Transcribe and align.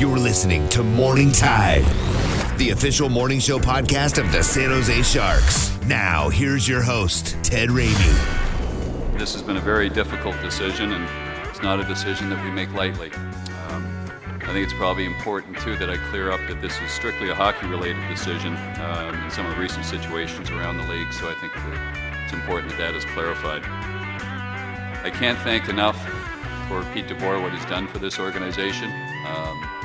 You're 0.00 0.16
listening 0.16 0.66
to 0.70 0.82
Morning 0.82 1.30
Tide, 1.30 1.84
the 2.56 2.70
official 2.70 3.10
morning 3.10 3.38
show 3.38 3.58
podcast 3.58 4.16
of 4.16 4.32
the 4.32 4.42
San 4.42 4.70
Jose 4.70 5.02
Sharks. 5.02 5.78
Now, 5.82 6.30
here's 6.30 6.66
your 6.66 6.80
host, 6.80 7.36
Ted 7.42 7.68
Ramey. 7.68 9.18
This 9.18 9.34
has 9.34 9.42
been 9.42 9.58
a 9.58 9.60
very 9.60 9.90
difficult 9.90 10.40
decision, 10.40 10.92
and 10.92 11.46
it's 11.50 11.60
not 11.60 11.80
a 11.80 11.84
decision 11.84 12.30
that 12.30 12.42
we 12.42 12.50
make 12.50 12.72
lightly. 12.72 13.12
Um, 13.12 14.10
I 14.40 14.46
think 14.54 14.64
it's 14.64 14.72
probably 14.72 15.04
important, 15.04 15.58
too, 15.58 15.76
that 15.76 15.90
I 15.90 15.98
clear 16.08 16.30
up 16.30 16.40
that 16.48 16.62
this 16.62 16.80
is 16.80 16.90
strictly 16.90 17.28
a 17.28 17.34
hockey 17.34 17.66
related 17.66 18.08
decision 18.08 18.56
um, 18.80 19.14
in 19.22 19.30
some 19.30 19.44
of 19.44 19.54
the 19.54 19.60
recent 19.60 19.84
situations 19.84 20.48
around 20.48 20.78
the 20.78 20.84
league, 20.84 21.12
so 21.12 21.28
I 21.28 21.34
think 21.34 21.52
it's 22.24 22.32
important 22.32 22.70
that 22.70 22.78
that 22.78 22.94
is 22.94 23.04
clarified. 23.04 23.64
I 25.04 25.10
can't 25.12 25.38
thank 25.40 25.68
enough 25.68 26.02
for 26.68 26.82
Pete 26.94 27.06
DeBoer 27.06 27.42
what 27.42 27.52
he's 27.52 27.66
done 27.66 27.86
for 27.86 27.98
this 27.98 28.18
organization. 28.18 28.90
Um, 29.26 29.79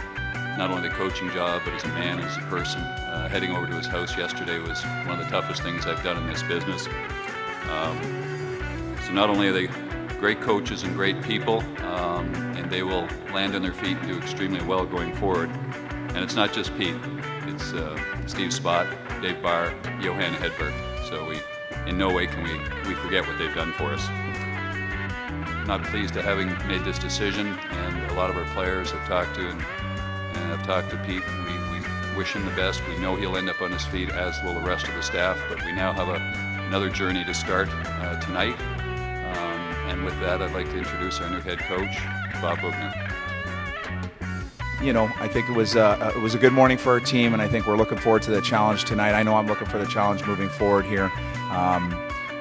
not 0.57 0.71
only 0.71 0.87
the 0.87 0.95
coaching 0.95 1.29
job, 1.31 1.61
but 1.65 1.73
as 1.73 1.83
a 1.83 1.89
man, 1.89 2.19
as 2.19 2.37
a 2.37 2.41
person. 2.41 2.79
Uh, 2.81 3.27
heading 3.27 3.51
over 3.51 3.67
to 3.67 3.73
his 3.73 3.87
house 3.87 4.17
yesterday 4.17 4.57
was 4.59 4.81
one 5.05 5.19
of 5.19 5.19
the 5.19 5.29
toughest 5.29 5.61
things 5.61 5.85
I've 5.85 6.01
done 6.03 6.17
in 6.17 6.27
this 6.27 6.43
business. 6.43 6.87
Um, 7.69 8.95
so 9.05 9.11
not 9.11 9.29
only 9.29 9.49
are 9.49 9.53
they 9.53 9.67
great 10.17 10.39
coaches 10.39 10.83
and 10.83 10.95
great 10.95 11.21
people, 11.23 11.59
um, 11.83 12.33
and 12.55 12.69
they 12.71 12.83
will 12.83 13.07
land 13.33 13.53
on 13.55 13.61
their 13.61 13.73
feet 13.73 13.97
and 13.97 14.07
do 14.07 14.17
extremely 14.17 14.63
well 14.63 14.85
going 14.85 15.13
forward. 15.15 15.49
And 15.49 16.17
it's 16.17 16.35
not 16.35 16.53
just 16.53 16.75
Pete; 16.77 16.95
it's 17.47 17.73
uh, 17.73 17.99
Steve 18.25 18.51
Spott, 18.51 18.87
Dave 19.21 19.41
Barr, 19.41 19.73
Johan 20.01 20.33
Hedberg. 20.35 20.73
So 21.09 21.27
we, 21.27 21.39
in 21.89 21.97
no 21.97 22.13
way 22.13 22.27
can 22.27 22.43
we 22.43 22.53
we 22.87 22.95
forget 22.95 23.27
what 23.27 23.37
they've 23.37 23.53
done 23.53 23.73
for 23.73 23.93
us. 23.93 24.07
Not 25.67 25.83
pleased 25.83 26.13
to 26.13 26.21
having 26.21 26.47
made 26.67 26.85
this 26.85 26.97
decision, 26.97 27.47
and 27.47 28.11
a 28.11 28.13
lot 28.13 28.29
of 28.29 28.37
our 28.37 28.45
players 28.53 28.91
have 28.91 29.05
talked 29.07 29.35
to 29.35 29.49
and 29.49 29.61
and 30.37 30.53
I've 30.53 30.65
talked 30.65 30.89
to 30.91 30.97
Pete. 31.05 31.23
We, 31.45 31.53
we 31.79 32.17
wish 32.17 32.33
him 32.33 32.45
the 32.45 32.55
best. 32.55 32.81
We 32.87 32.97
know 32.97 33.15
he'll 33.15 33.37
end 33.37 33.49
up 33.49 33.61
on 33.61 33.71
his 33.71 33.85
feet, 33.85 34.09
as 34.09 34.41
will 34.43 34.53
the 34.53 34.61
rest 34.61 34.87
of 34.87 34.93
the 34.95 35.03
staff. 35.03 35.37
But 35.49 35.63
we 35.65 35.71
now 35.71 35.93
have 35.93 36.09
a, 36.09 36.65
another 36.67 36.89
journey 36.89 37.23
to 37.25 37.33
start 37.33 37.69
uh, 37.71 38.19
tonight. 38.21 38.59
Um, 38.59 39.59
and 39.89 40.05
with 40.05 40.19
that, 40.19 40.41
I'd 40.41 40.53
like 40.53 40.69
to 40.69 40.77
introduce 40.77 41.19
our 41.19 41.29
new 41.29 41.41
head 41.41 41.59
coach, 41.59 41.95
Bob 42.41 42.59
Boughner. 42.59 42.93
You 44.81 44.93
know, 44.93 45.09
I 45.19 45.27
think 45.27 45.49
it 45.49 45.55
was 45.55 45.75
uh, 45.75 46.11
it 46.15 46.21
was 46.21 46.35
a 46.35 46.37
good 46.37 46.53
morning 46.53 46.77
for 46.77 46.91
our 46.91 46.99
team, 46.99 47.33
and 47.33 47.41
I 47.41 47.47
think 47.47 47.65
we're 47.65 47.77
looking 47.77 47.97
forward 47.97 48.21
to 48.23 48.31
the 48.31 48.41
challenge 48.41 48.83
tonight. 48.83 49.13
I 49.13 49.23
know 49.23 49.35
I'm 49.35 49.47
looking 49.47 49.67
for 49.67 49.77
the 49.77 49.85
challenge 49.85 50.25
moving 50.25 50.49
forward 50.49 50.85
here. 50.85 51.11
Um, 51.49 51.91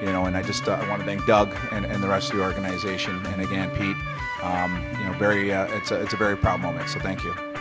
you 0.00 0.12
know, 0.12 0.26
and 0.26 0.36
I 0.36 0.42
just 0.42 0.68
uh, 0.68 0.72
I 0.72 0.88
want 0.88 1.00
to 1.00 1.06
thank 1.06 1.24
Doug 1.26 1.54
and, 1.70 1.86
and 1.86 2.02
the 2.02 2.08
rest 2.08 2.30
of 2.30 2.36
the 2.36 2.42
organization, 2.42 3.24
and 3.26 3.40
again 3.40 3.70
Pete. 3.70 3.96
Um, 4.42 4.84
you 4.98 5.06
know, 5.06 5.12
very 5.18 5.52
uh, 5.52 5.66
it's 5.76 5.90
a 5.90 6.02
it's 6.02 6.12
a 6.12 6.16
very 6.16 6.36
proud 6.36 6.60
moment. 6.60 6.88
So 6.90 6.98
thank 6.98 7.24
you. 7.24 7.53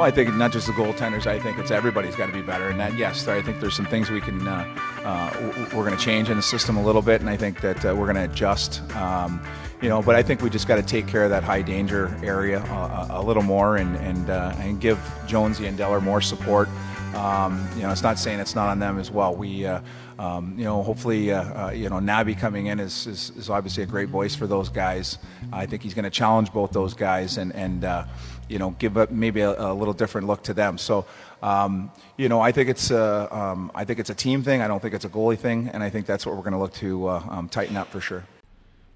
Well, 0.00 0.08
I 0.08 0.12
think 0.12 0.34
not 0.34 0.50
just 0.50 0.66
the 0.66 0.72
goaltenders. 0.72 1.26
I 1.26 1.38
think 1.38 1.58
it's 1.58 1.70
everybody's 1.70 2.16
got 2.16 2.24
to 2.24 2.32
be 2.32 2.40
better. 2.40 2.70
And 2.70 2.80
that, 2.80 2.96
yes, 2.96 3.28
I 3.28 3.42
think 3.42 3.60
there's 3.60 3.76
some 3.76 3.84
things 3.84 4.08
we 4.08 4.22
can 4.22 4.48
uh, 4.48 4.64
uh, 5.04 5.52
we're 5.74 5.84
going 5.84 5.94
to 5.94 6.02
change 6.02 6.30
in 6.30 6.38
the 6.38 6.42
system 6.42 6.78
a 6.78 6.82
little 6.82 7.02
bit, 7.02 7.20
and 7.20 7.28
I 7.28 7.36
think 7.36 7.60
that 7.60 7.84
uh, 7.84 7.94
we're 7.94 8.10
going 8.10 8.16
to 8.16 8.24
adjust. 8.24 8.80
Um, 8.96 9.42
you 9.82 9.90
know, 9.90 10.00
but 10.00 10.14
I 10.14 10.22
think 10.22 10.40
we 10.40 10.48
just 10.48 10.66
got 10.66 10.76
to 10.76 10.82
take 10.82 11.06
care 11.06 11.24
of 11.24 11.28
that 11.28 11.44
high 11.44 11.60
danger 11.60 12.18
area 12.22 12.62
a, 12.62 13.08
a 13.10 13.22
little 13.22 13.42
more, 13.42 13.76
and 13.76 13.94
and 13.96 14.30
uh, 14.30 14.54
and 14.60 14.80
give 14.80 14.98
Jonesy 15.26 15.66
and 15.66 15.78
Deller 15.78 16.02
more 16.02 16.22
support. 16.22 16.70
Um, 17.14 17.68
you 17.76 17.82
know, 17.82 17.90
it's 17.90 18.02
not 18.02 18.18
saying 18.18 18.40
it's 18.40 18.54
not 18.54 18.70
on 18.70 18.78
them 18.78 18.98
as 18.98 19.10
well. 19.10 19.34
We, 19.34 19.66
uh, 19.66 19.82
um, 20.20 20.54
you 20.58 20.64
know, 20.64 20.82
hopefully, 20.82 21.32
uh, 21.32 21.68
uh, 21.68 21.70
you 21.70 21.88
know, 21.88 21.98
Nabby 21.98 22.34
coming 22.34 22.66
in 22.66 22.78
is, 22.78 23.06
is, 23.06 23.32
is, 23.38 23.48
obviously 23.48 23.84
a 23.84 23.86
great 23.86 24.10
voice 24.10 24.34
for 24.34 24.46
those 24.46 24.68
guys. 24.68 25.16
I 25.50 25.64
think 25.64 25.82
he's 25.82 25.94
going 25.94 26.04
to 26.04 26.10
challenge 26.10 26.52
both 26.52 26.72
those 26.72 26.92
guys 26.92 27.38
and, 27.38 27.54
and 27.54 27.84
uh, 27.84 28.04
you 28.46 28.58
know, 28.58 28.72
give 28.78 29.10
maybe 29.10 29.40
a, 29.40 29.58
a, 29.58 29.72
little 29.72 29.94
different 29.94 30.26
look 30.26 30.42
to 30.42 30.52
them. 30.52 30.76
So, 30.76 31.06
um, 31.42 31.90
you 32.18 32.28
know, 32.28 32.38
I 32.38 32.52
think 32.52 32.68
it's 32.68 32.90
a, 32.90 33.34
um, 33.34 33.72
I 33.74 33.86
think 33.86 33.98
it's 33.98 34.10
a 34.10 34.14
team 34.14 34.42
thing. 34.42 34.60
I 34.60 34.68
don't 34.68 34.82
think 34.82 34.92
it's 34.92 35.06
a 35.06 35.08
goalie 35.08 35.38
thing, 35.38 35.70
and 35.72 35.82
I 35.82 35.88
think 35.88 36.04
that's 36.04 36.26
what 36.26 36.36
we're 36.36 36.42
going 36.42 36.52
to 36.52 36.58
look 36.58 36.74
to 36.74 37.08
uh, 37.08 37.22
um, 37.30 37.48
tighten 37.48 37.78
up 37.78 37.88
for 37.88 38.02
sure. 38.02 38.22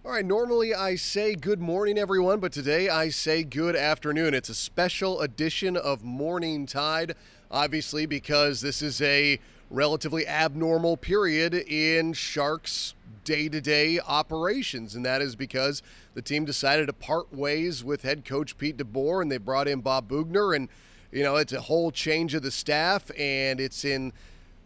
All 0.05 0.13
right, 0.13 0.27
normally 0.27 0.75
I 0.75 0.97
say 0.97 1.35
good 1.35 1.59
morning, 1.59 1.97
everyone, 1.97 2.39
but 2.39 2.53
today 2.53 2.91
I 2.91 3.09
say 3.09 3.45
good 3.45 3.77
afternoon. 3.77 4.35
It's 4.35 4.51
a 4.51 4.55
special 4.55 5.23
edition 5.23 5.79
of 5.79 6.05
Morning 6.05 6.67
Tide 6.67 7.15
obviously, 7.55 8.05
because 8.05 8.61
this 8.61 8.83
is 8.83 9.01
a 9.01 9.39
relatively 9.75 10.27
abnormal 10.27 10.97
period 10.97 11.55
in 11.55 12.13
Sharks' 12.13 12.95
day 13.25 13.49
to 13.49 13.61
day 13.61 13.99
operations. 14.01 14.95
And 14.95 15.05
that 15.05 15.21
is 15.21 15.35
because 15.35 15.83
the 16.15 16.23
team 16.23 16.45
decided 16.45 16.87
to 16.87 16.93
part 16.93 17.35
ways 17.35 17.83
with 17.83 18.03
head 18.03 18.25
coach 18.25 18.57
Pete 18.57 18.77
DeBoer 18.77 19.23
and 19.23 19.33
they 19.33 19.39
brought 19.39 19.67
in 19.67 19.81
Bob 19.81 20.09
Boughner. 20.09 20.55
And, 20.55 20.69
you 21.11 21.23
know, 21.23 21.37
it's 21.37 21.53
a 21.53 21.61
whole 21.61 21.91
change 21.91 22.35
of 22.35 22.43
the 22.43 22.51
staff, 22.51 23.11
and 23.19 23.61
it's 23.61 23.85
in 23.85 24.13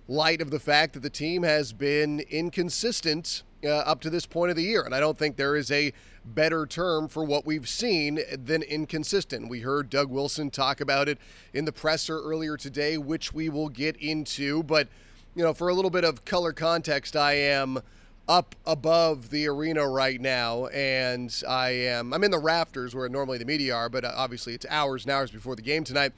light 0.08 0.40
of 0.40 0.50
the 0.50 0.60
fact 0.60 0.94
that 0.94 1.00
the 1.00 1.10
team 1.10 1.42
has 1.42 1.72
been 1.72 2.20
inconsistent 2.30 3.42
uh, 3.64 3.68
up 3.68 4.00
to 4.02 4.10
this 4.10 4.26
point 4.26 4.50
of 4.50 4.56
the 4.56 4.62
year. 4.62 4.82
And 4.82 4.94
I 4.94 5.00
don't 5.00 5.18
think 5.18 5.36
there 5.36 5.56
is 5.56 5.70
a 5.70 5.92
better 6.24 6.66
term 6.66 7.08
for 7.08 7.24
what 7.24 7.46
we've 7.46 7.68
seen 7.68 8.20
than 8.32 8.62
inconsistent. 8.62 9.48
We 9.48 9.60
heard 9.60 9.90
Doug 9.90 10.10
Wilson 10.10 10.50
talk 10.50 10.80
about 10.80 11.08
it 11.08 11.18
in 11.52 11.64
the 11.64 11.72
presser 11.72 12.20
earlier 12.20 12.56
today, 12.56 12.98
which 12.98 13.32
we 13.32 13.48
will 13.48 13.68
get 13.68 13.96
into. 13.96 14.62
But, 14.62 14.88
you 15.34 15.42
know, 15.42 15.54
for 15.54 15.68
a 15.68 15.74
little 15.74 15.90
bit 15.90 16.04
of 16.04 16.24
color 16.24 16.52
context, 16.52 17.16
I 17.16 17.34
am 17.34 17.80
up 18.28 18.54
above 18.66 19.30
the 19.30 19.48
arena 19.48 19.88
right 19.88 20.20
now 20.20 20.66
and 20.66 21.42
I 21.48 21.70
am 21.70 22.12
I'm 22.12 22.22
in 22.24 22.30
the 22.30 22.38
rafters 22.38 22.94
where 22.94 23.08
normally 23.08 23.38
the 23.38 23.46
media 23.46 23.74
are, 23.74 23.88
but 23.88 24.04
uh, 24.04 24.12
obviously 24.14 24.52
it's 24.52 24.66
hours 24.68 25.04
and 25.04 25.12
hours 25.12 25.30
before 25.30 25.56
the 25.56 25.62
game 25.62 25.82
tonight. 25.82 26.12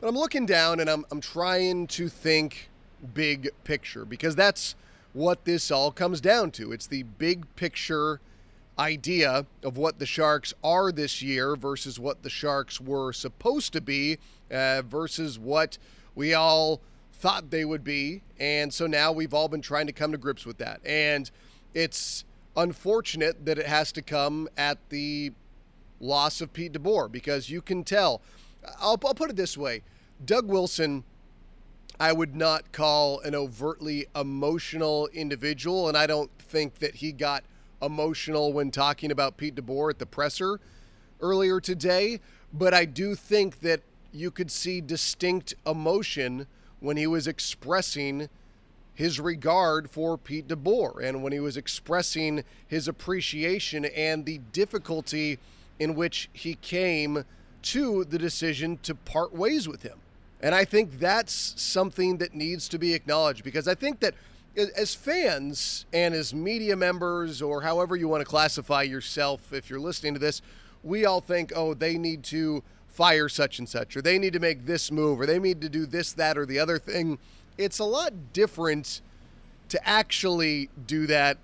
But 0.00 0.08
I'm 0.08 0.16
looking 0.16 0.46
down 0.46 0.80
and 0.80 0.90
I'm 0.90 1.06
I'm 1.12 1.20
trying 1.20 1.86
to 1.88 2.08
think 2.08 2.70
big 3.12 3.50
picture 3.62 4.04
because 4.04 4.34
that's 4.34 4.74
what 5.14 5.46
this 5.46 5.70
all 5.70 5.90
comes 5.90 6.20
down 6.20 6.50
to. 6.50 6.72
It's 6.72 6.86
the 6.86 7.04
big 7.04 7.46
picture 7.56 8.20
idea 8.78 9.46
of 9.62 9.78
what 9.78 9.98
the 9.98 10.06
Sharks 10.06 10.52
are 10.62 10.92
this 10.92 11.22
year 11.22 11.56
versus 11.56 11.98
what 11.98 12.22
the 12.22 12.30
Sharks 12.30 12.80
were 12.80 13.12
supposed 13.12 13.72
to 13.72 13.80
be 13.80 14.18
uh, 14.50 14.82
versus 14.82 15.38
what 15.38 15.78
we 16.14 16.34
all 16.34 16.80
thought 17.12 17.50
they 17.50 17.64
would 17.64 17.84
be. 17.84 18.22
And 18.38 18.74
so 18.74 18.86
now 18.86 19.12
we've 19.12 19.32
all 19.32 19.48
been 19.48 19.62
trying 19.62 19.86
to 19.86 19.92
come 19.92 20.12
to 20.12 20.18
grips 20.18 20.44
with 20.44 20.58
that. 20.58 20.80
And 20.84 21.30
it's 21.72 22.24
unfortunate 22.56 23.46
that 23.46 23.58
it 23.58 23.66
has 23.66 23.92
to 23.92 24.02
come 24.02 24.48
at 24.56 24.78
the 24.90 25.32
loss 26.00 26.40
of 26.40 26.52
Pete 26.52 26.72
DeBoer 26.72 27.10
because 27.10 27.48
you 27.48 27.62
can 27.62 27.84
tell. 27.84 28.20
I'll, 28.80 29.00
I'll 29.04 29.14
put 29.14 29.30
it 29.30 29.36
this 29.36 29.56
way 29.56 29.82
Doug 30.24 30.48
Wilson. 30.48 31.04
I 32.00 32.12
would 32.12 32.34
not 32.34 32.72
call 32.72 33.20
an 33.20 33.34
overtly 33.34 34.06
emotional 34.16 35.08
individual, 35.12 35.88
and 35.88 35.96
I 35.96 36.06
don't 36.06 36.30
think 36.38 36.80
that 36.80 36.96
he 36.96 37.12
got 37.12 37.44
emotional 37.80 38.52
when 38.52 38.70
talking 38.70 39.12
about 39.12 39.36
Pete 39.36 39.54
DeBoer 39.54 39.90
at 39.90 39.98
the 39.98 40.06
presser 40.06 40.58
earlier 41.20 41.60
today, 41.60 42.20
but 42.52 42.74
I 42.74 42.84
do 42.84 43.14
think 43.14 43.60
that 43.60 43.80
you 44.12 44.30
could 44.30 44.50
see 44.50 44.80
distinct 44.80 45.54
emotion 45.66 46.46
when 46.80 46.96
he 46.96 47.06
was 47.06 47.26
expressing 47.26 48.28
his 48.94 49.20
regard 49.20 49.90
for 49.90 50.18
Pete 50.18 50.48
DeBoer 50.48 51.02
and 51.02 51.22
when 51.22 51.32
he 51.32 51.40
was 51.40 51.56
expressing 51.56 52.44
his 52.66 52.88
appreciation 52.88 53.84
and 53.84 54.24
the 54.24 54.38
difficulty 54.52 55.38
in 55.78 55.94
which 55.94 56.28
he 56.32 56.54
came 56.56 57.24
to 57.62 58.04
the 58.04 58.18
decision 58.18 58.78
to 58.82 58.94
part 58.94 59.32
ways 59.32 59.68
with 59.68 59.82
him. 59.82 59.98
And 60.44 60.54
I 60.54 60.66
think 60.66 60.98
that's 61.00 61.54
something 61.56 62.18
that 62.18 62.34
needs 62.34 62.68
to 62.68 62.78
be 62.78 62.92
acknowledged 62.92 63.42
because 63.44 63.66
I 63.66 63.74
think 63.74 64.00
that 64.00 64.12
as 64.76 64.94
fans 64.94 65.86
and 65.90 66.14
as 66.14 66.34
media 66.34 66.76
members, 66.76 67.40
or 67.40 67.62
however 67.62 67.96
you 67.96 68.08
want 68.08 68.20
to 68.20 68.26
classify 68.26 68.82
yourself, 68.82 69.54
if 69.54 69.70
you're 69.70 69.80
listening 69.80 70.12
to 70.12 70.20
this, 70.20 70.42
we 70.82 71.06
all 71.06 71.22
think, 71.22 71.50
oh, 71.56 71.72
they 71.72 71.96
need 71.96 72.22
to 72.24 72.62
fire 72.88 73.26
such 73.30 73.58
and 73.58 73.66
such, 73.66 73.96
or 73.96 74.02
they 74.02 74.18
need 74.18 74.34
to 74.34 74.38
make 74.38 74.66
this 74.66 74.92
move, 74.92 75.18
or 75.18 75.24
they 75.24 75.38
need 75.38 75.62
to 75.62 75.70
do 75.70 75.86
this, 75.86 76.12
that, 76.12 76.36
or 76.36 76.44
the 76.44 76.58
other 76.58 76.78
thing. 76.78 77.18
It's 77.56 77.78
a 77.78 77.84
lot 77.84 78.34
different 78.34 79.00
to 79.70 79.88
actually 79.88 80.68
do 80.86 81.06
that 81.06 81.38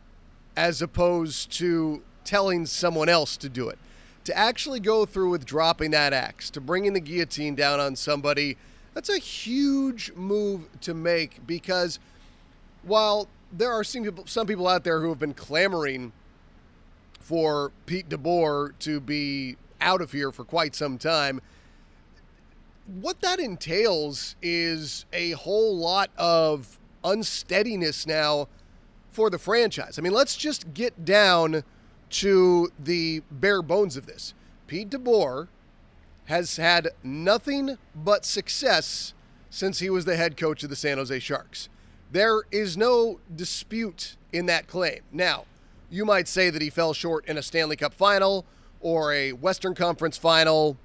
as 0.59 0.83
opposed 0.83 1.51
to 1.53 2.03
telling 2.25 2.67
someone 2.67 3.09
else 3.09 3.39
to 3.39 3.49
do 3.49 3.71
it. 3.71 3.79
To 4.25 4.37
actually 4.37 4.79
go 4.79 5.07
through 5.07 5.31
with 5.31 5.47
dropping 5.47 5.93
that 5.93 6.13
axe, 6.13 6.51
to 6.51 6.61
bringing 6.61 6.93
the 6.93 7.01
guillotine 7.01 7.55
down 7.55 7.81
on 7.81 7.97
somebody, 7.97 8.59
that's 8.95 9.09
a 9.09 9.19
huge 9.19 10.13
move 10.15 10.69
to 10.83 10.95
make 10.95 11.47
because 11.47 11.99
while 12.83 13.29
there 13.53 13.73
are 13.73 13.85
some 13.85 14.05
people, 14.05 14.27
some 14.27 14.47
people 14.47 14.69
out 14.69 14.85
there 14.85 15.01
who 15.01 15.09
have 15.09 15.19
been 15.19 15.35
clamoring 15.35 16.13
for 17.21 17.73
Pete 17.87 18.09
DeBoer 18.09 18.79
to 18.81 19.01
be 19.01 19.57
out 19.81 20.01
of 20.01 20.13
here 20.13 20.33
for 20.33 20.45
quite 20.45 20.75
some 20.75 20.99
time, 20.99 21.41
what 22.87 23.21
that 23.21 23.39
entails 23.39 24.35
is 24.43 25.05
a 25.13 25.31
whole 25.33 25.77
lot 25.77 26.11
of 26.17 26.79
unsteadiness 27.05 28.07
now 28.07 28.49
for 29.11 29.31
the 29.31 29.39
franchise. 29.39 29.99
I 29.99 30.03
mean, 30.03 30.13
let's 30.13 30.37
just 30.37 30.75
get 30.75 31.05
down 31.05 31.63
to 32.11 32.73
the 32.79 33.23
bare 33.31 33.63
bones 33.63 33.97
of 33.97 34.07
this. 34.07 34.35
Pete 34.67 34.91
DeBoer 34.91 35.49
has 36.31 36.57
had 36.57 36.91
nothing 37.03 37.77
but 37.93 38.25
success 38.25 39.15
since 39.51 39.81
he 39.81 39.91
was 39.91 40.05
the 40.05 40.15
head 40.15 40.37
coach 40.37 40.63
of 40.63 40.71
the 40.71 40.77
San 40.77 40.97
Jose 40.97 41.19
Sharks. 41.19 41.69
There 42.13 42.43
is 42.53 42.77
no 42.77 43.19
dispute 43.35 44.15
in 44.33 44.47
that 44.47 44.69
claim. 44.69 45.01
Now, 45.11 45.47
you 45.91 46.05
might 46.05 46.29
say 46.29 46.49
that 46.49 46.63
he 46.63 46.71
fell 46.71 46.93
short 46.93 47.27
in 47.27 47.37
a 47.37 47.43
Stanley 47.43 47.75
Cup 47.75 47.93
final 47.93 48.47
or 48.81 49.13
a 49.13 49.33
Western 49.33 49.75
Conference 49.75 50.17
final, 50.17 50.77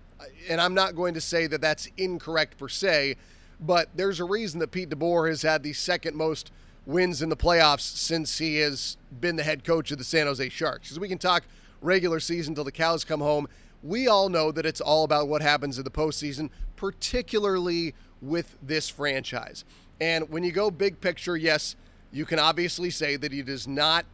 and 0.49 0.59
I'm 0.59 0.73
not 0.73 0.95
going 0.95 1.13
to 1.13 1.21
say 1.21 1.45
that 1.45 1.61
that's 1.61 1.89
incorrect 1.95 2.57
per 2.57 2.67
se, 2.67 3.15
but 3.59 3.89
there's 3.95 4.19
a 4.19 4.25
reason 4.25 4.59
that 4.61 4.71
Pete 4.71 4.89
DeBoer 4.89 5.29
has 5.29 5.43
had 5.43 5.61
the 5.61 5.73
second 5.73 6.15
most 6.15 6.51
wins 6.87 7.21
in 7.21 7.29
the 7.29 7.37
playoffs 7.37 7.81
since 7.81 8.39
he 8.39 8.57
has 8.57 8.97
been 9.21 9.35
the 9.35 9.43
head 9.43 9.63
coach 9.63 9.91
of 9.91 9.99
the 9.99 10.03
San 10.03 10.25
Jose 10.25 10.49
Sharks. 10.49 10.87
Because 10.87 10.99
we 10.99 11.07
can 11.07 11.19
talk 11.19 11.43
regular 11.81 12.19
season 12.19 12.55
till 12.55 12.63
the 12.63 12.71
cows 12.71 13.03
come 13.03 13.21
home. 13.21 13.47
We 13.85 14.07
all 14.07 14.29
know 14.29 14.51
that 14.51 14.65
it's 14.65 14.81
all 14.81 15.03
about 15.03 15.27
what 15.27 15.43
happens 15.43 15.77
in 15.77 15.83
the 15.83 15.91
postseason, 15.91 16.49
particularly 16.75 17.93
with 18.19 18.57
this 18.61 18.89
franchise. 18.89 19.63
And 20.01 20.27
when 20.29 20.43
you 20.43 20.51
go 20.51 20.71
big 20.71 20.99
picture, 20.99 21.37
yes, 21.37 21.75
you 22.11 22.25
can 22.25 22.39
obviously 22.39 22.89
say 22.89 23.15
that 23.15 23.31
he 23.31 23.43
does 23.43 23.67
not 23.67 24.05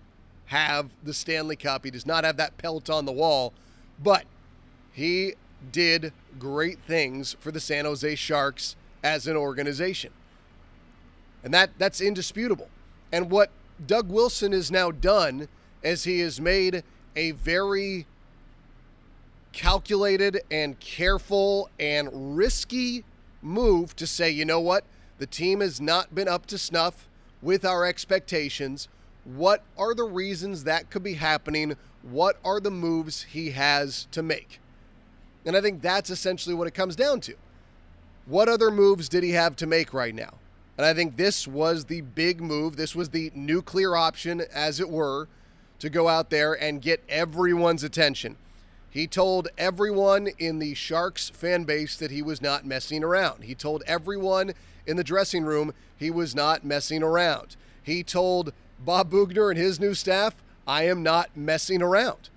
have 0.48 0.90
the 1.04 1.14
Stanley 1.14 1.56
Cup. 1.56 1.86
He 1.86 1.92
does 1.92 2.06
not 2.06 2.26
have 2.26 2.36
that 2.36 2.58
pelt 2.58 2.90
on 2.90 3.06
the 3.06 3.12
wall, 3.14 3.54
but 4.04 4.26
he 4.92 5.36
did 5.72 6.12
great 6.38 6.80
things 6.80 7.38
for 7.40 7.52
the 7.52 7.60
San 7.62 7.86
Jose 7.86 8.16
Sharks 8.16 8.76
as 9.04 9.26
an 9.26 9.38
organization. 9.38 10.12
And 11.44 11.54
that 11.54 11.72
that's 11.78 12.02
indisputable. 12.02 12.68
And 13.12 13.32
what 13.32 13.52
Doug 13.86 14.10
Wilson 14.10 14.52
has 14.52 14.70
now 14.70 14.92
done 14.92 15.48
is 15.82 16.04
he 16.04 16.20
has 16.20 16.42
made 16.42 16.84
a 17.16 17.32
very 17.32 18.06
calculated 19.54 20.42
and 20.50 20.80
careful 20.80 21.70
and 21.80 22.36
risky 22.36 23.04
move 23.42 23.96
to 23.96 24.08
say, 24.08 24.30
you 24.30 24.46
know 24.46 24.60
what? 24.60 24.84
The 25.18 25.28
team 25.28 25.62
has 25.62 25.80
not 25.80 26.16
been 26.16 26.28
up 26.28 26.46
to 26.48 26.58
snuff 26.58 27.08
with 27.42 27.66
our 27.66 27.86
expectations. 27.86 28.88
What 29.24 29.64
are 29.78 29.94
the 29.94 30.04
reasons 30.04 30.64
that 30.64 30.90
could 30.90 31.04
be 31.04 31.16
happening? 31.16 31.76
What 32.02 32.38
are 32.44 32.60
the 32.60 32.72
moves 32.72 33.24
he 33.24 33.52
has 33.52 34.08
to 34.12 34.24
make? 34.24 34.60
And 35.46 35.56
I 35.56 35.62
think 35.62 35.82
that's 35.82 36.10
essentially 36.10 36.56
what 36.56 36.68
it 36.68 36.74
comes 36.74 36.96
down 36.96 37.20
to. 37.22 37.36
What 38.26 38.48
other 38.48 38.72
moves 38.72 39.10
did 39.10 39.24
he 39.24 39.32
have 39.32 39.56
to 39.58 39.68
make 39.68 39.94
right 39.94 40.14
now? 40.14 40.36
And 40.78 40.86
I 40.86 40.94
think 40.94 41.18
this 41.18 41.48
was 41.48 41.86
the 41.86 42.02
big 42.02 42.42
move. 42.42 42.76
This 42.76 42.96
was 42.96 43.10
the 43.10 43.32
nuclear 43.36 43.96
option, 43.96 44.42
as 44.54 44.80
it 44.80 44.90
were, 44.90 45.28
to 45.80 45.90
go 45.90 46.08
out 46.08 46.30
there 46.30 46.54
and 46.54 46.82
get 46.82 47.04
everyone's 47.10 47.84
attention. 47.84 48.38
He 48.92 49.08
told 49.08 49.48
everyone 49.58 50.28
in 50.38 50.60
the 50.60 50.74
Sharks 50.76 51.30
fan 51.30 51.64
base 51.64 51.96
that 51.96 52.12
he 52.12 52.22
was 52.22 52.42
not 52.42 52.66
messing 52.66 53.04
around. 53.06 53.46
He 53.46 53.56
told 53.56 53.84
everyone 53.88 54.52
in 54.86 54.98
the 54.98 55.04
dressing 55.04 55.46
room 55.46 55.74
he 55.98 56.12
was 56.12 56.36
not 56.36 56.66
messing 56.66 57.02
around. 57.02 57.56
He 57.82 58.04
told 58.04 58.52
Bob 58.84 59.10
Boughner 59.10 59.50
and 59.50 59.58
his 59.58 59.80
new 59.80 59.94
staff, 59.94 60.36
I 60.68 60.84
am 60.84 61.04
not 61.04 61.30
messing 61.38 61.82
around. 61.82 62.30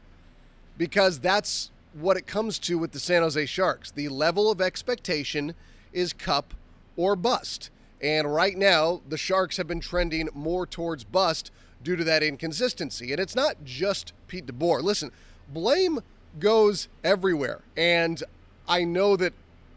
Because 0.78 1.18
that's 1.18 1.72
what 1.92 2.16
it 2.16 2.26
comes 2.26 2.60
to 2.60 2.78
with 2.78 2.92
the 2.92 3.00
San 3.00 3.22
Jose 3.22 3.46
Sharks. 3.46 3.90
The 3.90 4.08
level 4.08 4.48
of 4.48 4.60
expectation 4.60 5.54
is 5.92 6.12
cup 6.12 6.54
or 6.96 7.16
bust. 7.16 7.70
And 8.00 8.32
right 8.32 8.56
now, 8.56 9.00
the 9.08 9.16
Sharks 9.16 9.56
have 9.56 9.66
been 9.66 9.80
trending 9.80 10.28
more 10.34 10.66
towards 10.66 11.02
bust 11.02 11.50
due 11.82 11.96
to 11.96 12.04
that 12.04 12.22
inconsistency. 12.22 13.10
And 13.10 13.20
it's 13.20 13.34
not 13.34 13.64
just 13.64 14.12
Pete 14.28 14.46
DeBoer. 14.46 14.82
Listen, 14.82 15.10
blame 15.48 16.00
goes 16.38 16.88
everywhere. 17.02 17.60
And 17.76 18.22
I 18.68 18.84
know 18.84 19.16
that 19.16 19.32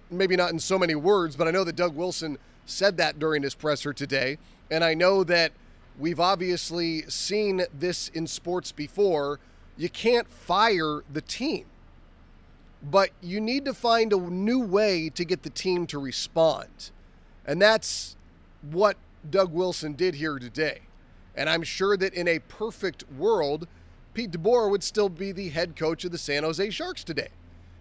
maybe 0.10 0.36
not 0.36 0.52
in 0.52 0.60
so 0.60 0.80
many 0.80 0.96
words, 0.96 1.36
but 1.36 1.48
I 1.48 1.52
know 1.52 1.64
that 1.64 1.76
Doug 1.76 1.96
Wilson 1.96 2.38
said 2.66 2.98
that 2.98 3.20
during 3.20 3.44
his 3.44 3.56
presser 3.56 3.94
today. 3.94 4.38
And 4.72 4.84
I 4.84 4.94
know 4.94 5.24
that 5.24 5.52
we've 5.98 6.20
obviously 6.20 7.04
seen 7.10 7.64
this 7.78 8.10
in 8.10 8.28
sports 8.28 8.72
before. 8.72 9.40
You 9.78 9.90
can't 9.90 10.28
fire 10.28 11.04
the 11.12 11.22
team 11.22 11.66
but 12.82 13.10
you 13.22 13.42
need 13.42 13.66
to 13.66 13.74
find 13.74 14.14
a 14.14 14.18
new 14.18 14.60
way 14.60 15.10
to 15.10 15.26
get 15.26 15.44
the 15.44 15.50
team 15.50 15.88
to 15.88 16.00
respond. 16.00 16.92
And 17.46 17.62
that's 17.62 18.16
what 18.62 18.98
Doug 19.30 19.52
Wilson 19.52 19.94
did 19.94 20.16
here 20.16 20.40
today. 20.40 20.82
And 21.36 21.50
I'm 21.50 21.64
sure 21.64 21.98
that 21.98 22.14
in 22.14 22.28
a 22.28 22.40
perfect 22.40 23.04
world, 23.12 23.68
Pete 24.18 24.32
DeBoer 24.32 24.72
would 24.72 24.84
still 24.84 25.10
be 25.10 25.32
the 25.32 25.50
head 25.50 25.76
coach 25.76 26.04
of 26.04 26.12
the 26.12 26.18
San 26.18 26.42
Jose 26.42 26.72
Sharks 26.72 27.04
today. 27.04 27.28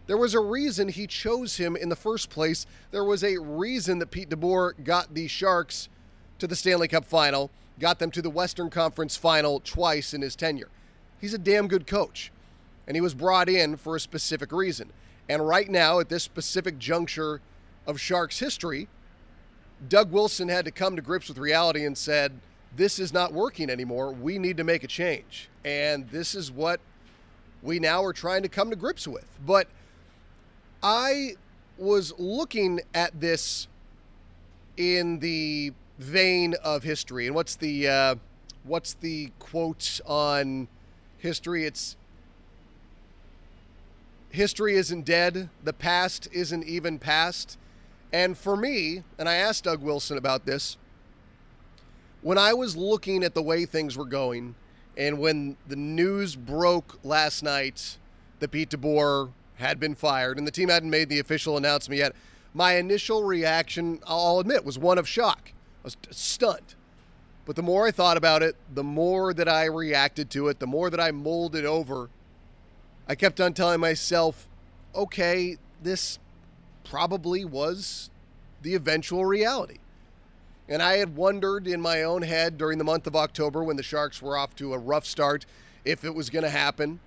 There 0.07 0.19
was 0.19 0.35
a 0.35 0.41
reason 0.41 0.89
he 0.89 1.07
chose 1.07 1.57
him 1.57 1.75
in 1.75 1.89
the 1.89 1.97
first 1.97 2.29
place. 2.29 2.67
There 2.91 3.05
was 3.05 3.25
a 3.25 3.39
reason 3.39 4.01
that 4.01 4.11
Pete 4.11 4.29
DeBoer 4.29 4.85
got 4.85 5.15
the 5.15 5.29
Sharks 5.29 5.89
to 6.39 6.47
the 6.47 6.55
Stanley 6.55 6.89
Cup 6.89 7.07
final, 7.07 7.51
got 7.79 8.01
them 8.01 8.11
to 8.11 8.21
the 8.21 8.29
Western 8.29 8.69
Conference 8.69 9.17
final 9.17 9.61
twice 9.61 10.13
in 10.13 10.21
his 10.21 10.37
tenure. 10.37 10.69
He's 11.23 11.33
a 11.33 11.39
damn 11.39 11.69
good 11.69 11.87
coach 11.87 12.31
and 12.87 12.99
he 12.99 13.01
was 13.01 13.15
brought 13.15 13.49
in 13.49 13.79
for 13.79 13.97
a 13.97 14.01
specific 14.01 14.53
reason. 14.53 14.93
And 15.31 15.49
right 15.49 15.71
now, 15.71 16.01
at 16.01 16.11
this 16.11 16.25
specific 16.25 16.79
juncture 16.79 17.41
of 17.87 17.99
Sharks 17.99 18.41
history, 18.41 18.89
Doug 19.89 20.13
Wilson 20.13 20.49
had 20.49 20.67
to 20.67 20.71
come 20.71 20.97
to 20.97 21.03
grips 21.03 21.29
with 21.29 21.39
reality 21.39 21.87
and 21.87 21.97
said, 21.97 22.33
This 22.77 22.99
is 22.99 23.13
not 23.13 23.33
working 23.33 23.71
anymore. 23.71 24.13
We 24.13 24.39
need 24.39 24.59
to 24.59 24.65
make 24.65 24.85
a 24.85 24.87
change. 24.87 25.49
And 25.65 26.09
this 26.11 26.35
is 26.35 26.53
what 26.53 26.79
we 27.63 27.79
now 27.79 28.05
are 28.05 28.13
trying 28.13 28.43
to 28.43 28.49
come 28.49 28.69
to 28.69 28.77
grips 28.77 29.09
with. 29.09 29.27
But 29.45 29.67
I 30.83 31.37
was 31.79 32.13
looking 32.19 32.81
at 32.95 33.19
this 33.19 33.67
in 34.77 35.21
the 35.21 35.73
vein 35.99 36.55
of 36.63 36.83
history. 36.83 37.27
And 37.27 37.35
what's 37.35 37.57
the 37.57 37.89
uh, 37.89 38.15
what's 38.65 38.93
the 38.95 39.33
quote 39.39 40.01
on 40.05 40.69
history? 41.19 41.65
It's 41.65 41.97
history 44.31 44.77
isn't 44.77 45.07
dead, 45.07 45.49
the 45.65 45.73
past 45.73 46.29
isn't 46.31 46.65
even 46.65 46.99
past. 46.99 47.57
And 48.13 48.37
for 48.37 48.57
me, 48.57 49.03
and 49.19 49.29
I 49.29 49.37
asked 49.37 49.65
Doug 49.65 49.81
Wilson 49.81 50.19
about 50.19 50.45
this, 50.45 50.77
when 52.23 52.39
I 52.39 52.55
was 52.55 52.77
looking 52.77 53.23
at 53.23 53.35
the 53.35 53.43
way 53.43 53.67
things 53.67 53.97
were 53.97 54.05
going, 54.05 54.55
and 54.97 55.19
when 55.19 55.57
the 55.69 55.77
news 55.77 56.37
broke 56.37 56.99
last 57.05 57.43
night 57.43 57.99
that 58.41 58.51
Pete 58.51 58.71
DeBoer 58.71 59.31
had 59.57 59.79
been 59.79 59.95
fired 59.95 60.39
and 60.39 60.47
the 60.47 60.51
team 60.51 60.69
hadn't 60.69 60.91
made 60.91 61.09
the 61.09 61.19
official 61.19 61.57
announcement 61.57 61.99
yet, 61.99 62.15
my 62.55 62.77
initial 62.77 63.23
reaction, 63.23 64.01
I'll 64.07 64.39
admit, 64.39 64.65
was 64.65 64.79
one 64.79 64.99
of 64.99 65.07
shock. 65.07 65.53
I 65.83 65.85
was 65.85 65.97
stunned. 66.11 66.75
But 67.45 67.55
the 67.55 67.63
more 67.63 67.87
I 67.87 67.91
thought 67.91 68.17
about 68.17 68.43
it, 68.43 68.57
the 68.75 68.83
more 68.83 69.33
that 69.35 69.49
I 69.49 69.67
reacted 69.67 70.31
to 70.31 70.49
it, 70.49 70.59
the 70.59 70.67
more 70.67 70.91
that 70.91 70.99
I 70.99 71.13
mulled 71.13 71.55
it 71.55 71.65
over, 71.65 72.09
I 73.07 73.15
kept 73.15 73.41
on 73.41 73.53
telling 73.53 73.79
myself, 73.79 74.49
okay, 74.95 75.59
this 75.83 76.19
probably 76.83 77.45
was 77.45 78.11
the 78.63 78.75
eventual 78.75 79.25
reality. 79.25 79.79
And 80.69 80.83
I 80.83 80.97
had 80.97 81.17
wondered 81.17 81.67
in 81.69 81.81
my 81.81 82.03
own 82.03 82.23
head 82.23 82.59
during 82.59 82.79
the 82.79 82.85
month 82.85 83.07
of 83.07 83.15
October 83.15 83.63
when 83.63 83.77
the 83.77 83.83
Sharks 83.83 84.21
were 84.21 84.37
off 84.37 84.55
to 84.57 84.75
a 84.75 84.79
rough 84.79 85.07
start 85.07 85.47
if 85.85 86.05
it 86.05 86.15
was 86.15 86.31
going 86.31 86.43
to 86.43 86.51
happen. 86.51 87.01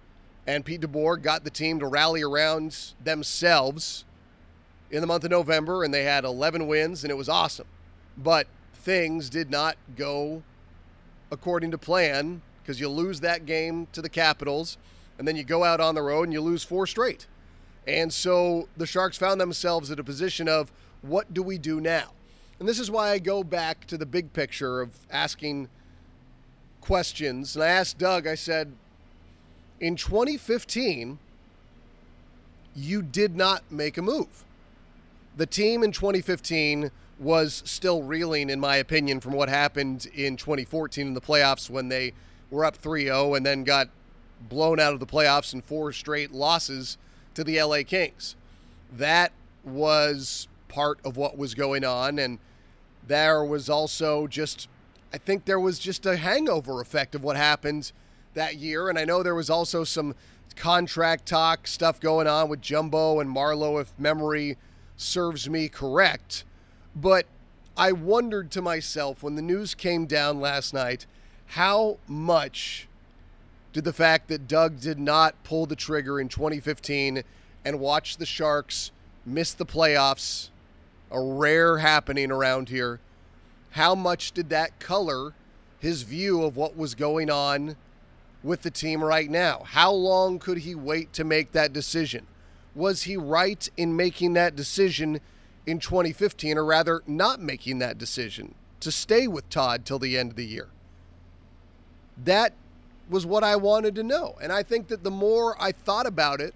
And 0.47 0.63
Pete 0.63 0.81
DeBoer 0.81 1.21
got 1.21 1.43
the 1.43 1.49
team 1.49 1.79
to 1.79 1.87
rally 1.87 2.21
around 2.21 2.93
themselves 3.03 4.05
in 4.89 5.01
the 5.01 5.07
month 5.07 5.23
of 5.23 5.31
November, 5.31 5.83
and 5.83 5.93
they 5.93 6.03
had 6.03 6.23
11 6.23 6.65
wins, 6.65 7.03
and 7.03 7.11
it 7.11 7.17
was 7.17 7.29
awesome. 7.29 7.67
But 8.17 8.47
things 8.73 9.29
did 9.29 9.51
not 9.51 9.77
go 9.95 10.41
according 11.31 11.71
to 11.71 11.77
plan 11.77 12.41
because 12.61 12.79
you 12.79 12.89
lose 12.89 13.19
that 13.19 13.45
game 13.45 13.87
to 13.91 14.01
the 14.01 14.09
Capitals 14.09 14.77
and 15.17 15.27
then 15.27 15.35
you 15.35 15.43
go 15.43 15.63
out 15.63 15.81
on 15.81 15.95
the 15.95 16.01
road 16.01 16.23
and 16.23 16.33
you 16.33 16.41
lose 16.41 16.63
four 16.63 16.87
straight. 16.87 17.27
And 17.85 18.11
so 18.11 18.69
the 18.77 18.85
Sharks 18.85 19.17
found 19.17 19.39
themselves 19.39 19.91
in 19.91 19.99
a 19.99 20.03
position 20.03 20.47
of 20.47 20.71
what 21.01 21.33
do 21.33 21.43
we 21.43 21.57
do 21.57 21.81
now? 21.81 22.11
And 22.59 22.67
this 22.67 22.79
is 22.79 22.91
why 22.91 23.11
I 23.11 23.19
go 23.19 23.43
back 23.43 23.85
to 23.87 23.97
the 23.97 24.05
big 24.05 24.33
picture 24.33 24.81
of 24.81 24.91
asking 25.09 25.69
questions, 26.81 27.55
and 27.55 27.63
I 27.63 27.67
asked 27.67 27.97
Doug, 27.97 28.27
I 28.27 28.35
said, 28.35 28.73
in 29.79 29.95
2015, 29.95 31.19
you 32.75 33.01
did 33.01 33.35
not 33.35 33.63
make 33.71 33.97
a 33.97 34.01
move. 34.01 34.43
The 35.37 35.45
team 35.45 35.83
in 35.83 35.91
2015 35.93 36.91
was 37.17 37.63
still 37.65 38.03
reeling, 38.03 38.49
in 38.49 38.59
my 38.59 38.77
opinion, 38.77 39.19
from 39.19 39.33
what 39.33 39.47
happened 39.49 40.07
in 40.13 40.35
2014 40.35 41.07
in 41.07 41.13
the 41.13 41.21
playoffs 41.21 41.69
when 41.69 41.87
they 41.87 42.13
were 42.51 42.65
up 42.65 42.75
3 42.75 43.05
0 43.05 43.35
and 43.35 43.45
then 43.45 43.63
got 43.63 43.89
blown 44.49 44.79
out 44.79 44.93
of 44.93 44.99
the 44.99 45.05
playoffs 45.05 45.53
in 45.53 45.61
four 45.61 45.91
straight 45.91 46.31
losses 46.31 46.97
to 47.35 47.43
the 47.43 47.61
LA 47.61 47.83
Kings. 47.85 48.35
That 48.97 49.31
was 49.63 50.47
part 50.67 50.99
of 51.05 51.17
what 51.17 51.37
was 51.37 51.53
going 51.53 51.83
on. 51.83 52.19
And 52.19 52.39
there 53.09 53.43
was 53.43 53.69
also 53.69 54.27
just, 54.27 54.69
I 55.13 55.17
think 55.17 55.43
there 55.43 55.59
was 55.59 55.77
just 55.77 56.05
a 56.05 56.15
hangover 56.15 56.79
effect 56.79 57.13
of 57.15 57.23
what 57.23 57.35
happened 57.35 57.91
that 58.35 58.55
year. 58.55 58.87
And 58.87 58.97
I 58.97 59.03
know 59.03 59.21
there 59.21 59.35
was 59.35 59.49
also 59.49 59.83
some 59.83 60.15
contract 60.55 61.25
talk 61.25 61.67
stuff 61.67 61.99
going 61.99 62.27
on 62.27 62.47
with 62.47 62.61
Jumbo 62.61 63.19
and 63.19 63.29
Marleau, 63.29 63.81
if 63.81 63.91
memory 63.99 64.57
serves 64.95 65.49
me 65.49 65.67
correct. 65.67 66.45
But 66.95 67.25
I 67.75 67.91
wondered 67.91 68.51
to 68.51 68.61
myself 68.61 69.23
when 69.23 69.35
the 69.35 69.41
news 69.41 69.75
came 69.75 70.05
down 70.05 70.39
last 70.39 70.73
night 70.73 71.05
how 71.53 71.97
much 72.07 72.87
did 73.73 73.83
the 73.83 73.93
fact 73.93 74.27
that 74.27 74.47
Doug 74.47 74.79
did 74.79 74.99
not 74.99 75.43
pull 75.43 75.65
the 75.65 75.75
trigger 75.75 76.19
in 76.19 76.27
2015 76.27 77.23
and 77.65 77.79
watch 77.79 78.17
the 78.17 78.25
Sharks 78.25 78.91
miss 79.25 79.53
the 79.53 79.65
playoffs, 79.65 80.49
a 81.11 81.21
rare 81.21 81.79
happening 81.79 82.31
around 82.31 82.69
here, 82.69 82.99
how 83.71 83.95
much 83.95 84.31
did 84.31 84.49
that 84.49 84.79
color 84.79 85.33
his 85.79 86.03
view 86.03 86.43
of 86.43 86.57
what 86.57 86.75
was 86.75 86.95
going 86.95 87.29
on 87.29 87.75
with 88.43 88.61
the 88.61 88.71
team 88.71 89.03
right 89.03 89.29
now? 89.29 89.63
How 89.65 89.91
long 89.91 90.39
could 90.39 90.59
he 90.59 90.75
wait 90.75 91.13
to 91.13 91.23
make 91.23 91.51
that 91.51 91.73
decision? 91.73 92.27
Was 92.75 93.03
he 93.03 93.17
right 93.17 93.67
in 93.77 93.95
making 93.95 94.33
that 94.33 94.55
decision 94.55 95.19
in 95.65 95.79
2015, 95.79 96.57
or 96.57 96.65
rather, 96.65 97.03
not 97.05 97.41
making 97.41 97.79
that 97.79 97.97
decision 97.97 98.55
to 98.79 98.91
stay 98.91 99.27
with 99.27 99.49
Todd 99.49 99.85
till 99.85 99.99
the 99.99 100.17
end 100.17 100.31
of 100.31 100.35
the 100.35 100.45
year? 100.45 100.67
That 102.23 102.53
was 103.09 103.25
what 103.25 103.43
I 103.43 103.55
wanted 103.55 103.95
to 103.95 104.03
know. 104.03 104.37
And 104.41 104.51
I 104.51 104.63
think 104.63 104.87
that 104.87 105.03
the 105.03 105.11
more 105.11 105.61
I 105.61 105.71
thought 105.71 106.05
about 106.05 106.41
it, 106.41 106.53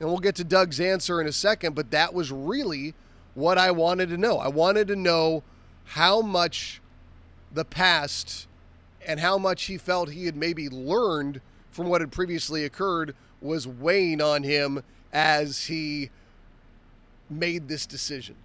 and 0.00 0.08
we'll 0.08 0.18
get 0.18 0.34
to 0.36 0.44
Doug's 0.44 0.80
answer 0.80 1.20
in 1.20 1.26
a 1.26 1.32
second, 1.32 1.74
but 1.74 1.90
that 1.90 2.14
was 2.14 2.32
really 2.32 2.94
what 3.34 3.58
I 3.58 3.70
wanted 3.70 4.08
to 4.10 4.16
know. 4.16 4.38
I 4.38 4.48
wanted 4.48 4.88
to 4.88 4.96
know 4.96 5.42
how 5.84 6.20
much 6.20 6.80
the 7.52 7.64
past 7.64 8.46
and 9.06 9.20
how 9.20 9.38
much 9.38 9.64
he 9.64 9.78
felt 9.78 10.10
he 10.10 10.26
had 10.26 10.36
maybe 10.36 10.68
learned 10.68 11.40
from 11.70 11.88
what 11.88 12.00
had 12.00 12.12
previously 12.12 12.64
occurred 12.64 13.14
was 13.40 13.66
weighing 13.66 14.20
on 14.20 14.42
him 14.42 14.82
as 15.12 15.66
he 15.66 16.10
made 17.28 17.68
this 17.68 17.86
decision. 17.86 18.36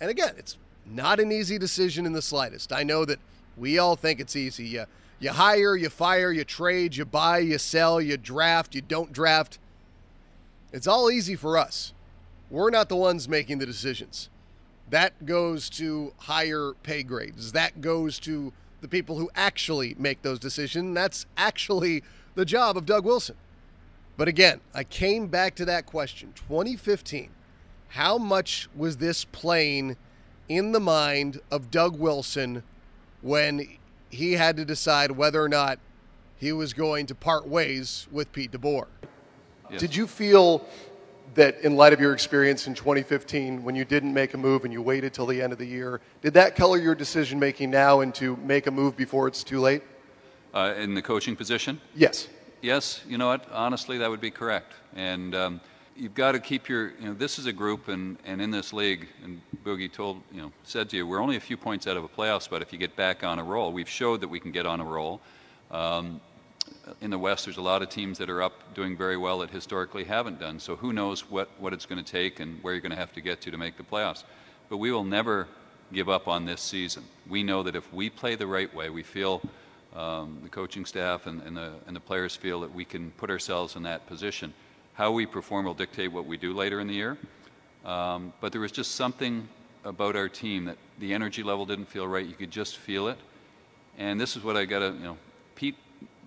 And 0.00 0.10
again, 0.10 0.34
it's 0.38 0.56
not 0.86 1.20
an 1.20 1.32
easy 1.32 1.58
decision 1.58 2.06
in 2.06 2.12
the 2.12 2.22
slightest. 2.22 2.72
I 2.72 2.82
know 2.82 3.04
that 3.04 3.18
we 3.56 3.78
all 3.78 3.96
think 3.96 4.20
it's 4.20 4.36
easy. 4.36 4.64
You, 4.66 4.84
you 5.18 5.30
hire, 5.30 5.76
you 5.76 5.88
fire, 5.88 6.30
you 6.30 6.44
trade, 6.44 6.96
you 6.96 7.04
buy, 7.04 7.38
you 7.38 7.58
sell, 7.58 8.00
you 8.00 8.16
draft, 8.16 8.74
you 8.74 8.80
don't 8.80 9.12
draft. 9.12 9.58
It's 10.72 10.86
all 10.86 11.10
easy 11.10 11.36
for 11.36 11.58
us. 11.58 11.92
We're 12.50 12.70
not 12.70 12.88
the 12.88 12.96
ones 12.96 13.28
making 13.28 13.58
the 13.58 13.66
decisions. 13.66 14.28
That 14.90 15.26
goes 15.26 15.68
to 15.70 16.12
higher 16.18 16.72
pay 16.82 17.02
grades. 17.02 17.52
That 17.52 17.80
goes 17.80 18.18
to 18.20 18.52
the 18.80 18.88
people 18.88 19.18
who 19.18 19.30
actually 19.34 19.96
make 19.98 20.22
those 20.22 20.38
decisions. 20.38 20.94
That's 20.94 21.26
actually 21.36 22.02
the 22.34 22.44
job 22.44 22.76
of 22.76 22.86
Doug 22.86 23.04
Wilson. 23.04 23.36
But 24.16 24.28
again, 24.28 24.60
I 24.74 24.84
came 24.84 25.26
back 25.26 25.54
to 25.56 25.64
that 25.64 25.86
question 25.86 26.32
2015. 26.34 27.30
How 27.88 28.18
much 28.18 28.68
was 28.74 28.98
this 28.98 29.24
playing 29.24 29.96
in 30.48 30.72
the 30.72 30.80
mind 30.80 31.40
of 31.50 31.70
Doug 31.70 31.98
Wilson 31.98 32.62
when 33.22 33.66
he 34.10 34.32
had 34.32 34.56
to 34.56 34.64
decide 34.64 35.12
whether 35.12 35.42
or 35.42 35.48
not 35.48 35.78
he 36.36 36.52
was 36.52 36.72
going 36.72 37.06
to 37.06 37.14
part 37.14 37.46
ways 37.46 38.06
with 38.10 38.32
Pete 38.32 38.52
DeBoer? 38.52 38.86
Yes. 39.70 39.80
Did 39.80 39.96
you 39.96 40.06
feel 40.06 40.64
that 41.36 41.60
in 41.60 41.76
light 41.76 41.92
of 41.92 42.00
your 42.00 42.12
experience 42.12 42.66
in 42.66 42.74
2015 42.74 43.62
when 43.62 43.76
you 43.76 43.84
didn't 43.84 44.12
make 44.12 44.34
a 44.34 44.36
move 44.36 44.64
and 44.64 44.72
you 44.72 44.82
waited 44.82 45.14
till 45.14 45.26
the 45.26 45.40
end 45.40 45.52
of 45.52 45.58
the 45.58 45.66
year 45.66 46.00
did 46.20 46.34
that 46.34 46.56
color 46.56 46.78
your 46.78 46.94
decision 46.94 47.38
making 47.38 47.70
now 47.70 48.00
and 48.00 48.14
to 48.14 48.36
make 48.38 48.66
a 48.66 48.70
move 48.70 48.96
before 48.96 49.28
it's 49.28 49.44
too 49.44 49.60
late? 49.60 49.82
Uh, 50.52 50.74
in 50.78 50.94
the 50.94 51.02
coaching 51.02 51.36
position? 51.36 51.80
Yes. 51.94 52.28
Yes 52.60 53.02
you 53.06 53.18
know 53.18 53.28
what? 53.28 53.46
Honestly 53.52 53.98
that 53.98 54.10
would 54.10 54.20
be 54.20 54.30
correct. 54.30 54.72
And 54.94 55.34
um, 55.34 55.60
you've 55.94 56.14
got 56.14 56.32
to 56.32 56.40
keep 56.40 56.68
your 56.68 56.90
you 56.98 57.08
know 57.08 57.14
this 57.14 57.38
is 57.38 57.46
a 57.46 57.52
group 57.52 57.88
and, 57.88 58.16
and 58.24 58.42
in 58.42 58.50
this 58.50 58.72
league 58.72 59.06
and 59.22 59.40
boogie 59.64 59.92
told 59.92 60.20
you 60.32 60.42
know 60.42 60.52
said 60.64 60.88
to 60.90 60.96
you 60.96 61.06
we're 61.06 61.22
only 61.22 61.36
a 61.36 61.40
few 61.40 61.56
points 61.56 61.86
out 61.86 61.96
of 61.96 62.04
a 62.04 62.08
playoff 62.08 62.42
spot 62.42 62.62
if 62.62 62.72
you 62.72 62.78
get 62.78 62.96
back 62.96 63.24
on 63.24 63.38
a 63.38 63.44
roll 63.44 63.72
we've 63.72 63.88
showed 63.88 64.20
that 64.20 64.28
we 64.28 64.40
can 64.40 64.50
get 64.50 64.66
on 64.66 64.80
a 64.80 64.84
roll. 64.84 65.20
Um, 65.70 66.20
in 67.00 67.10
the 67.10 67.18
West, 67.18 67.44
there's 67.44 67.56
a 67.56 67.62
lot 67.62 67.82
of 67.82 67.88
teams 67.88 68.18
that 68.18 68.30
are 68.30 68.42
up 68.42 68.74
doing 68.74 68.96
very 68.96 69.16
well 69.16 69.38
that 69.38 69.50
historically 69.50 70.04
haven't 70.04 70.38
done. 70.38 70.58
So 70.60 70.76
who 70.76 70.92
knows 70.92 71.28
what, 71.28 71.48
what 71.58 71.72
it's 71.72 71.86
going 71.86 72.02
to 72.02 72.10
take 72.10 72.40
and 72.40 72.62
where 72.62 72.74
you're 72.74 72.80
going 72.80 72.90
to 72.90 72.96
have 72.96 73.12
to 73.14 73.20
get 73.20 73.40
to 73.42 73.50
to 73.50 73.58
make 73.58 73.76
the 73.76 73.82
playoffs. 73.82 74.24
But 74.68 74.78
we 74.78 74.92
will 74.92 75.04
never 75.04 75.48
give 75.92 76.08
up 76.08 76.28
on 76.28 76.44
this 76.44 76.60
season. 76.60 77.04
We 77.28 77.42
know 77.42 77.62
that 77.62 77.76
if 77.76 77.92
we 77.92 78.10
play 78.10 78.34
the 78.34 78.46
right 78.46 78.72
way, 78.74 78.90
we 78.90 79.02
feel 79.02 79.42
um, 79.94 80.38
the 80.42 80.48
coaching 80.48 80.84
staff 80.84 81.26
and, 81.26 81.42
and, 81.42 81.56
the, 81.56 81.72
and 81.86 81.94
the 81.94 82.00
players 82.00 82.36
feel 82.36 82.60
that 82.60 82.74
we 82.74 82.84
can 82.84 83.10
put 83.12 83.30
ourselves 83.30 83.76
in 83.76 83.82
that 83.84 84.06
position. 84.06 84.52
How 84.94 85.12
we 85.12 85.26
perform 85.26 85.66
will 85.66 85.74
dictate 85.74 86.12
what 86.12 86.26
we 86.26 86.36
do 86.36 86.52
later 86.54 86.80
in 86.80 86.86
the 86.86 86.94
year. 86.94 87.16
Um, 87.84 88.32
but 88.40 88.52
there 88.52 88.60
was 88.60 88.72
just 88.72 88.92
something 88.92 89.48
about 89.84 90.16
our 90.16 90.28
team 90.28 90.64
that 90.64 90.76
the 90.98 91.14
energy 91.14 91.42
level 91.42 91.64
didn't 91.66 91.86
feel 91.86 92.06
right. 92.06 92.26
You 92.26 92.34
could 92.34 92.50
just 92.50 92.78
feel 92.78 93.08
it. 93.08 93.18
And 93.96 94.20
this 94.20 94.36
is 94.36 94.42
what 94.42 94.56
I 94.56 94.64
got 94.64 94.80
to, 94.80 94.86
you 94.86 95.04
know, 95.04 95.16
Pete 95.54 95.76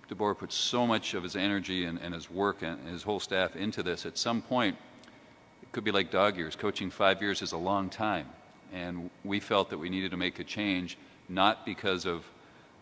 DeBoer 0.10 0.38
put 0.38 0.52
so 0.52 0.88
much 0.88 1.14
of 1.14 1.24
his 1.24 1.36
energy 1.36 1.86
and, 1.86 2.00
and 2.00 2.14
his 2.14 2.30
work 2.30 2.64
and 2.64 2.88
his 2.88 3.04
whole 3.04 3.20
staff 3.20 3.56
into 3.56 3.84
this. 3.84 4.06
At 4.06 4.18
some 4.18 4.42
point, 4.42 4.76
it 5.62 5.72
could 5.72 5.84
be 5.84 5.92
like 5.92 6.10
dog 6.10 6.36
years. 6.36 6.56
Coaching 6.56 6.90
five 6.90 7.22
years 7.22 7.42
is 7.42 7.52
a 7.52 7.58
long 7.58 7.90
time. 7.90 8.28
And 8.74 9.10
we 9.24 9.40
felt 9.40 9.70
that 9.70 9.78
we 9.78 9.90
needed 9.90 10.12
to 10.12 10.18
make 10.18 10.40
a 10.40 10.44
change, 10.44 10.98
not 11.28 11.66
because 11.66 12.06
of 12.06 12.26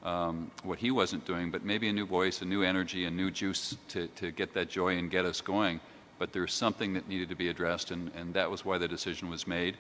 um, 0.04 0.52
what 0.64 0.80
he 0.80 0.92
wasn't 0.92 1.26
doing, 1.26 1.52
but 1.52 1.66
maybe 1.66 1.90
a 1.90 1.94
new 1.94 2.06
voice, 2.06 2.42
a 2.42 2.46
new 2.46 2.64
energy, 2.64 3.06
a 3.06 3.12
new 3.12 3.30
juice 3.30 3.76
to, 3.90 4.08
to 4.08 4.32
get 4.32 4.54
that 4.54 4.70
joy 4.70 4.98
and 4.98 5.12
get 5.12 5.26
us 5.26 5.42
going. 5.42 5.82
But 6.20 6.32
there's 6.32 6.54
something 6.54 6.94
that 6.94 7.08
needed 7.10 7.30
to 7.30 7.36
be 7.36 7.50
addressed, 7.50 7.92
and, 7.92 8.12
and 8.16 8.34
that 8.34 8.50
was 8.50 8.64
why 8.64 8.78
the 8.78 8.88
decision 8.88 9.30
was 9.30 9.48
made. 9.48 9.78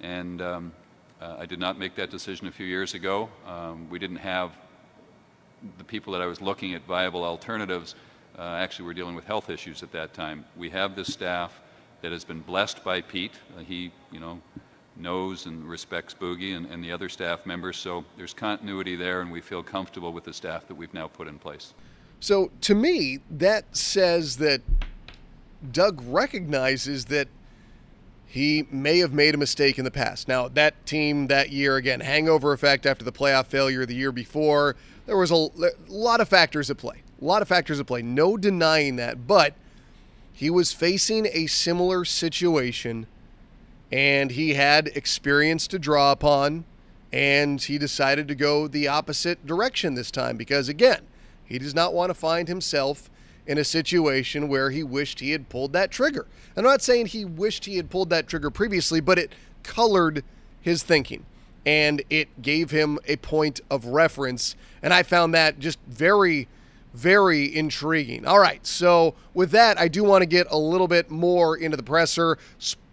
And 0.00 0.40
um, 0.40 0.72
uh, 1.20 1.36
I 1.38 1.46
did 1.46 1.58
not 1.58 1.78
make 1.78 1.94
that 1.96 2.10
decision 2.10 2.46
a 2.46 2.52
few 2.52 2.66
years 2.66 2.94
ago. 2.94 3.28
Um, 3.46 3.88
we 3.90 3.98
didn't 3.98 4.16
have 4.16 4.52
the 5.78 5.84
people 5.84 6.12
that 6.12 6.22
I 6.22 6.26
was 6.26 6.40
looking 6.40 6.74
at 6.74 6.84
viable 6.86 7.24
alternatives 7.24 7.94
uh, 8.38 8.42
actually 8.42 8.86
were 8.86 8.94
dealing 8.94 9.14
with 9.14 9.24
health 9.24 9.50
issues 9.50 9.82
at 9.82 9.92
that 9.92 10.12
time. 10.12 10.44
We 10.56 10.70
have 10.70 10.94
this 10.94 11.12
staff 11.12 11.60
that 12.02 12.12
has 12.12 12.24
been 12.24 12.40
blessed 12.40 12.84
by 12.84 13.00
Pete. 13.00 13.32
Uh, 13.56 13.62
he, 13.62 13.90
you 14.12 14.20
know, 14.20 14.40
knows 14.96 15.46
and 15.46 15.64
respects 15.64 16.14
Boogie 16.14 16.56
and, 16.56 16.66
and 16.66 16.82
the 16.82 16.92
other 16.92 17.08
staff 17.08 17.46
members. 17.46 17.76
So 17.76 18.04
there's 18.16 18.34
continuity 18.34 18.96
there, 18.96 19.20
and 19.20 19.30
we 19.30 19.40
feel 19.40 19.62
comfortable 19.62 20.12
with 20.12 20.24
the 20.24 20.32
staff 20.32 20.66
that 20.68 20.74
we've 20.74 20.92
now 20.94 21.08
put 21.08 21.28
in 21.28 21.38
place. 21.38 21.74
So 22.20 22.50
to 22.62 22.74
me, 22.74 23.20
that 23.30 23.76
says 23.76 24.38
that 24.38 24.62
Doug 25.72 26.02
recognizes 26.06 27.06
that 27.06 27.28
he 28.26 28.66
may 28.70 28.98
have 28.98 29.12
made 29.12 29.34
a 29.34 29.38
mistake 29.38 29.78
in 29.78 29.84
the 29.84 29.90
past. 29.90 30.28
Now, 30.28 30.48
that 30.48 30.84
team 30.84 31.28
that 31.28 31.50
year, 31.50 31.76
again, 31.76 32.00
hangover 32.00 32.52
effect 32.52 32.84
after 32.84 33.04
the 33.04 33.12
playoff 33.12 33.46
failure 33.46 33.86
the 33.86 33.94
year 33.94 34.12
before, 34.12 34.76
there 35.06 35.16
was 35.16 35.30
a, 35.30 35.48
lot 35.88 36.20
of 36.20 36.28
factors 36.28 36.70
at 36.70 36.76
play. 36.76 37.02
A 37.20 37.24
lot 37.24 37.40
of 37.42 37.48
factors 37.48 37.80
at 37.80 37.86
play. 37.86 38.02
No 38.02 38.36
denying 38.36 38.96
that. 38.96 39.26
But 39.26 39.54
he 40.32 40.50
was 40.50 40.72
facing 40.72 41.26
a 41.32 41.46
similar 41.46 42.04
situation 42.04 43.06
and 43.90 44.32
he 44.32 44.54
had 44.54 44.88
experience 44.88 45.66
to 45.68 45.78
draw 45.78 46.12
upon 46.12 46.64
and 47.12 47.62
he 47.62 47.78
decided 47.78 48.28
to 48.28 48.34
go 48.34 48.66
the 48.66 48.88
opposite 48.88 49.46
direction 49.46 49.94
this 49.94 50.10
time 50.10 50.36
because 50.36 50.68
again 50.68 51.00
he 51.44 51.58
does 51.58 51.74
not 51.74 51.94
want 51.94 52.10
to 52.10 52.14
find 52.14 52.48
himself 52.48 53.08
in 53.46 53.56
a 53.58 53.64
situation 53.64 54.48
where 54.48 54.70
he 54.70 54.82
wished 54.82 55.20
he 55.20 55.30
had 55.30 55.48
pulled 55.48 55.72
that 55.72 55.90
trigger 55.90 56.26
i'm 56.56 56.64
not 56.64 56.82
saying 56.82 57.06
he 57.06 57.24
wished 57.24 57.64
he 57.64 57.76
had 57.76 57.88
pulled 57.88 58.10
that 58.10 58.26
trigger 58.26 58.50
previously 58.50 59.00
but 59.00 59.18
it 59.18 59.32
colored 59.62 60.24
his 60.60 60.82
thinking 60.82 61.24
and 61.66 62.00
it 62.08 62.40
gave 62.40 62.70
him 62.70 62.98
a 63.06 63.16
point 63.16 63.60
of 63.68 63.86
reference. 63.86 64.54
And 64.82 64.94
I 64.94 65.02
found 65.02 65.34
that 65.34 65.58
just 65.58 65.80
very, 65.88 66.48
very 66.94 67.54
intriguing. 67.54 68.24
All 68.24 68.38
right, 68.38 68.64
so 68.64 69.16
with 69.34 69.50
that, 69.50 69.78
I 69.78 69.88
do 69.88 70.04
want 70.04 70.22
to 70.22 70.26
get 70.26 70.46
a 70.50 70.56
little 70.56 70.86
bit 70.86 71.10
more 71.10 71.56
into 71.56 71.76
the 71.76 71.82
presser, 71.82 72.38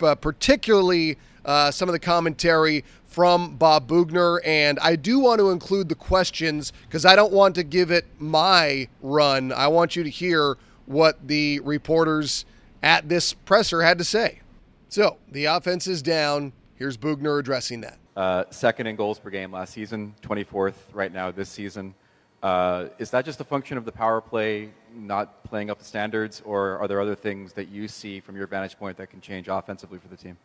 uh, 0.01 0.15
particularly 0.15 1.20
uh, 1.46 1.70
some 1.70 1.88
of 1.88 1.94
the 1.94 2.00
commentary 2.00 2.84
from 3.06 3.58
Bob 3.58 3.88
Boughner. 3.88 4.39
And 4.44 4.80
I 4.80 4.96
do 4.96 5.20
want 5.20 5.39
to 5.39 5.51
include 5.51 5.88
the 5.88 5.96
questions 5.96 6.74
because 6.88 7.06
I 7.06 7.15
don't 7.15 7.32
want 7.32 7.53
to 7.56 7.63
give 7.63 7.92
it 7.92 8.06
my 8.18 8.88
run. 9.03 9.51
I 9.51 9.68
want 9.68 9.96
you 9.96 10.03
to 10.03 10.10
hear 10.10 10.58
what 10.88 11.27
the 11.27 11.60
reporters 11.60 12.46
at 12.82 13.08
this 13.08 13.34
presser 13.34 13.84
had 13.84 14.00
to 14.00 14.03
say. 14.03 14.42
So 14.89 15.18
the 15.32 15.46
offense 15.46 15.86
is 15.86 16.01
down. 16.01 16.53
Here's 16.75 16.98
Boughner 16.98 17.39
addressing 17.39 17.82
that. 17.82 18.00
Uh, 18.15 18.43
second 18.51 18.88
in 18.88 18.96
goals 18.96 19.20
per 19.20 19.29
game 19.29 19.51
last 19.51 19.74
season, 19.74 20.13
24th 20.22 20.75
right 20.93 21.12
now 21.12 21.32
this 21.32 21.50
season. 21.50 21.96
Uh, 22.43 22.89
is 23.00 23.10
that 23.10 23.25
just 23.25 23.39
a 23.39 23.43
function 23.43 23.77
of 23.77 23.86
the 23.86 23.91
power 23.91 24.22
play 24.22 24.70
not 24.93 25.43
playing 25.43 25.70
up 25.70 25.79
the 25.79 25.86
standards, 25.86 26.41
or 26.46 26.77
are 26.77 26.88
there 26.88 27.01
other 27.01 27.15
things 27.15 27.53
that 27.53 27.70
you 27.70 27.88
see 27.88 28.20
from 28.20 28.36
your 28.36 28.48
vantage 28.48 28.77
point 28.77 28.98
that 28.98 29.10
can 29.10 29.22
change 29.22 29.48
offensively 29.48 29.98
for 29.98 30.10
the 30.10 30.17
team? 30.17 30.38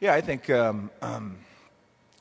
Yeah, 0.00 0.14
I 0.14 0.20
think 0.20 0.48
um, 0.48 0.90
um, 1.02 1.38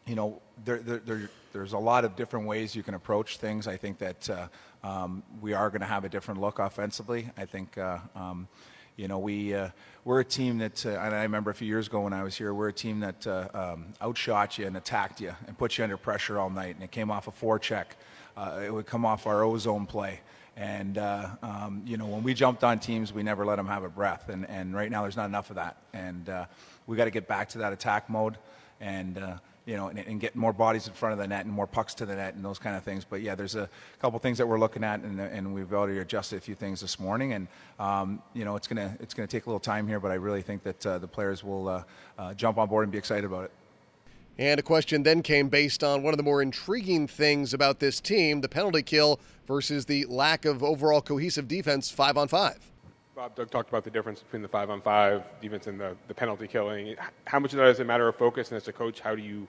you 0.06 0.16
know, 0.16 0.42
there, 0.66 0.80
there, 0.80 0.98
there, 1.00 1.30
there's 1.54 1.74
a 1.74 1.78
lot 1.78 2.06
of 2.06 2.16
different 2.16 2.46
ways 2.46 2.76
you 2.76 2.84
can 2.84 2.94
approach 2.94 3.38
things. 3.38 3.68
I 3.68 3.78
think 3.78 4.00
that 4.00 4.30
uh, 4.30 4.48
um, 4.84 5.24
we 5.42 5.54
are 5.54 5.70
going 5.70 5.82
to 5.82 5.88
have 5.88 6.04
a 6.04 6.10
different 6.10 6.42
look 6.42 6.60
offensively. 6.60 7.30
I 7.38 7.46
think, 7.46 7.78
uh, 7.78 8.00
um, 8.16 8.48
you 8.96 9.08
know, 9.08 9.20
we, 9.20 9.54
uh, 9.54 9.70
we're 10.06 10.20
a 10.20 10.26
team 10.26 10.60
that, 10.60 10.86
uh, 10.86 10.90
and 10.90 11.16
I 11.16 11.24
remember 11.24 11.52
a 11.52 11.56
few 11.56 11.68
years 11.68 11.88
ago 11.88 12.02
when 12.02 12.14
I 12.14 12.24
was 12.24 12.36
here, 12.36 12.54
we're 12.54 12.70
a 12.70 12.74
team 12.74 13.00
that 13.00 13.26
uh, 13.26 13.48
um, 13.54 13.94
outshot 14.02 14.58
you 14.58 14.68
and 14.68 14.78
attacked 14.78 15.20
you 15.20 15.34
and 15.48 15.58
put 15.58 15.78
you 15.78 15.84
under 15.84 15.98
pressure 15.98 16.40
all 16.40 16.50
night. 16.50 16.76
And 16.76 16.84
it 16.84 16.92
came 16.92 17.10
off 17.10 17.28
a 17.28 17.32
forecheck. 17.32 17.86
Uh, 18.38 18.62
it 18.64 18.74
would 18.74 18.86
come 18.86 19.06
off 19.06 19.26
our 19.26 19.44
ozone 19.44 19.86
play. 19.86 20.20
And, 20.56 21.00
um, 21.00 21.82
you 21.86 21.98
know, 21.98 22.06
when 22.06 22.22
we 22.22 22.36
jumped 22.36 22.64
on 22.64 22.78
teams, 22.78 23.12
we 23.12 23.24
never 23.24 23.44
let 23.44 23.56
them 23.56 23.66
have 23.68 23.84
a 23.84 23.90
breath. 23.90 24.30
And, 24.30 24.48
and 24.48 24.76
right 24.76 24.92
now, 24.92 25.02
there's 25.02 25.18
not 25.18 25.26
enough 25.26 25.50
of 25.50 25.56
that. 25.56 25.78
And 25.94 26.30
we 26.86 26.96
got 26.96 27.06
to 27.06 27.12
get 27.12 27.28
back 27.28 27.50
to 27.50 27.60
that 27.60 27.74
attack 27.74 28.10
mode. 28.10 28.38
And, 28.80 29.40
you 29.66 29.78
know, 29.78 29.88
and, 29.88 30.00
and, 30.00 30.20
get 30.20 30.36
more 30.36 30.52
bodies 30.52 30.88
in 30.88 30.94
front 30.94 31.14
of 31.14 31.20
the 31.20 31.28
net 31.28 31.46
and 31.46 31.54
more 31.54 31.68
pucks 31.68 31.94
to 31.96 32.06
the 32.06 32.16
net 32.16 32.36
and 32.36 32.44
those 32.44 32.60
kind 32.60 32.76
of 32.76 32.84
things. 32.84 33.06
But 33.06 33.22
yeah, 33.22 33.34
there's 33.34 33.56
a 33.56 33.70
couple 34.00 34.20
things 34.20 34.38
that 34.38 34.48
we're 34.48 34.60
looking 34.60 34.84
at, 34.84 35.00
and, 35.02 35.20
and 35.20 35.54
we've 35.54 35.72
already 35.74 36.00
adjusted 36.00 36.38
a 36.38 36.42
few 36.42 36.56
things 36.56 36.82
this 36.82 37.00
morning. 37.00 37.34
And 37.34 37.48
um, 37.80 38.22
you 38.34 38.44
know, 38.44 38.56
it's 38.56 38.68
gonna 38.68 38.96
it's 39.00 39.14
gonna 39.14 39.28
take 39.28 39.46
a 39.46 39.50
little 39.50 39.60
time 39.60 39.88
here, 39.88 40.00
but 40.00 40.12
I 40.12 40.16
really 40.16 40.42
think 40.42 40.64
that 40.64 40.86
uh, 40.86 40.98
the 40.98 41.08
players 41.08 41.44
will 41.44 41.70
uh, 41.70 41.84
uh, 42.18 42.34
jump 42.34 42.58
on 42.58 42.68
board 42.68 42.84
and 42.84 42.92
be 42.92 42.98
excited 42.98 43.26
about 43.26 43.46
it. 43.46 43.52
And 44.38 44.60
a 44.60 44.64
question 44.64 45.04
then 45.04 45.22
came 45.22 45.48
based 45.48 45.84
on 45.84 46.02
one 46.02 46.14
of 46.14 46.18
the 46.18 46.24
more 46.24 46.42
intriguing 46.42 47.08
things 47.08 47.54
about 47.54 47.80
this 47.80 48.02
team: 48.02 48.42
the 48.42 48.50
penalty 48.50 48.84
kill 48.84 49.20
versus 49.48 49.86
the 49.86 50.06
lack 50.06 50.44
of 50.44 50.62
overall 50.62 51.02
cohesive 51.02 51.48
defense, 51.48 51.90
five 51.90 52.18
on 52.18 52.28
five. 52.28 52.73
Bob, 53.16 53.36
Doug 53.36 53.52
talked 53.52 53.70
about 53.70 53.84
the 53.84 53.92
difference 53.92 54.22
between 54.22 54.42
the 54.42 54.48
five 54.48 54.72
on 54.72 54.82
five 54.82 55.24
defense 55.40 55.68
and 55.68 55.80
the, 55.80 55.96
the 56.08 56.16
penalty 56.16 56.48
killing. 56.48 56.96
How 57.26 57.40
much 57.40 57.54
of 57.54 57.58
that 57.58 57.68
is 57.68 57.80
a 57.80 57.84
matter 57.84 58.08
of 58.08 58.16
focus? 58.16 58.50
And 58.50 58.58
as 58.58 58.68
a 58.68 58.74
coach, 58.74 59.02
how 59.02 59.16
do 59.16 59.22
you 59.22 59.48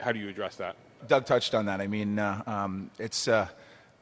how 0.00 0.12
do 0.12 0.18
you 0.18 0.28
address 0.28 0.56
that? 0.56 0.76
Doug 1.08 1.24
touched 1.24 1.54
on 1.54 1.64
that. 1.66 1.80
I 1.80 1.86
mean, 1.86 2.18
uh, 2.18 2.42
um, 2.46 2.90
it's 2.98 3.26
uh, 3.26 3.48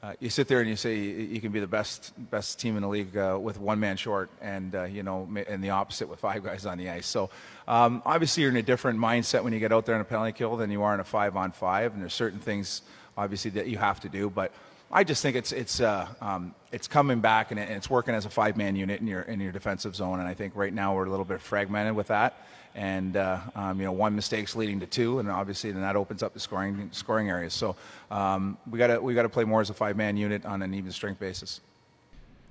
uh, 0.03 0.15
you 0.19 0.31
sit 0.31 0.49
there 0.49 0.59
and 0.59 0.69
you 0.69 0.75
say 0.75 0.97
you 0.99 1.41
can 1.41 1.53
be 1.53 1.61
the 1.61 1.67
best 1.67 2.13
best 2.33 2.59
team 2.59 2.75
in 2.75 2.83
the 2.83 2.89
league 2.89 3.17
uh, 3.17 3.39
with 3.41 3.61
one 3.61 3.79
man 3.79 3.97
short, 3.97 4.31
and 4.41 4.75
uh, 4.75 4.83
you 4.83 5.05
know, 5.05 5.29
and 5.49 5.63
the 5.63 5.71
opposite 5.71 6.09
with 6.09 6.19
five 6.19 6.43
guys 6.43 6.67
on 6.67 6.77
the 6.77 6.91
ice. 6.91 7.07
So 7.07 7.31
um, 7.69 8.03
obviously, 8.05 8.43
you're 8.43 8.51
in 8.51 8.57
a 8.57 8.63
different 8.63 8.99
mindset 8.99 9.45
when 9.45 9.53
you 9.53 9.61
get 9.61 9.71
out 9.71 9.87
there 9.87 9.95
in 9.95 10.01
a 10.01 10.05
penalty 10.05 10.33
kill 10.33 10.57
than 10.57 10.73
you 10.73 10.83
are 10.83 10.93
in 10.93 10.99
a 10.99 11.05
five 11.05 11.37
on 11.37 11.53
five, 11.53 11.93
and 11.93 12.03
there's 12.03 12.15
certain 12.15 12.41
things 12.41 12.83
obviously 13.17 13.53
that 13.53 13.69
you 13.69 13.79
have 13.79 14.01
to 14.01 14.09
do, 14.09 14.29
but 14.29 14.53
I 14.95 15.05
just 15.05 15.23
think 15.23 15.37
it's 15.37 15.53
it's 15.53 15.81
uh, 15.81 16.07
um, 16.21 16.55
it's 16.71 16.87
coming 16.87 17.21
back 17.21 17.51
and 17.51 17.59
it's 17.59 17.89
working 17.89 18.15
as 18.15 18.27
a 18.27 18.31
five 18.31 18.59
man 18.59 18.77
unit 18.77 19.01
in 19.01 19.07
your 19.07 19.23
in 19.23 19.41
your 19.41 19.51
defensive 19.51 19.97
zone. 19.97 20.21
And 20.21 20.29
I 20.29 20.35
think 20.35 20.55
right 20.55 20.73
now 20.73 20.95
we're 20.95 21.07
a 21.07 21.11
little 21.11 21.25
bit 21.25 21.41
fragmented 21.41 21.97
with 21.97 22.09
that. 22.09 22.47
And 22.75 23.17
uh, 23.17 23.41
um, 23.55 23.79
you 23.79 23.87
know, 23.87 23.93
one 23.93 24.15
mistake's 24.15 24.55
leading 24.55 24.81
to 24.81 24.87
two, 24.87 25.19
and 25.19 25.31
obviously 25.31 25.73
then 25.73 25.81
that 25.81 25.97
opens 25.97 26.23
up 26.23 26.35
the 26.35 26.41
scoring 26.41 26.91
scoring 26.93 27.31
areas. 27.31 27.55
So 27.55 27.75
um, 28.11 28.59
we 28.71 28.79
got 28.79 28.89
to 28.89 29.01
we 29.01 29.15
got 29.15 29.23
to 29.23 29.31
play 29.31 29.45
more 29.45 29.63
as 29.63 29.71
a 29.71 29.75
five 29.75 29.97
man 29.97 30.19
unit 30.19 30.45
on 30.45 30.61
an 30.61 30.75
even 30.75 30.93
strength 30.93 31.19
basis. 31.19 31.63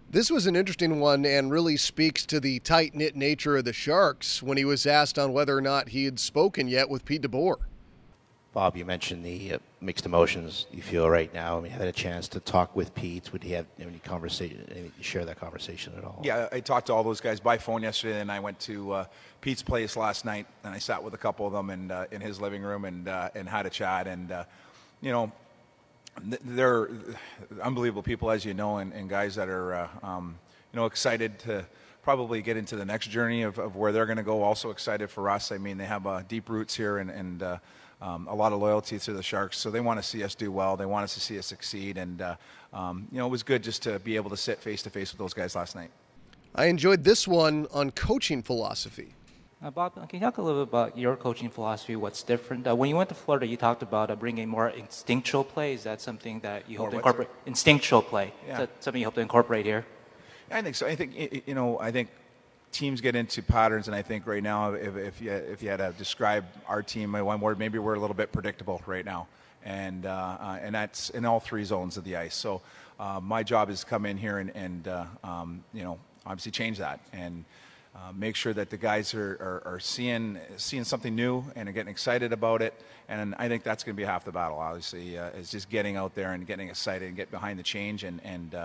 This 0.10 0.31
was 0.31 0.45
an 0.48 0.55
interesting 0.55 0.99
one 0.99 1.25
and 1.25 1.51
really 1.51 1.77
speaks 1.77 2.25
to 2.25 2.39
the 2.39 2.60
tight 2.60 2.95
knit 2.95 3.15
nature 3.15 3.56
of 3.56 3.65
the 3.65 3.71
Sharks 3.71 4.43
when 4.43 4.58
he 4.58 4.65
was 4.65 4.86
asked 4.86 5.17
on 5.17 5.32
whether 5.32 5.56
or 5.56 5.62
not 5.62 5.89
he 5.89 6.06
had 6.06 6.19
spoken 6.19 6.67
yet 6.67 6.89
with 6.89 7.06
Pete 7.06 7.21
DeBoer. 7.21 7.58
Bob, 8.53 8.75
you 8.75 8.83
mentioned 8.83 9.23
the 9.23 9.53
uh, 9.53 9.57
mixed 9.79 10.05
emotions 10.05 10.67
you 10.73 10.81
feel 10.81 11.09
right 11.09 11.33
now. 11.33 11.57
I 11.57 11.61
mean, 11.61 11.71
had 11.71 11.87
a 11.87 11.93
chance 11.93 12.27
to 12.29 12.41
talk 12.41 12.75
with 12.75 12.93
Pete. 12.93 13.31
Would 13.31 13.43
he 13.43 13.53
have 13.53 13.65
any 13.79 13.99
conversation? 13.99 14.67
Any, 14.75 14.91
share 14.99 15.23
that 15.23 15.39
conversation 15.39 15.93
at 15.97 16.03
all? 16.03 16.19
Yeah, 16.21 16.49
I 16.51 16.59
talked 16.59 16.87
to 16.87 16.93
all 16.93 17.03
those 17.03 17.21
guys 17.21 17.39
by 17.39 17.57
phone 17.57 17.81
yesterday, 17.81 18.19
and 18.19 18.29
I 18.29 18.41
went 18.41 18.59
to 18.61 18.91
uh, 18.91 19.05
Pete's 19.39 19.63
place 19.63 19.95
last 19.95 20.25
night, 20.25 20.47
and 20.65 20.73
I 20.73 20.79
sat 20.79 21.01
with 21.01 21.13
a 21.13 21.17
couple 21.17 21.47
of 21.47 21.53
them 21.53 21.69
in 21.69 21.91
uh, 21.91 22.07
in 22.11 22.19
his 22.19 22.41
living 22.41 22.61
room 22.61 22.83
and 22.83 23.07
uh, 23.07 23.29
and 23.35 23.47
had 23.47 23.65
a 23.65 23.69
chat. 23.69 24.05
And 24.05 24.33
uh, 24.33 24.43
you 24.99 25.13
know, 25.13 25.31
they're 26.21 26.89
unbelievable 27.63 28.03
people, 28.03 28.31
as 28.31 28.43
you 28.43 28.53
know, 28.53 28.79
and, 28.79 28.91
and 28.91 29.09
guys 29.09 29.35
that 29.35 29.47
are 29.47 29.75
uh, 29.75 29.87
um, 30.03 30.37
you 30.73 30.77
know 30.77 30.87
excited 30.87 31.39
to 31.39 31.65
probably 32.03 32.41
get 32.41 32.57
into 32.57 32.75
the 32.75 32.83
next 32.83 33.07
journey 33.07 33.43
of, 33.43 33.59
of 33.59 33.77
where 33.77 33.93
they're 33.93 34.07
going 34.07 34.17
to 34.17 34.23
go. 34.23 34.43
Also 34.43 34.71
excited 34.71 35.09
for 35.09 35.29
us. 35.29 35.53
I 35.53 35.57
mean, 35.57 35.77
they 35.77 35.85
have 35.85 36.27
deep 36.27 36.49
roots 36.49 36.75
here, 36.75 36.97
and 36.97 37.09
and 37.09 37.59
um, 38.01 38.27
a 38.27 38.35
lot 38.35 38.51
of 38.51 38.59
loyalty 38.59 38.97
to 38.99 39.13
the 39.13 39.23
Sharks. 39.23 39.57
So 39.57 39.69
they 39.69 39.79
want 39.79 39.99
to 40.01 40.03
see 40.03 40.23
us 40.23 40.35
do 40.35 40.51
well. 40.51 40.75
They 40.75 40.85
want 40.85 41.03
us 41.03 41.13
to 41.13 41.19
see 41.19 41.37
us 41.37 41.45
succeed. 41.45 41.97
And, 41.97 42.21
uh, 42.21 42.35
um, 42.73 43.07
you 43.11 43.19
know, 43.19 43.27
it 43.27 43.29
was 43.29 43.43
good 43.43 43.63
just 43.63 43.83
to 43.83 43.99
be 43.99 44.15
able 44.15 44.29
to 44.31 44.37
sit 44.37 44.59
face 44.59 44.81
to 44.83 44.89
face 44.89 45.11
with 45.11 45.19
those 45.19 45.33
guys 45.33 45.55
last 45.55 45.75
night. 45.75 45.91
I 46.55 46.65
enjoyed 46.65 47.03
this 47.03 47.27
one 47.27 47.67
on 47.71 47.91
coaching 47.91 48.41
philosophy. 48.41 49.15
Uh, 49.63 49.69
Bob, 49.69 49.93
can 49.93 50.19
you 50.19 50.19
talk 50.19 50.37
a 50.39 50.41
little 50.41 50.65
bit 50.65 50.69
about 50.69 50.97
your 50.97 51.15
coaching 51.15 51.49
philosophy? 51.49 51.95
What's 51.95 52.23
different? 52.23 52.67
Uh, 52.67 52.75
when 52.75 52.89
you 52.89 52.95
went 52.95 53.09
to 53.09 53.15
Florida, 53.15 53.45
you 53.45 53.57
talked 53.57 53.83
about 53.83 54.09
uh, 54.09 54.15
bringing 54.15 54.49
more 54.49 54.69
instinctual 54.69 55.43
play. 55.43 55.73
Is 55.75 55.83
that 55.83 56.01
something 56.01 56.39
that 56.39 56.67
you 56.67 56.79
hope 56.79 56.89
to 56.89 56.95
incorporate? 56.95 57.29
Instinctual 57.45 58.01
play. 58.01 58.33
Yeah. 58.47 58.53
Is 58.53 58.57
that 58.57 58.83
something 58.83 58.99
you 58.99 59.05
hope 59.05 59.13
to 59.15 59.21
incorporate 59.21 59.65
here? 59.65 59.85
I 60.49 60.63
think 60.63 60.75
so. 60.75 60.87
I 60.87 60.95
think 60.95 61.47
you 61.47 61.53
know. 61.53 61.79
I 61.79 61.91
think 61.91 62.09
teams 62.71 63.01
get 63.01 63.15
into 63.15 63.41
patterns, 63.41 63.88
and 63.88 63.95
I 63.95 64.01
think 64.01 64.25
right 64.25 64.43
now, 64.43 64.73
if, 64.73 64.95
if, 64.95 65.21
you, 65.21 65.31
if 65.31 65.62
you 65.62 65.69
had 65.69 65.77
to 65.77 65.93
describe 65.97 66.45
our 66.67 66.81
team 66.81 67.13
in 67.15 67.25
one 67.25 67.39
word, 67.39 67.60
maybe 67.60 67.79
we're 67.79 67.95
a 67.95 67.99
little 67.99 68.15
bit 68.15 68.31
predictable 68.31 68.81
right 68.86 69.05
now, 69.05 69.27
and 69.63 70.05
uh, 70.05 70.38
uh, 70.39 70.60
and 70.62 70.73
that's 70.73 71.10
in 71.12 71.25
all 71.25 71.39
three 71.39 71.63
zones 71.63 71.97
of 71.97 72.03
the 72.03 72.15
ice. 72.15 72.36
So 72.36 72.62
uh, 72.99 73.19
my 73.21 73.43
job 73.43 73.69
is 73.69 73.81
to 73.81 73.86
come 73.86 74.05
in 74.05 74.17
here 74.17 74.38
and, 74.39 74.55
and 74.55 74.88
uh, 74.88 75.05
um, 75.23 75.63
you 75.73 75.84
know 75.84 75.99
obviously 76.25 76.51
change 76.51 76.77
that 76.79 76.99
and. 77.13 77.45
Uh, 77.93 78.10
make 78.15 78.38
sure 78.38 78.53
that 78.53 78.69
the 78.69 78.77
guys 78.77 79.13
are, 79.13 79.34
are, 79.41 79.73
are, 79.73 79.79
seeing 79.81 80.39
seeing 80.55 80.86
something 80.86 81.13
new 81.13 81.43
and 81.57 81.67
are 81.67 81.73
getting 81.73 81.91
excited 81.91 82.31
about 82.31 82.62
it. 82.62 82.73
And 83.10 83.36
I 83.38 83.49
think 83.49 83.63
that's 83.63 83.84
going 83.84 83.93
to 83.93 83.97
be 83.97 84.05
half 84.05 84.23
the 84.23 84.31
battle. 84.31 84.60
Obviously, 84.60 85.17
uh, 85.17 85.27
is 85.31 85.51
just 85.51 85.69
getting 85.69 85.97
out 85.97 86.15
there 86.15 86.31
and 86.31 86.47
getting 86.47 86.69
excited 86.69 87.05
and 87.10 87.17
get 87.17 87.31
behind 87.31 87.60
the 87.60 87.63
change 87.63 88.05
and 88.05 88.21
and 88.23 88.55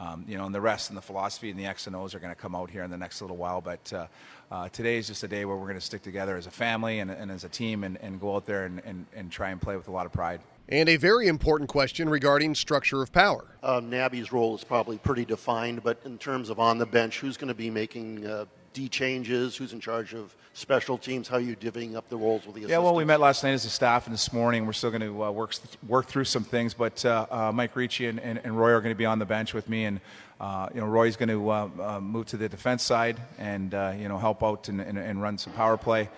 um, 0.00 0.24
you 0.26 0.38
know, 0.38 0.46
and 0.46 0.54
the 0.54 0.60
rest 0.60 0.88
and 0.88 0.96
the 0.96 1.02
philosophy 1.02 1.50
and 1.50 1.60
the 1.60 1.66
X 1.66 1.86
and 1.86 1.94
O's 1.94 2.14
are 2.14 2.18
going 2.18 2.34
to 2.34 2.40
come 2.40 2.56
out 2.56 2.70
here 2.70 2.82
in 2.82 2.90
the 2.90 2.96
next 2.96 3.20
little 3.20 3.36
while. 3.36 3.60
But 3.60 3.92
uh, 3.92 4.06
uh, 4.50 4.68
today 4.70 4.96
is 4.96 5.06
just 5.06 5.22
a 5.24 5.28
day 5.28 5.44
where 5.44 5.56
we're 5.56 5.66
going 5.66 5.78
to 5.78 5.84
stick 5.84 6.02
together 6.02 6.38
as 6.38 6.46
a 6.46 6.50
family 6.50 7.00
and, 7.00 7.10
and 7.10 7.30
as 7.30 7.44
a 7.44 7.50
team 7.50 7.84
and, 7.84 7.98
and 7.98 8.18
go 8.18 8.34
out 8.34 8.46
there 8.46 8.64
and, 8.64 8.80
and, 8.86 9.04
and, 9.14 9.30
try 9.30 9.50
and 9.50 9.60
play 9.60 9.76
with 9.76 9.88
a 9.88 9.90
lot 9.90 10.06
of 10.06 10.12
pride. 10.12 10.40
And 10.70 10.88
a 10.88 10.96
very 10.96 11.28
important 11.28 11.68
question 11.68 12.08
regarding 12.08 12.54
structure 12.54 13.02
of 13.02 13.12
power. 13.12 13.44
Uh, 13.62 13.80
Nabby's 13.80 14.32
role 14.32 14.54
is 14.54 14.64
probably 14.64 14.96
pretty 14.96 15.26
defined, 15.26 15.82
but 15.82 16.00
in 16.06 16.16
terms 16.16 16.48
of 16.48 16.58
on 16.58 16.78
the 16.78 16.86
bench, 16.86 17.20
who's 17.20 17.36
going 17.36 17.48
to 17.48 17.54
be 17.54 17.68
making 17.68 18.26
uh, 18.26 18.46
D 18.72 18.88
changes? 18.88 19.56
Who's 19.56 19.72
in 19.72 19.80
charge 19.80 20.14
of 20.14 20.34
special 20.52 20.96
teams? 20.96 21.26
How 21.26 21.36
are 21.36 21.40
you 21.40 21.56
divvying 21.56 21.96
up 21.96 22.08
the 22.08 22.16
roles 22.16 22.46
with 22.46 22.54
the 22.54 22.60
assistants? 22.60 22.70
Yeah, 22.70 22.78
well, 22.78 22.94
we 22.94 23.04
met 23.04 23.18
last 23.18 23.42
night 23.42 23.52
as 23.52 23.64
a 23.64 23.70
staff, 23.70 24.06
and 24.06 24.14
this 24.14 24.32
morning 24.32 24.64
we're 24.66 24.72
still 24.72 24.90
going 24.90 25.00
to 25.02 25.24
uh, 25.24 25.30
work 25.30 25.54
work 25.88 26.06
through 26.06 26.24
some 26.24 26.44
things. 26.44 26.74
But 26.74 27.04
uh, 27.04 27.26
uh, 27.30 27.52
Mike 27.52 27.74
Ricci 27.74 28.06
and, 28.06 28.20
and, 28.20 28.40
and, 28.44 28.56
Roy 28.56 28.70
are 28.70 28.80
going 28.80 28.94
to 28.94 28.98
be 28.98 29.06
on 29.06 29.18
the 29.18 29.26
bench 29.26 29.54
with 29.54 29.68
me, 29.68 29.86
and 29.86 30.00
uh, 30.40 30.68
you 30.72 30.80
know 30.80 30.86
Roy's 30.86 31.16
going 31.16 31.30
to 31.30 31.50
uh, 31.50 31.68
uh, 31.80 32.00
move 32.00 32.26
to 32.26 32.36
the 32.36 32.48
defense 32.48 32.82
side 32.84 33.20
and 33.38 33.72
you 34.00 34.08
know 34.08 34.18
help 34.18 34.42
out 34.44 34.68
and, 34.68 34.80
and, 34.80 34.98
and, 34.98 35.20
run 35.20 35.36
some 35.36 35.52
power 35.54 35.76
play. 35.76 36.08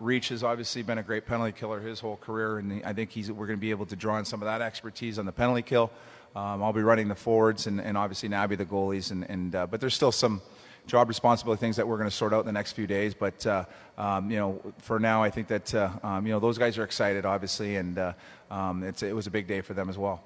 Reach 0.00 0.28
has 0.28 0.44
obviously 0.44 0.82
been 0.82 0.98
a 0.98 1.02
great 1.02 1.24
penalty 1.26 1.52
killer 1.52 1.80
his 1.80 2.00
whole 2.00 2.16
career, 2.16 2.58
and 2.58 2.82
I 2.84 2.92
think 2.92 3.10
he's 3.10 3.32
we're 3.32 3.46
going 3.46 3.58
to 3.58 3.60
be 3.60 3.70
able 3.70 3.86
to 3.86 3.96
draw 3.96 4.16
on 4.16 4.24
some 4.24 4.42
of 4.42 4.46
that 4.46 4.60
expertise 4.60 5.18
on 5.18 5.24
the 5.24 5.32
penalty 5.32 5.62
kill. 5.62 5.90
Um, 6.34 6.62
I'll 6.62 6.72
be 6.72 6.82
running 6.82 7.08
the 7.08 7.14
forwards, 7.14 7.66
and, 7.66 7.80
and 7.80 7.96
obviously 7.96 8.28
Nabby 8.28 8.56
the 8.56 8.64
goalies, 8.64 9.10
and, 9.10 9.28
and 9.30 9.52
but 9.52 9.80
there's 9.80 9.94
still 9.94 10.12
some 10.12 10.42
job 10.86 11.08
responsibility 11.08 11.60
things 11.60 11.76
that 11.76 11.86
we're 11.86 11.96
going 11.96 12.08
to 12.08 12.14
sort 12.14 12.32
out 12.32 12.40
in 12.40 12.46
the 12.46 12.52
next 12.52 12.72
few 12.72 12.86
days. 12.86 13.14
But 13.14 13.46
uh, 13.46 13.64
um, 13.96 14.30
you 14.30 14.36
know, 14.36 14.60
for 14.78 14.98
now, 14.98 15.22
I 15.22 15.30
think 15.30 15.48
that 15.48 15.74
uh, 15.74 15.90
um, 16.02 16.26
you 16.26 16.32
know 16.32 16.40
those 16.40 16.58
guys 16.58 16.78
are 16.78 16.84
excited, 16.84 17.24
obviously, 17.24 17.76
and 17.76 17.98
uh, 17.98 18.12
um, 18.50 18.82
it 18.82 19.14
was 19.14 19.26
a 19.26 19.30
big 19.30 19.46
day 19.46 19.60
for 19.60 19.74
them 19.74 19.88
as 19.88 19.98
well. 19.98 20.22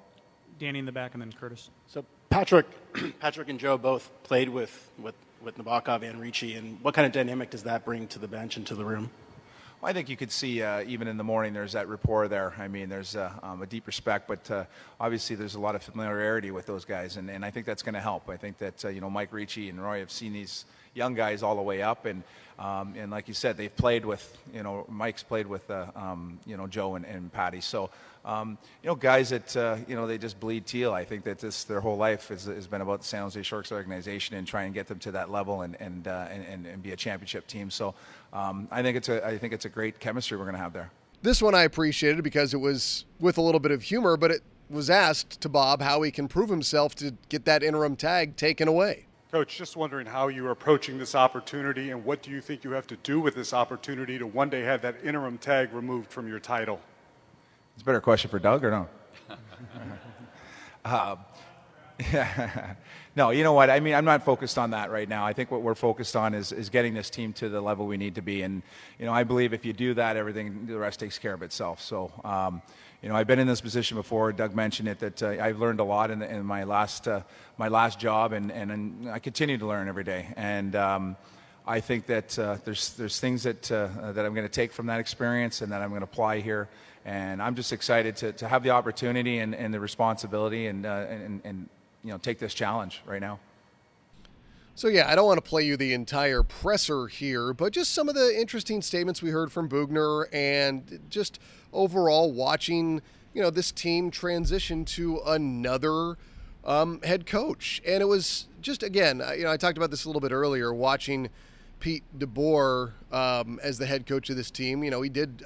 Danny 0.59 0.79
in 0.79 0.85
the 0.85 0.91
back, 0.91 1.13
and 1.13 1.21
then 1.21 1.31
Curtis. 1.31 1.69
So 1.87 2.03
Patrick, 2.29 2.65
Patrick 3.19 3.49
and 3.49 3.59
Joe 3.59 3.77
both 3.77 4.09
played 4.23 4.49
with 4.49 4.89
with 4.97 5.15
with 5.41 5.57
Nabokov 5.57 6.01
and 6.03 6.19
Ricci, 6.19 6.55
and 6.55 6.81
what 6.81 6.93
kind 6.93 7.05
of 7.05 7.11
dynamic 7.11 7.51
does 7.51 7.63
that 7.63 7.85
bring 7.85 8.07
to 8.07 8.19
the 8.19 8.27
bench 8.27 8.57
and 8.57 8.65
to 8.67 8.75
the 8.75 8.85
room? 8.85 9.09
Well, 9.79 9.91
I 9.91 9.93
think 9.93 10.09
you 10.09 10.17
could 10.17 10.31
see 10.31 10.63
uh, 10.63 10.81
even 10.87 11.07
in 11.07 11.17
the 11.17 11.23
morning 11.23 11.53
there's 11.53 11.73
that 11.73 11.87
rapport 11.87 12.27
there. 12.27 12.51
I 12.57 12.67
mean, 12.67 12.89
there's 12.89 13.15
uh, 13.15 13.31
um, 13.43 13.61
a 13.61 13.67
deep 13.67 13.85
respect, 13.85 14.27
but 14.27 14.49
uh, 14.49 14.63
obviously 14.99 15.35
there's 15.35 15.53
a 15.53 15.59
lot 15.59 15.75
of 15.75 15.83
familiarity 15.83 16.49
with 16.49 16.65
those 16.65 16.83
guys, 16.83 17.17
and, 17.17 17.29
and 17.29 17.45
I 17.45 17.51
think 17.51 17.67
that's 17.67 17.83
going 17.83 17.93
to 17.93 18.01
help. 18.01 18.27
I 18.27 18.37
think 18.37 18.57
that 18.57 18.83
uh, 18.85 18.87
you 18.87 19.01
know 19.01 19.09
Mike 19.11 19.31
Ricci 19.31 19.69
and 19.69 19.79
Roy 19.79 19.99
have 19.99 20.09
seen 20.09 20.33
these 20.33 20.65
young 20.97 21.13
guys 21.13 21.43
all 21.43 21.55
the 21.55 21.61
way 21.61 21.81
up. 21.81 22.05
And 22.05 22.23
um, 22.59 22.95
and 22.97 23.11
like 23.11 23.27
you 23.27 23.33
said, 23.33 23.55
they've 23.55 23.75
played 23.75 24.03
with, 24.03 24.35
you 24.53 24.63
know, 24.63 24.85
Mike's 24.89 25.21
played 25.21 25.45
with, 25.45 25.69
uh, 25.69 25.87
um, 25.95 26.39
you 26.45 26.57
know, 26.57 26.65
Joe 26.65 26.95
and, 26.95 27.05
and 27.05 27.31
Patty. 27.31 27.61
So, 27.61 27.91
um, 28.25 28.57
you 28.81 28.87
know, 28.87 28.95
guys 28.95 29.29
that, 29.29 29.55
uh, 29.55 29.77
you 29.87 29.95
know, 29.95 30.07
they 30.07 30.17
just 30.17 30.39
bleed 30.39 30.65
teal. 30.65 30.91
I 30.91 31.05
think 31.05 31.23
that 31.25 31.37
this, 31.37 31.65
their 31.65 31.79
whole 31.79 31.97
life 31.97 32.29
has, 32.29 32.45
has 32.45 32.65
been 32.65 32.81
about 32.81 33.01
the 33.01 33.07
San 33.07 33.21
Jose 33.21 33.41
Sharks 33.43 33.71
organization 33.71 34.35
and 34.35 34.47
try 34.47 34.63
and 34.63 34.73
get 34.73 34.87
them 34.87 34.97
to 34.99 35.11
that 35.11 35.29
level 35.29 35.61
and, 35.61 35.79
and, 35.79 36.07
uh, 36.07 36.27
and, 36.31 36.65
and, 36.65 36.81
be 36.81 36.91
a 36.93 36.95
championship 36.95 37.45
team. 37.45 37.69
So 37.69 37.93
um, 38.33 38.67
I 38.71 38.81
think 38.81 38.97
it's 38.97 39.09
a, 39.09 39.25
I 39.25 39.37
think 39.37 39.53
it's 39.53 39.65
a 39.65 39.69
great 39.69 39.99
chemistry 39.99 40.35
we're 40.37 40.45
going 40.45 40.55
to 40.55 40.61
have 40.61 40.73
there. 40.73 40.89
This 41.21 41.41
one 41.41 41.53
I 41.53 41.63
appreciated 41.63 42.23
because 42.23 42.53
it 42.53 42.59
was 42.59 43.05
with 43.19 43.37
a 43.37 43.41
little 43.41 43.59
bit 43.59 43.71
of 43.71 43.83
humor, 43.83 44.17
but 44.17 44.31
it 44.31 44.41
was 44.69 44.89
asked 44.89 45.41
to 45.41 45.49
Bob 45.49 45.81
how 45.81 46.01
he 46.01 46.11
can 46.11 46.27
prove 46.27 46.49
himself 46.49 46.95
to 46.95 47.13
get 47.29 47.45
that 47.45 47.63
interim 47.63 47.95
tag 47.95 48.35
taken 48.35 48.67
away. 48.67 49.06
Coach, 49.31 49.57
just 49.57 49.75
wondering 49.75 50.07
how 50.07 50.29
you're 50.29 50.51
approaching 50.51 50.97
this 50.97 51.13
opportunity 51.13 51.91
and 51.91 52.05
what 52.05 52.21
do 52.21 52.31
you 52.31 52.39
think 52.39 52.63
you 52.63 52.71
have 52.71 52.87
to 52.87 52.95
do 52.97 53.19
with 53.19 53.35
this 53.35 53.51
opportunity 53.51 54.17
to 54.17 54.25
one 54.25 54.49
day 54.49 54.61
have 54.61 54.81
that 54.83 54.95
interim 55.03 55.37
tag 55.37 55.73
removed 55.73 56.09
from 56.09 56.29
your 56.29 56.39
title? 56.39 56.79
It's 57.73 57.81
a 57.81 57.85
better 57.85 57.99
question 57.99 58.31
for 58.31 58.39
Doug 58.39 58.63
or 58.63 58.71
no? 58.71 58.87
yeah. 60.85 62.73
no, 63.15 63.31
you 63.31 63.43
know 63.43 63.51
what? 63.51 63.69
I 63.69 63.81
mean, 63.81 63.95
I'm 63.95 64.05
not 64.05 64.23
focused 64.23 64.57
on 64.57 64.71
that 64.71 64.91
right 64.91 65.09
now. 65.09 65.25
I 65.25 65.33
think 65.33 65.51
what 65.51 65.61
we're 65.61 65.75
focused 65.75 66.15
on 66.15 66.33
is, 66.33 66.53
is 66.53 66.69
getting 66.69 66.93
this 66.93 67.09
team 67.09 67.33
to 67.33 67.49
the 67.49 67.59
level 67.59 67.85
we 67.85 67.97
need 67.97 68.15
to 68.15 68.21
be. 68.21 68.43
And, 68.43 68.61
you 68.97 69.05
know, 69.05 69.13
I 69.13 69.25
believe 69.25 69.51
if 69.51 69.65
you 69.65 69.73
do 69.73 69.93
that, 69.95 70.15
everything, 70.15 70.67
the 70.67 70.77
rest 70.77 71.01
takes 71.01 71.17
care 71.17 71.33
of 71.33 71.41
itself. 71.41 71.81
So, 71.81 72.11
um, 72.23 72.61
you 73.01 73.09
know, 73.09 73.15
I've 73.15 73.27
been 73.27 73.39
in 73.39 73.47
this 73.47 73.61
position 73.61 73.95
before. 73.95 74.31
Doug 74.33 74.55
mentioned 74.55 74.87
it 74.87 74.99
that 74.99 75.23
uh, 75.23 75.27
I've 75.27 75.59
learned 75.59 75.79
a 75.79 75.83
lot 75.83 76.09
in, 76.09 76.23
in 76.23 76.43
my 76.43 76.63
last 76.63 77.07
uh, 77.07 77.21
my 77.57 77.67
last 77.67 77.99
job, 77.99 78.33
and, 78.33 78.51
and, 78.51 78.71
and, 78.71 79.09
I 79.09 79.19
continue 79.19 79.57
to 79.57 79.67
learn 79.67 79.87
every 79.87 80.03
day. 80.03 80.27
And 80.35 80.75
um, 80.75 81.15
I 81.65 81.79
think 81.79 82.07
that 82.07 82.37
uh, 82.39 82.57
there's 82.65 82.93
there's 82.95 83.19
things 83.19 83.43
that 83.43 83.71
uh, 83.71 84.11
that 84.13 84.25
I'm 84.25 84.33
going 84.33 84.47
to 84.47 84.51
take 84.51 84.71
from 84.71 84.87
that 84.87 84.99
experience 84.99 85.61
and 85.61 85.71
that 85.71 85.81
I'm 85.81 85.89
going 85.89 86.01
to 86.01 86.05
apply 86.05 86.39
here. 86.39 86.69
And 87.05 87.41
I'm 87.41 87.55
just 87.55 87.71
excited 87.71 88.17
to, 88.17 88.33
to 88.33 88.47
have 88.47 88.63
the 88.63 88.71
opportunity 88.71 89.39
and, 89.39 89.55
and 89.55 89.73
the 89.73 89.79
responsibility 89.79 90.67
and, 90.67 90.85
uh, 90.85 91.05
and 91.09 91.41
and 91.43 91.69
you 92.03 92.11
know 92.11 92.17
take 92.17 92.39
this 92.39 92.53
challenge 92.53 93.01
right 93.05 93.21
now. 93.21 93.39
So, 94.77 94.89
yeah, 94.89 95.09
I 95.11 95.15
don't 95.15 95.25
want 95.25 95.43
to 95.43 95.49
play 95.49 95.63
you 95.63 95.75
the 95.75 95.95
entire 95.95 96.43
presser 96.43 97.07
here, 97.07 97.51
but 97.51 97.73
just 97.73 97.95
some 97.95 98.07
of 98.07 98.13
the 98.13 98.39
interesting 98.39 98.83
statements 98.83 99.23
we 99.23 99.31
heard 99.31 99.51
from 99.51 99.67
Boughner 99.67 100.27
and 100.31 100.99
just 101.09 101.39
overall 101.73 102.31
watching, 102.31 103.01
you 103.33 103.41
know, 103.41 103.49
this 103.49 103.71
team 103.71 104.11
transition 104.11 104.85
to 104.85 105.19
another 105.25 106.15
um, 106.63 107.01
head 107.01 107.25
coach. 107.25 107.81
And 107.87 108.03
it 108.03 108.05
was 108.05 108.45
just, 108.61 108.83
again, 108.83 109.19
you 109.35 109.45
know, 109.45 109.51
I 109.51 109.57
talked 109.57 109.77
about 109.77 109.89
this 109.89 110.05
a 110.05 110.09
little 110.09 110.21
bit 110.21 110.31
earlier, 110.31 110.71
watching 110.71 111.29
Pete 111.79 112.03
DeBoer 112.15 112.91
um, 113.11 113.59
as 113.63 113.79
the 113.79 113.87
head 113.87 114.05
coach 114.05 114.29
of 114.29 114.35
this 114.35 114.51
team. 114.51 114.83
You 114.83 114.91
know, 114.91 115.01
he 115.01 115.09
did 115.09 115.41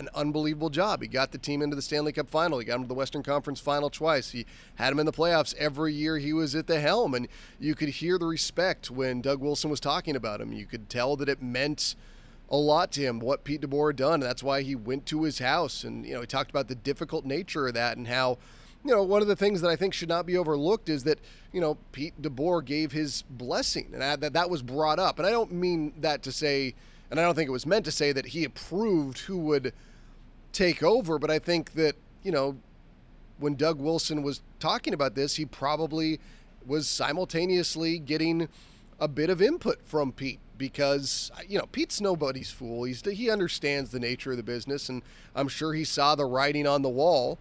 an 0.00 0.08
unbelievable 0.14 0.70
job. 0.70 1.02
He 1.02 1.08
got 1.08 1.30
the 1.30 1.38
team 1.38 1.60
into 1.62 1.76
the 1.76 1.82
Stanley 1.82 2.12
Cup 2.12 2.28
final. 2.28 2.58
He 2.58 2.64
got 2.64 2.72
them 2.72 2.84
to 2.84 2.88
the 2.88 2.94
Western 2.94 3.22
Conference 3.22 3.60
final 3.60 3.90
twice. 3.90 4.30
He 4.30 4.46
had 4.76 4.90
them 4.90 4.98
in 4.98 5.06
the 5.06 5.12
playoffs 5.12 5.54
every 5.56 5.92
year 5.92 6.18
he 6.18 6.32
was 6.32 6.56
at 6.56 6.66
the 6.66 6.80
helm. 6.80 7.14
And 7.14 7.28
you 7.60 7.74
could 7.74 7.90
hear 7.90 8.18
the 8.18 8.26
respect 8.26 8.90
when 8.90 9.20
Doug 9.20 9.40
Wilson 9.40 9.70
was 9.70 9.78
talking 9.78 10.16
about 10.16 10.40
him. 10.40 10.52
You 10.52 10.64
could 10.64 10.88
tell 10.88 11.16
that 11.16 11.28
it 11.28 11.42
meant 11.42 11.94
a 12.48 12.56
lot 12.56 12.90
to 12.92 13.02
him 13.02 13.20
what 13.20 13.44
Pete 13.44 13.60
DeBoer 13.60 13.90
had 13.90 13.96
done. 13.96 14.14
And 14.14 14.22
that's 14.22 14.42
why 14.42 14.62
he 14.62 14.74
went 14.74 15.04
to 15.06 15.22
his 15.22 15.38
house. 15.38 15.84
And, 15.84 16.06
you 16.06 16.14
know, 16.14 16.22
he 16.22 16.26
talked 16.26 16.50
about 16.50 16.66
the 16.66 16.74
difficult 16.74 17.26
nature 17.26 17.68
of 17.68 17.74
that 17.74 17.98
and 17.98 18.08
how, 18.08 18.38
you 18.82 18.92
know, 18.92 19.02
one 19.02 19.20
of 19.20 19.28
the 19.28 19.36
things 19.36 19.60
that 19.60 19.68
I 19.68 19.76
think 19.76 19.92
should 19.92 20.08
not 20.08 20.24
be 20.24 20.38
overlooked 20.38 20.88
is 20.88 21.04
that, 21.04 21.18
you 21.52 21.60
know, 21.60 21.76
Pete 21.92 22.20
DeBoer 22.22 22.64
gave 22.64 22.92
his 22.92 23.22
blessing 23.28 23.90
and 23.92 24.00
that 24.00 24.32
that 24.32 24.48
was 24.48 24.62
brought 24.62 24.98
up. 24.98 25.18
And 25.18 25.28
I 25.28 25.30
don't 25.30 25.52
mean 25.52 25.92
that 26.00 26.22
to 26.22 26.32
say, 26.32 26.74
and 27.10 27.20
I 27.20 27.22
don't 27.22 27.34
think 27.34 27.48
it 27.48 27.52
was 27.52 27.66
meant 27.66 27.84
to 27.84 27.92
say 27.92 28.12
that 28.12 28.24
he 28.28 28.44
approved 28.44 29.18
who 29.18 29.36
would– 29.40 29.74
take 30.52 30.82
over. 30.82 31.18
But 31.18 31.30
I 31.30 31.38
think 31.38 31.72
that, 31.74 31.96
you 32.22 32.32
know, 32.32 32.56
when 33.38 33.54
Doug 33.54 33.80
Wilson 33.80 34.22
was 34.22 34.42
talking 34.58 34.94
about 34.94 35.14
this, 35.14 35.36
he 35.36 35.44
probably 35.44 36.20
was 36.66 36.88
simultaneously 36.88 37.98
getting 37.98 38.48
a 38.98 39.08
bit 39.08 39.30
of 39.30 39.40
input 39.40 39.82
from 39.82 40.12
Pete 40.12 40.40
because 40.58 41.32
you 41.48 41.58
know 41.58 41.64
Pete's 41.72 42.02
nobody's 42.02 42.50
fool. 42.50 42.84
He's 42.84 43.00
he 43.00 43.30
understands 43.30 43.90
the 43.90 43.98
nature 43.98 44.32
of 44.32 44.36
the 44.36 44.42
business, 44.42 44.90
and 44.90 45.02
I'm 45.34 45.48
sure 45.48 45.72
he 45.72 45.84
saw 45.84 46.14
the 46.14 46.26
writing 46.26 46.66
on 46.66 46.82
the 46.82 46.90
wall. 46.90 47.38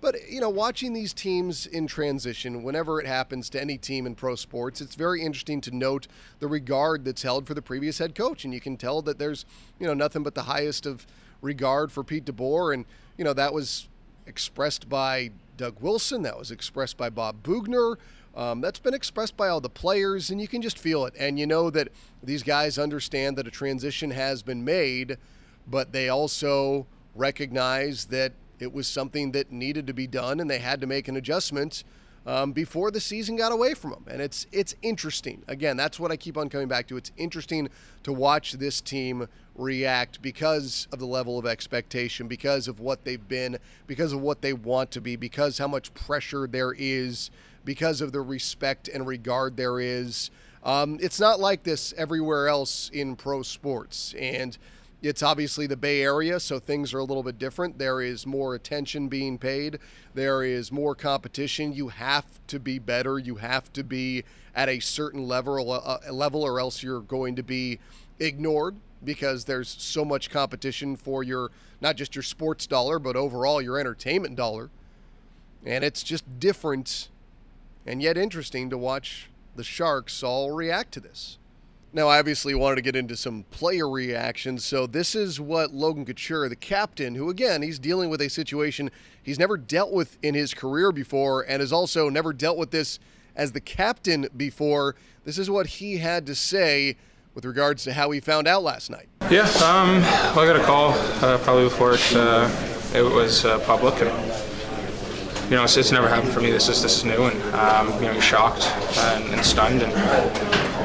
But 0.00 0.16
you 0.28 0.40
know, 0.40 0.48
watching 0.48 0.94
these 0.94 1.12
teams 1.12 1.66
in 1.66 1.86
transition, 1.86 2.62
whenever 2.62 2.98
it 2.98 3.06
happens 3.06 3.50
to 3.50 3.60
any 3.60 3.76
team 3.76 4.06
in 4.06 4.14
pro 4.14 4.34
sports, 4.34 4.80
it's 4.80 4.94
very 4.94 5.22
interesting 5.22 5.60
to 5.60 5.76
note 5.76 6.08
the 6.40 6.48
regard 6.48 7.04
that's 7.04 7.22
held 7.22 7.46
for 7.46 7.54
the 7.54 7.62
previous 7.62 7.98
head 7.98 8.14
coach, 8.14 8.44
and 8.44 8.54
you 8.54 8.60
can 8.60 8.78
tell 8.78 9.02
that 9.02 9.18
there's 9.18 9.44
you 9.78 9.86
know 9.86 9.94
nothing 9.94 10.22
but 10.22 10.34
the 10.34 10.44
highest 10.44 10.86
of 10.86 11.06
regard 11.42 11.92
for 11.92 12.02
Pete 12.02 12.24
DeBoer, 12.24 12.72
and 12.72 12.86
you 13.18 13.24
know 13.24 13.34
that 13.34 13.52
was 13.52 13.88
expressed 14.26 14.88
by 14.88 15.30
Doug 15.56 15.76
Wilson, 15.80 16.22
that 16.22 16.38
was 16.38 16.50
expressed 16.50 16.96
by 16.96 17.10
Bob 17.10 17.42
Boughner. 17.42 17.96
Um, 18.34 18.62
that's 18.62 18.78
been 18.78 18.94
expressed 18.94 19.36
by 19.36 19.48
all 19.48 19.60
the 19.60 19.68
players, 19.68 20.30
and 20.30 20.40
you 20.40 20.48
can 20.48 20.62
just 20.62 20.78
feel 20.78 21.04
it. 21.04 21.12
And 21.18 21.38
you 21.38 21.46
know 21.46 21.68
that 21.70 21.88
these 22.22 22.42
guys 22.42 22.78
understand 22.78 23.36
that 23.36 23.46
a 23.46 23.50
transition 23.50 24.10
has 24.10 24.42
been 24.42 24.64
made, 24.64 25.18
but 25.66 25.92
they 25.92 26.08
also 26.08 26.86
recognize 27.14 28.06
that 28.06 28.32
it 28.58 28.72
was 28.72 28.86
something 28.86 29.32
that 29.32 29.52
needed 29.52 29.86
to 29.88 29.92
be 29.92 30.06
done, 30.06 30.40
and 30.40 30.48
they 30.48 30.60
had 30.60 30.80
to 30.80 30.86
make 30.86 31.08
an 31.08 31.16
adjustment 31.16 31.84
um, 32.26 32.52
before 32.52 32.90
the 32.90 33.00
season 33.00 33.36
got 33.36 33.52
away 33.52 33.74
from 33.74 33.90
them. 33.90 34.04
And 34.08 34.20
it's 34.20 34.46
it's 34.52 34.74
interesting. 34.82 35.42
Again, 35.48 35.76
that's 35.76 35.98
what 35.98 36.10
I 36.10 36.16
keep 36.16 36.36
on 36.36 36.48
coming 36.48 36.68
back 36.68 36.86
to. 36.88 36.96
It's 36.96 37.12
interesting 37.16 37.68
to 38.04 38.12
watch 38.12 38.52
this 38.52 38.80
team 38.80 39.28
react 39.54 40.22
because 40.22 40.88
of 40.92 40.98
the 40.98 41.06
level 41.06 41.38
of 41.38 41.46
expectation, 41.46 42.28
because 42.28 42.68
of 42.68 42.80
what 42.80 43.04
they've 43.04 43.28
been, 43.28 43.58
because 43.86 44.12
of 44.12 44.20
what 44.20 44.42
they 44.42 44.52
want 44.52 44.90
to 44.92 45.00
be, 45.00 45.16
because 45.16 45.58
how 45.58 45.68
much 45.68 45.92
pressure 45.94 46.46
there 46.46 46.74
is, 46.76 47.30
because 47.64 48.00
of 48.00 48.12
the 48.12 48.20
respect 48.20 48.88
and 48.88 49.06
regard 49.06 49.56
there 49.56 49.80
is. 49.80 50.30
Um, 50.64 50.98
it's 51.00 51.18
not 51.18 51.40
like 51.40 51.64
this 51.64 51.92
everywhere 51.96 52.46
else 52.48 52.88
in 52.90 53.16
pro 53.16 53.42
sports, 53.42 54.14
and 54.18 54.56
it's 55.02 55.22
obviously 55.22 55.66
the 55.66 55.76
Bay 55.76 56.02
Area, 56.02 56.38
so 56.38 56.60
things 56.60 56.94
are 56.94 56.98
a 56.98 57.04
little 57.04 57.24
bit 57.24 57.38
different. 57.38 57.78
There 57.78 58.00
is 58.00 58.24
more 58.24 58.54
attention 58.54 59.08
being 59.08 59.36
paid. 59.36 59.78
There 60.14 60.44
is 60.44 60.70
more 60.70 60.94
competition. 60.94 61.72
You 61.72 61.88
have 61.88 62.24
to 62.46 62.60
be 62.60 62.78
better. 62.78 63.18
You 63.18 63.36
have 63.36 63.72
to 63.72 63.82
be 63.82 64.22
at 64.54 64.68
a 64.68 64.78
certain 64.78 65.26
level, 65.26 65.72
uh, 65.72 65.98
level, 66.12 66.42
or 66.42 66.60
else 66.60 66.82
you're 66.82 67.00
going 67.00 67.34
to 67.36 67.42
be 67.42 67.80
ignored 68.20 68.76
because 69.04 69.44
there's 69.44 69.68
so 69.68 70.04
much 70.04 70.30
competition 70.30 70.94
for 70.94 71.24
your 71.24 71.50
not 71.80 71.96
just 71.96 72.14
your 72.14 72.22
sports 72.22 72.66
dollar, 72.68 73.00
but 73.00 73.16
overall 73.16 73.60
your 73.60 73.78
entertainment 73.78 74.36
dollar. 74.36 74.70
And 75.64 75.82
it's 75.82 76.04
just 76.04 76.38
different 76.38 77.08
and 77.84 78.00
yet 78.00 78.16
interesting 78.16 78.70
to 78.70 78.78
watch 78.78 79.28
the 79.56 79.64
Sharks 79.64 80.22
all 80.22 80.52
react 80.52 80.92
to 80.92 81.00
this. 81.00 81.38
Now, 81.94 82.08
I 82.08 82.18
obviously 82.18 82.54
wanted 82.54 82.76
to 82.76 82.82
get 82.82 82.96
into 82.96 83.16
some 83.16 83.44
player 83.50 83.86
reactions, 83.86 84.64
so 84.64 84.86
this 84.86 85.14
is 85.14 85.38
what 85.38 85.74
Logan 85.74 86.06
Couture, 86.06 86.48
the 86.48 86.56
captain, 86.56 87.14
who 87.14 87.28
again, 87.28 87.60
he's 87.60 87.78
dealing 87.78 88.08
with 88.08 88.22
a 88.22 88.30
situation 88.30 88.90
he's 89.22 89.38
never 89.38 89.58
dealt 89.58 89.92
with 89.92 90.16
in 90.22 90.34
his 90.34 90.54
career 90.54 90.90
before 90.90 91.42
and 91.42 91.60
has 91.60 91.70
also 91.70 92.08
never 92.08 92.32
dealt 92.32 92.56
with 92.56 92.70
this 92.70 92.98
as 93.36 93.52
the 93.52 93.60
captain 93.60 94.26
before. 94.34 94.96
This 95.24 95.38
is 95.38 95.50
what 95.50 95.66
he 95.66 95.98
had 95.98 96.24
to 96.26 96.34
say 96.34 96.96
with 97.34 97.44
regards 97.44 97.84
to 97.84 97.92
how 97.92 98.10
he 98.10 98.20
found 98.20 98.48
out 98.48 98.62
last 98.62 98.88
night. 98.88 99.08
Yeah, 99.30 99.42
um, 99.62 100.00
well, 100.34 100.40
I 100.40 100.46
got 100.46 100.56
a 100.56 100.64
call 100.64 100.92
uh, 101.22 101.36
probably 101.44 101.64
before 101.64 101.92
it, 101.92 102.16
uh, 102.16 102.50
it 102.94 103.02
was 103.02 103.44
uh, 103.44 103.58
public. 103.66 104.00
And, 104.00 104.10
you 105.50 105.56
know, 105.56 105.64
it's, 105.64 105.76
it's, 105.76 105.92
never 105.92 106.08
happened 106.08 106.32
for 106.32 106.40
me. 106.40 106.50
This 106.50 106.70
is 106.70 106.82
this 106.82 106.96
is 106.96 107.04
new, 107.04 107.24
and 107.24 107.54
um, 107.54 107.92
you 107.96 108.06
know, 108.06 108.12
you're 108.12 108.22
shocked 108.22 108.64
and, 108.96 109.24
and 109.34 109.44
stunned, 109.44 109.82
and 109.82 109.92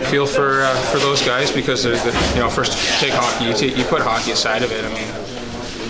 feel 0.05 0.25
for 0.25 0.62
uh, 0.62 0.75
for 0.91 0.99
those 0.99 1.21
guys 1.21 1.51
because 1.51 1.83
the, 1.83 1.95
you 2.33 2.39
know, 2.39 2.49
first 2.49 2.77
take 2.99 3.13
hockey, 3.13 3.45
you, 3.45 3.53
t- 3.53 3.73
you 3.73 3.83
put 3.86 4.01
hockey 4.01 4.31
aside 4.31 4.63
of 4.63 4.71
it. 4.71 4.86
I 4.86 4.89
mean, 4.89 5.27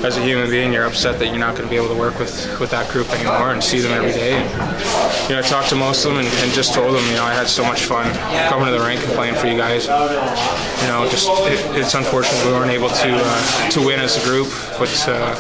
as 0.06 0.18
a 0.18 0.22
human 0.22 0.50
being, 0.50 0.72
you're 0.72 0.86
upset 0.86 1.18
that 1.20 1.28
you're 1.28 1.40
not 1.40 1.56
going 1.56 1.68
to 1.68 1.70
be 1.70 1.76
able 1.76 1.90
to 1.90 2.00
work 2.00 2.20
with, 2.20 2.60
with 2.60 2.70
that 2.70 2.90
group 2.92 3.10
anymore 3.10 3.52
and 3.52 3.64
see 3.64 3.80
them 3.80 3.92
every 3.92 4.12
day. 4.12 4.34
And, 4.34 5.30
you 5.30 5.36
know, 5.36 5.40
I 5.40 5.42
talked 5.42 5.70
to 5.70 5.76
most 5.76 6.06
of 6.06 6.12
them 6.12 6.24
and, 6.24 6.28
and, 6.44 6.52
just 6.54 6.76
told 6.76 6.94
them, 6.94 7.04
you 7.06 7.16
know, 7.16 7.24
I 7.24 7.34
had 7.34 7.48
so 7.48 7.64
much 7.64 7.86
fun 7.86 8.06
coming 8.48 8.66
to 8.66 8.72
the 8.72 8.86
rink 8.86 9.02
and 9.02 9.12
playing 9.14 9.36
for 9.36 9.48
you 9.48 9.58
guys. 9.58 9.88
You 9.88 10.88
know, 10.88 11.08
just 11.10 11.28
it, 11.50 11.60
it's 11.76 11.96
unfortunate 11.96 12.46
we 12.46 12.52
weren't 12.52 12.72
able 12.72 12.90
to 12.90 13.12
uh, 13.12 13.70
to 13.72 13.80
win 13.82 14.00
as 14.00 14.24
a 14.24 14.28
group, 14.28 14.50
but 14.78 14.94
uh, 15.08 15.36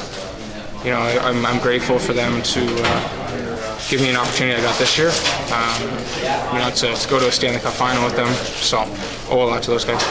you 0.84 0.89
know, 0.91 0.99
I, 0.99 1.19
I'm 1.30 1.62
grateful 1.62 1.99
for 1.99 2.13
them 2.13 2.41
to. 2.41 3.27
Give 3.89 4.02
me 4.02 4.10
an 4.10 4.17
opportunity 4.17 4.60
I 4.60 4.62
got 4.62 4.78
this 4.78 4.97
year. 4.97 5.12
Um, 5.54 5.82
you 6.54 6.60
know, 6.60 6.69
to, 6.76 6.93
to 6.93 7.10
go 7.10 7.19
to 7.19 7.30
a 7.30 7.32
Stanley 7.32 7.62
Cup 7.62 7.71
final 7.71 8.04
with 8.04 8.17
them. 8.17 8.34
So, 8.34 8.80
owe 9.30 9.43
a 9.43 9.47
lot 9.47 9.63
to 9.63 9.71
those 9.71 9.86
guys. 9.86 10.04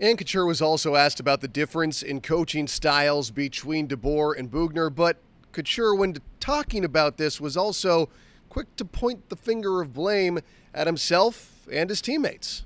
And 0.00 0.16
Couture 0.16 0.46
was 0.46 0.62
also 0.62 0.96
asked 0.96 1.20
about 1.20 1.42
the 1.42 1.48
difference 1.48 2.02
in 2.02 2.22
coaching 2.22 2.66
styles 2.66 3.30
between 3.30 3.86
DeBoer 3.86 4.38
and 4.38 4.50
Boughner, 4.50 4.88
but 4.88 5.18
Couture, 5.52 5.94
when 5.94 6.16
talking 6.40 6.86
about 6.86 7.18
this, 7.18 7.38
was 7.38 7.54
also 7.54 8.08
quick 8.48 8.74
to 8.76 8.84
point 8.86 9.28
the 9.28 9.36
finger 9.36 9.82
of 9.82 9.92
blame 9.92 10.40
at 10.72 10.86
himself 10.86 11.68
and 11.70 11.90
his 11.90 12.00
teammates. 12.00 12.64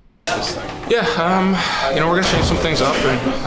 Yeah, 0.88 1.04
um, 1.18 1.56
you 1.92 2.00
know, 2.00 2.06
we're 2.06 2.20
going 2.20 2.24
to 2.24 2.30
change 2.30 2.46
some 2.46 2.56
things 2.58 2.80
up 2.80 2.94
and 2.94 3.46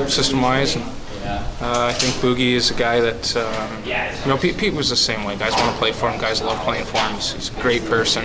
um, 0.00 0.08
system-wise. 0.08 0.76
And, 0.76 0.84
uh, 1.26 1.86
I 1.88 1.92
think 1.92 2.14
Boogie 2.16 2.52
is 2.52 2.70
a 2.70 2.74
guy 2.74 3.00
that, 3.00 3.36
um, 3.36 3.84
you 4.22 4.28
know, 4.28 4.36
Pete, 4.36 4.56
Pete, 4.56 4.74
was 4.74 4.90
the 4.90 4.96
same 4.96 5.24
way. 5.24 5.36
Guys 5.36 5.52
want 5.54 5.70
to 5.72 5.78
play 5.78 5.92
for 5.92 6.10
him. 6.10 6.20
Guys 6.20 6.42
love 6.42 6.58
playing 6.64 6.84
for 6.84 6.98
him. 6.98 7.14
He's, 7.14 7.32
he's 7.32 7.56
a 7.56 7.60
great 7.60 7.84
person. 7.86 8.24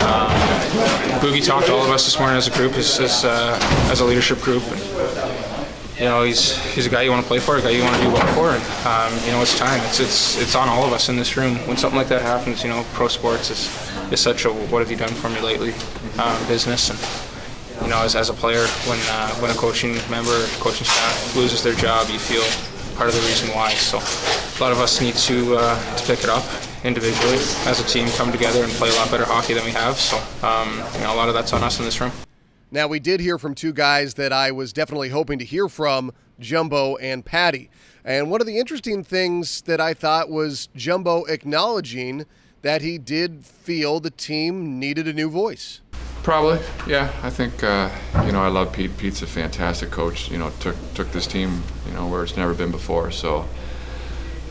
Um, 0.00 0.30
Boogie 1.20 1.44
talked 1.44 1.66
to 1.66 1.74
all 1.74 1.84
of 1.84 1.90
us 1.90 2.04
this 2.04 2.18
morning 2.18 2.36
as 2.36 2.48
a 2.48 2.52
group, 2.52 2.72
as, 2.74 2.98
as, 3.00 3.24
uh, 3.24 3.58
as 3.90 4.00
a 4.00 4.04
leadership 4.04 4.40
group. 4.40 4.62
And, 4.70 5.58
you 5.98 6.04
know, 6.04 6.22
he's 6.22 6.56
he's 6.74 6.86
a 6.86 6.88
guy 6.88 7.02
you 7.02 7.10
want 7.10 7.24
to 7.24 7.28
play 7.28 7.40
for, 7.40 7.56
a 7.56 7.60
guy 7.60 7.70
you 7.70 7.82
want 7.82 7.96
to 7.96 8.02
do 8.02 8.12
well 8.12 8.26
for, 8.34 8.50
and 8.50 8.62
um, 8.86 9.12
you 9.26 9.32
know, 9.32 9.42
it's 9.42 9.58
time. 9.58 9.80
It's 9.86 9.98
it's 9.98 10.40
it's 10.40 10.54
on 10.54 10.68
all 10.68 10.84
of 10.84 10.92
us 10.92 11.08
in 11.08 11.16
this 11.16 11.36
room. 11.36 11.56
When 11.66 11.76
something 11.76 11.98
like 11.98 12.06
that 12.08 12.22
happens, 12.22 12.62
you 12.62 12.70
know, 12.70 12.84
pro 12.92 13.08
sports 13.08 13.50
is 13.50 13.68
is 14.12 14.20
such 14.20 14.44
a 14.44 14.52
what 14.52 14.78
have 14.78 14.92
you 14.92 14.96
done 14.96 15.08
for 15.08 15.28
me 15.28 15.40
lately 15.40 15.74
um, 16.22 16.46
business, 16.46 16.90
and 16.90 16.98
you 17.88 17.94
know, 17.94 18.02
as, 18.02 18.14
as 18.14 18.28
a 18.28 18.34
player, 18.34 18.66
when 18.84 18.98
uh, 19.08 19.30
when 19.36 19.50
a 19.50 19.54
coaching 19.54 19.94
member, 20.10 20.44
coaching 20.60 20.84
staff 20.84 21.34
loses 21.34 21.62
their 21.62 21.72
job, 21.72 22.06
you 22.10 22.18
feel 22.18 22.44
part 22.98 23.08
of 23.08 23.14
the 23.14 23.22
reason 23.22 23.48
why. 23.56 23.72
So 23.72 23.96
a 23.96 24.60
lot 24.62 24.72
of 24.72 24.78
us 24.78 25.00
need 25.00 25.14
to 25.14 25.56
uh, 25.56 25.96
to 25.96 26.06
pick 26.06 26.22
it 26.22 26.28
up 26.28 26.44
individually 26.84 27.38
as 27.64 27.80
a 27.80 27.84
team, 27.84 28.06
come 28.10 28.30
together 28.30 28.62
and 28.62 28.70
play 28.72 28.90
a 28.90 28.92
lot 28.92 29.10
better 29.10 29.24
hockey 29.24 29.54
than 29.54 29.64
we 29.64 29.70
have. 29.70 29.96
So 29.96 30.18
um, 30.46 30.68
you 30.96 31.00
know, 31.00 31.14
a 31.14 31.16
lot 31.16 31.28
of 31.28 31.34
that's 31.34 31.54
on 31.54 31.62
us 31.62 31.78
in 31.78 31.86
this 31.86 31.98
room. 31.98 32.12
Now, 32.70 32.88
we 32.88 33.00
did 33.00 33.20
hear 33.20 33.38
from 33.38 33.54
two 33.54 33.72
guys 33.72 34.12
that 34.14 34.34
I 34.34 34.50
was 34.50 34.74
definitely 34.74 35.08
hoping 35.08 35.38
to 35.38 35.44
hear 35.46 35.66
from 35.66 36.12
Jumbo 36.38 36.96
and 36.96 37.24
Patty. 37.24 37.70
And 38.04 38.30
one 38.30 38.42
of 38.42 38.46
the 38.46 38.58
interesting 38.58 39.02
things 39.02 39.62
that 39.62 39.80
I 39.80 39.94
thought 39.94 40.28
was 40.28 40.68
Jumbo 40.76 41.24
acknowledging 41.24 42.26
that 42.60 42.82
he 42.82 42.98
did 42.98 43.46
feel 43.46 43.98
the 44.00 44.10
team 44.10 44.78
needed 44.78 45.08
a 45.08 45.14
new 45.14 45.30
voice. 45.30 45.80
Probably, 46.22 46.58
yeah. 46.86 47.10
I 47.22 47.30
think 47.30 47.62
uh, 47.62 47.90
you 48.26 48.32
know 48.32 48.42
I 48.42 48.48
love 48.48 48.72
Pete. 48.72 48.96
Pete's 48.98 49.22
a 49.22 49.26
fantastic 49.26 49.90
coach. 49.90 50.30
You 50.30 50.38
know, 50.38 50.50
took 50.60 50.76
took 50.94 51.10
this 51.12 51.26
team 51.26 51.62
you 51.86 51.94
know 51.94 52.06
where 52.06 52.22
it's 52.22 52.36
never 52.36 52.54
been 52.54 52.70
before. 52.70 53.10
So, 53.10 53.48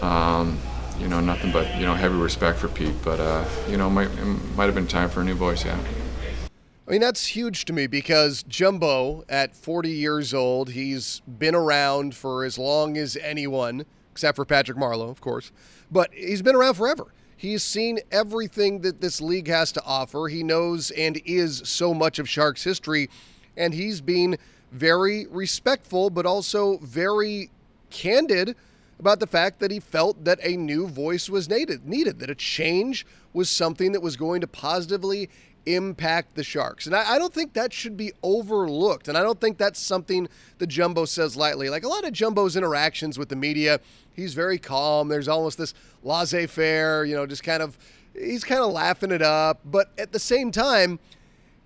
um, 0.01 0.59
you 0.99 1.07
know, 1.07 1.19
nothing 1.19 1.51
but 1.51 1.75
you 1.77 1.85
know 1.85 1.93
heavy 1.93 2.15
respect 2.15 2.57
for 2.57 2.67
Pete. 2.67 2.95
But 3.03 3.19
uh, 3.19 3.45
you 3.69 3.77
know, 3.77 3.89
might 3.89 4.09
might 4.55 4.65
have 4.65 4.75
been 4.75 4.87
time 4.87 5.09
for 5.09 5.21
a 5.21 5.23
new 5.23 5.35
voice, 5.35 5.65
yeah. 5.65 5.77
I 6.87 6.91
mean, 6.91 7.01
that's 7.01 7.27
huge 7.27 7.65
to 7.65 7.73
me 7.73 7.85
because 7.87 8.43
Jumbo, 8.43 9.25
at 9.27 9.57
40 9.57 9.89
years 9.89 10.33
old, 10.33 10.69
he's 10.69 11.21
been 11.27 11.53
around 11.53 12.15
for 12.15 12.45
as 12.45 12.57
long 12.57 12.97
as 12.97 13.17
anyone, 13.17 13.85
except 14.13 14.37
for 14.37 14.45
Patrick 14.45 14.77
Marleau, 14.77 15.09
of 15.09 15.19
course, 15.19 15.51
but 15.91 16.13
he's 16.13 16.41
been 16.41 16.55
around 16.55 16.75
forever. 16.75 17.07
He's 17.37 17.63
seen 17.63 17.99
everything 18.11 18.81
that 18.81 18.99
this 18.99 19.21
league 19.21 19.47
has 19.47 19.71
to 19.73 19.83
offer. 19.83 20.27
He 20.27 20.41
knows 20.41 20.89
and 20.91 21.21
is 21.23 21.61
so 21.65 21.93
much 21.93 22.17
of 22.17 22.27
Sharks 22.27 22.63
history, 22.63 23.09
and 23.55 23.75
he's 23.75 24.01
been 24.01 24.37
very 24.71 25.27
respectful, 25.27 26.09
but 26.09 26.25
also 26.25 26.77
very 26.79 27.51
candid 27.91 28.55
about 28.99 29.19
the 29.19 29.27
fact 29.27 29.59
that 29.59 29.69
he 29.69 29.79
felt 29.79 30.25
that 30.25 30.39
a 30.41 30.57
new 30.57 30.87
voice 30.87 31.29
was 31.29 31.47
needed, 31.47 31.87
needed 31.87 32.17
that 32.19 32.31
a 32.31 32.35
change 32.35 33.05
was 33.33 33.51
something 33.51 33.91
that 33.91 34.01
was 34.01 34.17
going 34.17 34.41
to 34.41 34.47
positively 34.47 35.29
impact 35.75 36.35
the 36.35 36.43
Sharks. 36.43 36.85
And 36.85 36.95
I, 36.95 37.15
I, 37.15 37.19
don't 37.19 37.33
think 37.33 37.53
that 37.53 37.73
should 37.73 37.97
be 37.97 38.13
overlooked. 38.23 39.07
And 39.07 39.17
I 39.17 39.23
don't 39.23 39.39
think 39.39 39.57
that's 39.57 39.79
something 39.79 40.27
the 40.57 40.67
Jumbo 40.67 41.05
says 41.05 41.35
lightly. 41.35 41.69
Like 41.69 41.83
a 41.83 41.87
lot 41.87 42.05
of 42.05 42.13
Jumbo's 42.13 42.55
interactions 42.55 43.19
with 43.19 43.29
the 43.29 43.35
media, 43.35 43.79
he's 44.13 44.33
very 44.33 44.57
calm. 44.57 45.07
There's 45.07 45.27
almost 45.27 45.57
this 45.57 45.73
laissez 46.03 46.47
faire, 46.47 47.05
you 47.05 47.15
know, 47.15 47.25
just 47.25 47.43
kind 47.43 47.61
of, 47.61 47.77
he's 48.13 48.43
kind 48.43 48.61
of 48.61 48.71
laughing 48.71 49.11
it 49.11 49.21
up. 49.21 49.59
But 49.65 49.91
at 49.97 50.11
the 50.11 50.19
same 50.19 50.51
time, 50.51 50.99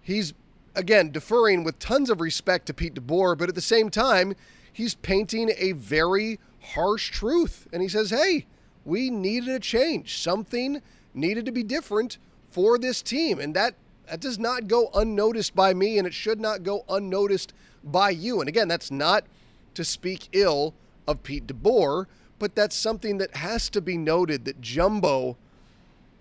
he's, 0.01 0.33
again, 0.75 1.11
deferring 1.11 1.63
with 1.63 1.79
tons 1.79 2.09
of 2.09 2.21
respect 2.21 2.65
to 2.67 2.73
Pete 2.73 2.95
DeBoer. 2.95 3.37
But 3.37 3.49
at 3.49 3.55
the 3.55 3.61
same 3.61 3.89
time, 3.89 4.35
he's 4.71 4.95
painting 4.95 5.51
a 5.57 5.73
very 5.73 6.39
harsh 6.73 7.11
truth. 7.11 7.67
And 7.71 7.81
he 7.81 7.87
says, 7.87 8.09
hey, 8.09 8.45
we 8.85 9.09
needed 9.09 9.49
a 9.49 9.59
change. 9.59 10.17
Something 10.17 10.81
needed 11.13 11.45
to 11.45 11.51
be 11.51 11.63
different 11.63 12.17
for 12.49 12.77
this 12.77 13.01
team. 13.01 13.39
And 13.39 13.55
that 13.55 13.75
that 14.09 14.19
does 14.19 14.39
not 14.39 14.67
go 14.67 14.89
unnoticed 14.93 15.55
by 15.55 15.73
me, 15.73 15.97
and 15.97 16.07
it 16.07 16.13
should 16.13 16.39
not 16.39 16.63
go 16.63 16.83
unnoticed 16.89 17.53
by 17.83 18.09
you. 18.09 18.39
And 18.39 18.49
again, 18.49 18.67
that's 18.67 18.91
not 18.91 19.25
to 19.73 19.83
speak 19.83 20.29
ill 20.33 20.73
of 21.07 21.23
Pete 21.23 21.47
DeBoer, 21.47 22.05
but 22.39 22.55
that's 22.55 22.75
something 22.75 23.17
that 23.19 23.35
has 23.37 23.69
to 23.69 23.81
be 23.81 23.97
noted 23.97 24.45
that 24.45 24.61
Jumbo, 24.61 25.37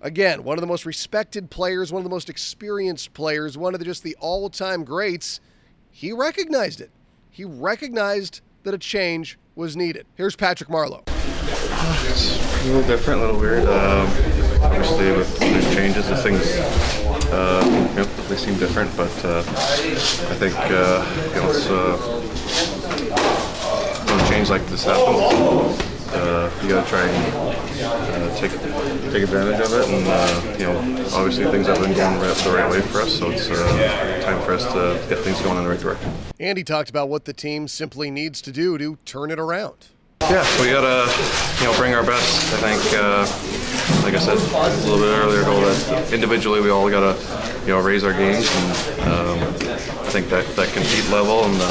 again, 0.01 0.45
one 0.45 0.57
of 0.57 0.61
the 0.61 0.67
most 0.67 0.87
respected 0.87 1.51
players, 1.51 1.93
one 1.93 2.01
of 2.01 2.05
the 2.05 2.11
most 2.11 2.31
experienced 2.31 3.13
players, 3.13 3.57
one 3.59 3.75
of 3.75 3.81
the, 3.81 3.85
just 3.85 4.03
the 4.03 4.17
all 4.21 4.51
time 4.51 4.85
greats, 4.85 5.41
he 5.91 6.13
recognized 6.13 6.81
it. 6.81 6.91
He 7.31 7.45
recognized 7.45 8.41
that 8.65 8.75
a 8.75 8.79
change 8.79 9.39
was 9.55 9.77
needed. 9.77 10.07
Here's 10.15 10.37
Patrick 10.37 10.69
Marleau. 10.69 11.03
It's 11.07 12.65
a 12.65 12.67
little 12.67 12.83
different, 12.83 13.21
a 13.21 13.25
little 13.25 13.41
weird. 13.41 13.65
Um, 13.65 14.07
obviously, 14.63 15.13
with 15.13 15.39
these 15.39 15.75
changes, 15.75 16.09
the 16.09 16.17
things 16.17 16.43
uh, 17.33 17.95
yep, 17.97 18.07
they 18.31 18.37
seem 18.37 18.57
different, 18.59 18.97
but 18.97 19.13
uh, 19.25 19.41
I 19.41 20.37
think 20.39 20.55
uh, 20.57 21.05
you 21.35 21.41
know, 21.41 21.51
it's, 21.51 21.67
uh, 21.69 21.97
when 24.07 24.31
change 24.31 24.49
like 24.49 24.65
this 24.67 24.85
happens, 24.85 25.19
uh, 26.15 26.49
you 26.63 26.69
got 26.69 26.85
to 26.85 26.89
try 26.89 27.05
and 27.09 27.35
uh, 27.83 28.37
take 28.37 28.53
take 29.11 29.25
advantage 29.25 29.61
of 29.61 29.73
it. 29.73 29.89
And 29.89 30.07
uh, 30.07 30.57
you 30.59 30.67
know, 30.67 30.79
obviously 31.13 31.45
things 31.51 31.67
have 31.67 31.81
been 31.81 31.93
going 31.93 32.21
the 32.21 32.53
right 32.55 32.71
way 32.71 32.81
for 32.81 33.01
us, 33.01 33.19
so 33.19 33.33
it's 33.33 33.51
uh, 33.51 34.21
time 34.23 34.41
for 34.43 34.53
us 34.53 34.65
to 34.73 35.05
get 35.09 35.19
things 35.25 35.41
going 35.41 35.59
in 35.59 35.65
the 35.65 35.71
right 35.71 35.81
direction. 35.81 36.13
Andy 36.39 36.63
talked 36.63 36.89
about 36.89 37.09
what 37.09 37.25
the 37.25 37.33
team 37.33 37.67
simply 37.67 38.13
needs 38.13 38.41
to 38.43 38.53
do 38.53 38.79
to 38.79 38.97
turn 39.05 39.33
it 39.33 39.41
around. 39.41 39.89
Yeah, 40.23 40.47
we 40.61 40.71
gotta 40.71 41.11
you 41.59 41.67
know 41.67 41.77
bring 41.77 41.95
our 41.95 42.05
best. 42.05 42.55
I 42.63 42.77
think, 42.77 42.95
uh, 42.95 43.27
like 44.05 44.15
I 44.15 44.21
said 44.21 44.37
a 44.37 44.87
little 44.87 44.99
bit 44.99 45.19
earlier 45.19 45.43
that 45.43 46.13
individually 46.13 46.61
we 46.61 46.71
all 46.71 46.89
gotta 46.89 47.19
you 47.71 47.77
know 47.77 47.83
raise 47.83 48.03
our 48.03 48.13
games, 48.13 48.51
and 48.53 49.01
um, 49.13 49.39
I 49.39 50.11
think 50.11 50.29
that 50.31 50.45
that 50.57 50.73
compete 50.73 51.09
level 51.09 51.45
and 51.45 51.55
uh, 51.57 51.71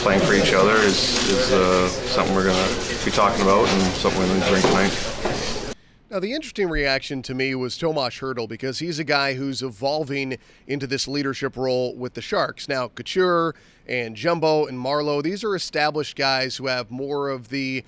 playing 0.00 0.20
for 0.20 0.34
each 0.34 0.52
other 0.52 0.74
is 0.76 1.28
is 1.28 1.52
uh, 1.52 1.88
something 1.88 2.32
we're 2.32 2.46
gonna 2.46 3.04
be 3.04 3.10
talking 3.10 3.42
about 3.42 3.66
and 3.66 3.82
something 3.94 4.20
we're 4.20 4.28
gonna 4.28 4.48
bring 4.48 4.62
tonight. 4.62 5.74
Now, 6.10 6.20
the 6.20 6.32
interesting 6.32 6.68
reaction 6.68 7.22
to 7.22 7.34
me 7.34 7.56
was 7.56 7.76
Tomas 7.76 8.14
Hertl 8.20 8.48
because 8.48 8.78
he's 8.78 9.00
a 9.00 9.04
guy 9.04 9.34
who's 9.34 9.64
evolving 9.64 10.38
into 10.68 10.86
this 10.86 11.08
leadership 11.08 11.56
role 11.56 11.96
with 11.96 12.14
the 12.14 12.22
Sharks. 12.22 12.68
Now, 12.68 12.86
Couture 12.86 13.56
and 13.88 14.14
Jumbo 14.14 14.66
and 14.66 14.78
Marleau, 14.78 15.24
These 15.24 15.42
are 15.42 15.56
established 15.56 16.14
guys 16.14 16.56
who 16.56 16.68
have 16.68 16.92
more 16.92 17.30
of 17.30 17.48
the 17.48 17.82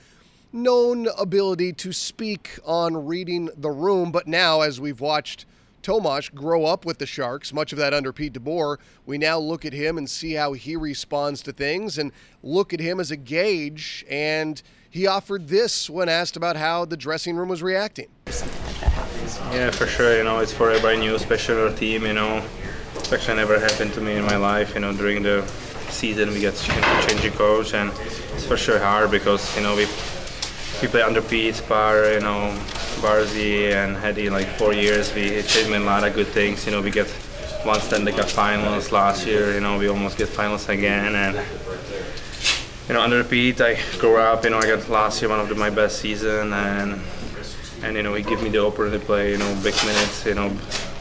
known 0.53 1.07
ability 1.17 1.75
to 1.75 1.93
speak 1.93 2.59
on 2.65 3.07
reading 3.07 3.49
the 3.57 3.71
room. 3.71 4.11
But 4.11 4.27
now, 4.27 4.63
as 4.63 4.81
we've 4.81 5.01
watched 5.01 5.47
Tomas 5.83 6.29
grow 6.29 6.65
up 6.65 6.85
with 6.85 6.99
the 6.99 7.07
Sharks, 7.07 7.53
much 7.53 7.73
of 7.73 7.79
that 7.79 7.95
under 7.95 8.13
Pete 8.13 8.33
DeBoer, 8.33 8.79
we 9.07 9.19
now 9.19 9.39
look 9.39 9.65
at 9.65 9.73
him 9.73 9.99
and 9.99 10.09
see 10.09 10.35
how 10.35 10.53
he 10.53 10.77
responds 10.77 11.43
to 11.43 11.53
things 11.53 11.99
and 11.99 12.13
look 12.43 12.73
at 12.73 12.81
him 12.81 13.01
as 13.01 13.11
a 13.11 13.17
gauge. 13.17 14.05
And 14.11 14.61
he 14.91 15.07
offered 15.07 15.49
this 15.49 15.89
when 15.89 16.09
asked 16.09 16.37
about 16.37 16.57
how 16.57 16.85
the 16.85 16.97
dressing 16.97 17.37
room 17.37 17.49
was 17.49 17.63
reacting. 17.63 18.09
Yeah, 19.53 19.71
for 19.71 19.87
sure. 19.87 20.17
You 20.17 20.25
know, 20.25 20.39
it's 20.39 20.53
for 20.53 20.71
everybody 20.71 20.99
new, 20.99 21.15
especially 21.15 21.61
our 21.61 21.73
team. 21.73 22.05
You 22.05 22.15
know, 22.15 22.45
it's 22.95 23.13
actually 23.13 23.37
never 23.37 23.59
happened 23.59 23.93
to 23.95 24.01
me 24.01 24.17
in 24.17 24.25
my 24.25 24.37
life. 24.37 24.75
You 24.75 24.81
know, 24.81 24.93
during 24.93 25.23
the 25.23 25.47
season 25.91 26.31
we 26.31 26.41
get 26.41 26.55
changing 26.57 27.33
coach, 27.33 27.75
and 27.75 27.91
it's 28.35 28.47
for 28.47 28.57
sure 28.57 28.79
hard 28.79 29.11
because 29.11 29.55
you 29.57 29.63
know 29.63 29.75
we 29.75 29.87
we 30.81 30.89
play 30.89 31.03
under 31.03 31.23
Pete, 31.23 31.61
Bar, 31.69 32.13
you 32.13 32.21
know, 32.21 32.57
Barzy 32.99 33.73
and 33.73 33.97
Hedy 33.97 34.31
like 34.31 34.49
four 34.59 34.73
years. 34.73 35.15
We 35.15 35.37
achieved 35.37 35.71
a 35.71 35.79
lot 35.81 36.05
of 36.05 36.15
good 36.15 36.29
things. 36.29 36.67
You 36.67 36.73
know, 36.73 36.83
we 36.83 36.91
get 36.91 37.09
one 37.65 37.81
Stanley 37.81 38.13
Cup 38.13 38.29
finals 38.29 38.93
last 38.93 39.27
year. 39.27 39.55
You 39.55 39.61
know, 39.61 39.79
we 39.79 39.89
almost 39.89 40.19
get 40.19 40.29
finals 40.29 40.69
again, 40.69 41.15
and 41.15 41.37
you 42.89 42.95
know, 42.95 43.03
under 43.03 43.23
Pete, 43.25 43.61
I 43.61 43.79
grew 43.99 44.17
up. 44.17 44.45
You 44.45 44.51
know, 44.51 44.59
I 44.59 44.67
got 44.67 44.89
last 44.89 45.21
year 45.21 45.31
one 45.31 45.41
of 45.41 45.49
the, 45.49 45.55
my 45.55 45.71
best 45.71 46.01
season, 46.01 46.53
and 46.53 47.01
and 47.83 47.97
you 47.97 48.03
know, 48.03 48.15
he 48.15 48.23
gave 48.23 48.43
me 48.43 48.51
the 48.51 48.65
opportunity 48.65 48.99
to 48.99 49.05
play. 49.05 49.33
You 49.33 49.39
know, 49.39 49.55
big 49.63 49.75
minutes. 49.85 50.27
You 50.27 50.35
know, 50.35 50.57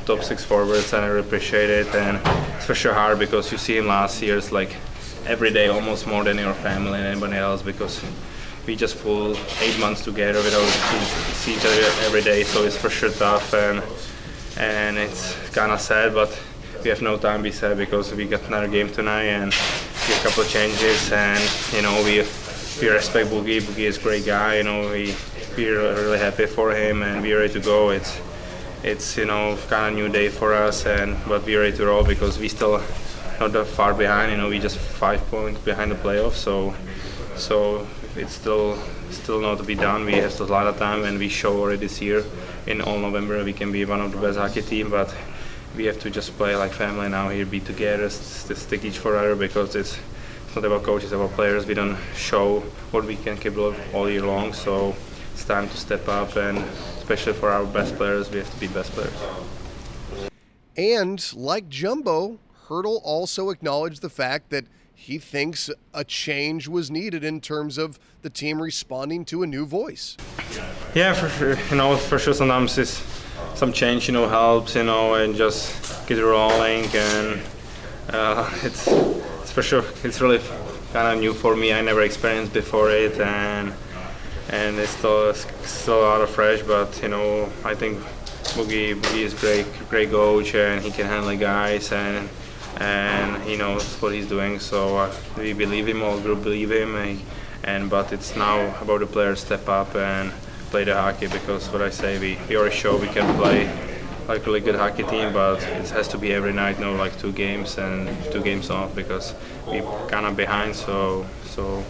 top 0.05 0.23
six 0.23 0.43
forwards, 0.43 0.93
and 0.93 1.03
I 1.03 1.07
really 1.07 1.27
appreciate 1.27 1.69
it. 1.69 1.93
And 1.95 2.19
it's 2.55 2.65
for 2.65 2.75
sure 2.75 2.93
hard 2.93 3.19
because 3.19 3.51
you 3.51 3.57
see 3.57 3.77
him 3.77 3.88
last 3.88 4.21
year. 4.21 4.38
It's 4.38 4.51
like 4.51 4.75
every 5.25 5.51
day, 5.51 5.67
almost 5.67 6.07
more 6.07 6.23
than 6.23 6.38
your 6.38 6.53
family 6.53 6.99
and 6.99 7.07
anybody 7.07 7.38
else, 7.38 7.62
because 7.62 8.03
we 8.67 8.75
just 8.75 8.95
full 8.95 9.36
eight 9.62 9.80
months 9.80 10.03
together 10.03 10.43
without 10.43 10.67
see 11.39 11.56
each 11.56 11.65
other 11.65 11.82
every 12.06 12.21
day. 12.21 12.43
So 12.43 12.65
it's 12.65 12.75
for 12.75 12.89
sure 12.89 13.12
tough, 13.12 13.53
and 13.53 13.82
and 14.60 14.97
it's 14.97 15.34
kind 15.51 15.71
of 15.71 15.80
sad, 15.80 16.13
but 16.13 16.30
we 16.84 16.89
have 16.89 17.01
no 17.01 17.17
time 17.17 17.39
to 17.39 17.43
be 17.43 17.51
sad 17.51 17.77
because 17.77 18.13
we 18.13 18.25
got 18.25 18.43
another 18.43 18.67
game 18.67 18.89
tonight 18.89 19.23
and 19.23 19.53
a 19.53 20.23
couple 20.23 20.43
of 20.43 20.49
changes, 20.49 21.12
and 21.12 21.41
you 21.73 21.82
know 21.82 21.95
we 22.03 22.25
we 22.82 22.89
respect 22.89 23.30
Boogie. 23.30 23.62
Boogie 23.62 23.88
is 23.88 23.97
a 23.97 24.01
great 24.01 24.25
guy. 24.25 24.58
You 24.58 24.63
know 24.63 24.91
we 24.91 25.15
we're 25.56 25.95
really 25.95 26.19
happy 26.19 26.45
for 26.45 26.71
him, 26.71 27.01
and 27.01 27.21
we're 27.21 27.39
ready 27.39 27.53
to 27.53 27.60
go. 27.62 27.89
It's 27.91 28.19
it's 28.84 29.17
you 29.17 29.25
know 29.25 29.58
kind 29.69 29.93
of 29.93 29.95
new 29.95 30.10
day 30.10 30.27
for 30.27 30.53
us, 30.53 30.86
and 30.86 31.17
but 31.25 31.45
we're 31.45 31.62
ready 31.62 31.77
to 31.77 31.86
roll 31.86 32.03
because 32.03 32.38
we 32.38 32.49
still 32.49 32.82
not 33.39 33.53
that 33.53 33.67
far 33.67 33.93
behind. 33.93 34.32
You 34.32 34.38
know, 34.38 34.49
we 34.49 34.60
just 34.60 34.77
five 34.77 35.21
points 35.30 35.62
behind 35.62 35.91
the 35.91 35.95
playoffs. 35.95 36.34
So, 36.34 36.73
so 37.36 37.88
it's 38.17 38.34
still 38.34 38.77
still 39.12 39.39
not 39.39 39.58
to 39.60 39.63
be 39.63 39.75
done. 39.75 40.06
We 40.06 40.13
have 40.13 40.32
still 40.32 40.47
a 40.47 40.51
lot 40.51 40.67
of 40.67 40.77
time, 40.77 41.03
and 41.03 41.19
we 41.19 41.30
show 41.30 41.60
already 41.60 41.77
this 41.77 42.01
year 42.01 42.23
in 42.65 42.82
all 42.82 42.97
November 42.99 43.43
we 43.43 43.53
can 43.53 43.71
be 43.71 43.86
one 43.86 44.01
of 44.01 44.12
the 44.12 44.17
best 44.17 44.38
hockey 44.38 44.62
team. 44.62 44.89
But 44.89 45.13
we 45.75 45.86
have 45.86 45.99
to 45.99 46.10
just 46.10 46.36
play 46.38 46.56
like 46.56 46.71
family 46.71 47.10
now 47.10 47.30
here, 47.30 47.45
be 47.45 47.60
together, 47.60 48.10
stick 48.10 48.84
each 48.84 48.97
for 48.97 49.15
other 49.15 49.36
because 49.36 49.75
it's 49.75 49.97
not 50.56 50.65
about 50.65 50.84
coaches, 50.84 51.12
about 51.12 51.32
players. 51.32 51.65
We 51.65 51.75
don't 51.75 51.97
show 52.15 52.62
what 52.91 53.06
we 53.06 53.15
can 53.15 53.38
capable 53.38 53.75
all 53.93 54.10
year 54.10 54.23
long. 54.23 54.53
So 54.53 54.95
it's 55.34 55.45
time 55.45 55.69
to 55.69 55.77
step 55.77 56.08
up, 56.08 56.36
and 56.36 56.58
especially 56.97 57.34
for 57.34 57.49
our 57.49 57.65
best 57.65 57.95
players, 57.95 58.30
we 58.32 58.39
have 58.39 58.51
to 58.51 58.60
be 58.60 58.67
best 58.67 58.91
players. 58.93 59.13
And 60.75 61.34
like 61.36 61.69
Jumbo, 61.69 62.39
Hertl 62.67 62.99
also 63.03 63.49
acknowledged 63.49 64.01
the 64.01 64.10
fact 64.10 64.49
that 64.49 64.65
he 64.99 65.19
thinks 65.19 65.69
a 65.93 66.03
change 66.03 66.67
was 66.67 66.89
needed 66.89 67.23
in 67.23 67.39
terms 67.39 67.77
of 67.77 67.99
the 68.23 68.31
team 68.31 68.60
responding 68.60 69.23
to 69.25 69.43
a 69.43 69.47
new 69.47 69.63
voice. 69.63 70.17
Yeah, 70.95 71.13
for 71.13 71.29
sure. 71.29 71.55
You 71.69 71.77
know, 71.77 71.95
for 71.95 72.17
sure, 72.17 72.33
sometimes 72.33 72.77
it's 72.79 73.01
some 73.53 73.71
change, 73.71 74.07
you 74.07 74.13
know, 74.13 74.27
helps, 74.27 74.75
you 74.75 74.83
know, 74.83 75.13
and 75.13 75.36
just 75.36 76.07
get 76.07 76.19
rolling. 76.19 76.86
And 76.93 77.39
uh, 78.10 78.51
it's, 78.63 78.88
it's 78.88 79.51
for 79.51 79.62
sure, 79.62 79.86
it's 80.03 80.19
really 80.19 80.41
kind 80.91 81.13
of 81.13 81.19
new 81.19 81.33
for 81.33 81.55
me. 81.55 81.71
I 81.71 81.81
never 81.81 82.01
experienced 82.01 82.53
before 82.53 82.89
it, 82.89 83.19
and 83.19 83.73
and 84.49 84.79
it's 84.79 84.91
still 84.91 85.31
still 85.33 86.01
a 86.01 86.07
lot 86.10 86.21
of 86.21 86.29
fresh. 86.31 86.63
But 86.63 86.99
you 87.03 87.10
know, 87.10 87.49
I 87.63 87.75
think 87.75 87.99
Boogie, 88.55 88.95
Boogie 88.95 89.21
is 89.21 89.36
great, 89.36 89.67
great 89.89 90.10
coach, 90.10 90.55
and 90.55 90.83
he 90.83 90.89
can 90.89 91.05
handle 91.05 91.38
guys, 91.38 91.91
and 91.91 92.27
and 92.80 93.44
he 93.44 93.56
knows 93.56 94.02
what 94.02 94.13
he's 94.13 94.28
doing. 94.28 94.60
So 94.60 94.98
uh, 94.98 95.16
we 95.38 95.54
believe 95.54 95.88
him, 95.88 96.04
all 96.04 96.20
group 96.20 96.44
believe 96.44 96.72
him, 96.72 96.96
and, 96.96 97.22
and 97.63 97.90
but 97.90 98.13
it's 98.13 98.36
now 98.36 98.80
about 98.82 99.00
the 99.00 99.08
players 99.08 99.40
step 99.40 99.68
up 99.68 99.96
and 99.96 100.32
play 100.70 100.84
the 100.84 100.94
hockey 100.94 101.28
because 101.28 101.70
what 101.70 101.82
I 101.82 101.90
say, 101.90 102.20
we, 102.20 102.38
we 102.48 102.58
already 102.58 102.76
show 102.76 102.98
we 102.98 103.08
can 103.08 103.36
play 103.38 103.70
like 104.28 104.46
really 104.46 104.60
good 104.60 104.76
hockey 104.76 105.04
team, 105.04 105.32
but 105.32 105.63
it 105.63 105.90
has 105.90 106.08
to 106.10 106.18
be 106.18 106.34
every 106.34 106.54
night, 106.54 106.80
no 106.80 106.94
like 106.94 107.18
two 107.18 107.32
games 107.32 107.78
and 107.78 108.10
two 108.32 108.42
games 108.42 108.70
off 108.70 108.94
because 108.94 109.34
we 109.68 109.80
kind 110.10 110.26
of 110.26 110.36
behind. 110.36 110.76
So 110.76 111.26
so 111.46 111.84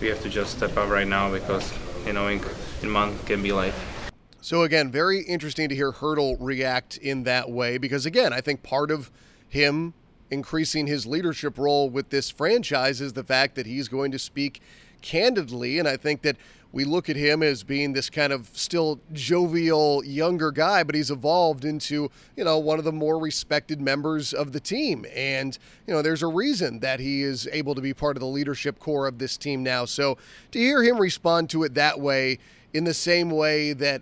we 0.00 0.08
have 0.08 0.20
to 0.22 0.28
just 0.28 0.56
step 0.56 0.76
up 0.76 0.90
right 0.90 1.06
now 1.06 1.30
because 1.30 1.72
you 2.04 2.12
know 2.12 2.28
in, 2.28 2.42
in 2.82 2.90
month 2.90 3.24
can 3.26 3.42
be 3.42 3.52
late. 3.52 3.74
So 4.40 4.62
again, 4.62 4.90
very 4.90 5.20
interesting 5.20 5.68
to 5.68 5.74
hear 5.74 5.92
Hertl 5.92 6.36
react 6.40 6.96
in 6.96 7.22
that 7.22 7.48
way 7.48 7.78
because 7.78 8.06
again, 8.06 8.32
I 8.32 8.40
think 8.40 8.64
part 8.64 8.90
of 8.90 9.12
him 9.48 9.94
increasing 10.32 10.86
his 10.86 11.06
leadership 11.06 11.58
role 11.58 11.90
with 11.90 12.08
this 12.10 12.30
franchise 12.30 13.00
is 13.00 13.12
the 13.12 13.22
fact 13.22 13.54
that 13.54 13.66
he's 13.66 13.86
going 13.86 14.10
to 14.10 14.18
speak 14.18 14.62
candidly, 15.02 15.78
and 15.78 15.86
I 15.86 15.96
think 15.96 16.22
that 16.22 16.36
we 16.72 16.84
look 16.84 17.10
at 17.10 17.16
him 17.16 17.42
as 17.42 17.62
being 17.62 17.92
this 17.92 18.08
kind 18.08 18.32
of 18.32 18.48
still 18.54 18.98
jovial 19.12 20.02
younger 20.04 20.50
guy, 20.50 20.82
but 20.84 20.94
he's 20.94 21.10
evolved 21.10 21.66
into, 21.66 22.10
you 22.34 22.44
know, 22.44 22.56
one 22.58 22.78
of 22.78 22.86
the 22.86 22.92
more 22.92 23.18
respected 23.18 23.78
members 23.78 24.32
of 24.32 24.52
the 24.52 24.60
team. 24.60 25.04
And, 25.14 25.58
you 25.86 25.92
know, 25.92 26.00
there's 26.00 26.22
a 26.22 26.28
reason 26.28 26.80
that 26.80 26.98
he 26.98 27.22
is 27.22 27.46
able 27.52 27.74
to 27.74 27.82
be 27.82 27.92
part 27.92 28.16
of 28.16 28.20
the 28.20 28.26
leadership 28.26 28.78
core 28.78 29.06
of 29.06 29.18
this 29.18 29.36
team 29.36 29.62
now. 29.62 29.84
So 29.84 30.16
to 30.52 30.58
hear 30.58 30.82
him 30.82 30.98
respond 30.98 31.50
to 31.50 31.62
it 31.64 31.74
that 31.74 32.00
way, 32.00 32.38
in 32.72 32.84
the 32.84 32.94
same 32.94 33.30
way 33.30 33.74
that 33.74 34.00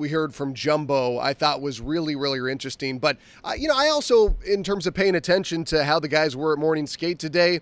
we 0.00 0.08
heard 0.08 0.34
from 0.34 0.54
Jumbo, 0.54 1.18
I 1.18 1.34
thought 1.34 1.60
was 1.60 1.80
really, 1.80 2.16
really 2.16 2.50
interesting. 2.50 2.98
But, 2.98 3.18
uh, 3.44 3.52
you 3.56 3.68
know, 3.68 3.76
I 3.76 3.88
also, 3.88 4.36
in 4.44 4.64
terms 4.64 4.86
of 4.86 4.94
paying 4.94 5.14
attention 5.14 5.64
to 5.66 5.84
how 5.84 6.00
the 6.00 6.08
guys 6.08 6.34
were 6.34 6.54
at 6.54 6.58
morning 6.58 6.86
skate 6.86 7.18
today, 7.20 7.60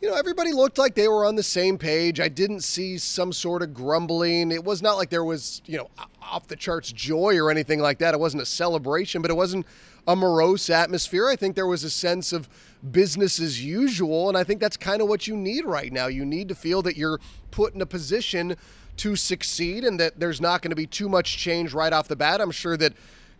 you 0.00 0.08
know, 0.08 0.16
everybody 0.16 0.50
looked 0.50 0.78
like 0.78 0.96
they 0.96 1.06
were 1.06 1.24
on 1.24 1.36
the 1.36 1.44
same 1.44 1.78
page. 1.78 2.18
I 2.18 2.28
didn't 2.28 2.62
see 2.62 2.98
some 2.98 3.32
sort 3.32 3.62
of 3.62 3.72
grumbling. 3.72 4.50
It 4.50 4.64
was 4.64 4.82
not 4.82 4.94
like 4.94 5.10
there 5.10 5.22
was, 5.22 5.62
you 5.64 5.78
know, 5.78 5.90
off 6.20 6.48
the 6.48 6.56
charts 6.56 6.90
joy 6.90 7.36
or 7.36 7.52
anything 7.52 7.78
like 7.78 7.98
that. 7.98 8.12
It 8.12 8.18
wasn't 8.18 8.42
a 8.42 8.46
celebration, 8.46 9.22
but 9.22 9.30
it 9.30 9.34
wasn't 9.34 9.64
a 10.08 10.16
morose 10.16 10.70
atmosphere. 10.70 11.28
I 11.28 11.36
think 11.36 11.54
there 11.54 11.68
was 11.68 11.84
a 11.84 11.90
sense 11.90 12.32
of 12.32 12.48
business 12.90 13.38
as 13.38 13.64
usual. 13.64 14.28
And 14.28 14.36
I 14.36 14.42
think 14.42 14.60
that's 14.60 14.76
kind 14.76 15.02
of 15.02 15.06
what 15.06 15.28
you 15.28 15.36
need 15.36 15.66
right 15.66 15.92
now. 15.92 16.08
You 16.08 16.24
need 16.24 16.48
to 16.48 16.56
feel 16.56 16.82
that 16.82 16.96
you're 16.96 17.20
put 17.52 17.74
in 17.74 17.80
a 17.80 17.86
position 17.86 18.56
to 18.96 19.16
succeed 19.16 19.84
and 19.84 19.98
that 20.00 20.20
there's 20.20 20.40
not 20.40 20.62
going 20.62 20.70
to 20.70 20.76
be 20.76 20.86
too 20.86 21.08
much 21.08 21.36
change 21.36 21.72
right 21.72 21.92
off 21.92 22.08
the 22.08 22.16
bat. 22.16 22.40
I'm 22.40 22.50
sure 22.50 22.76
that 22.76 22.92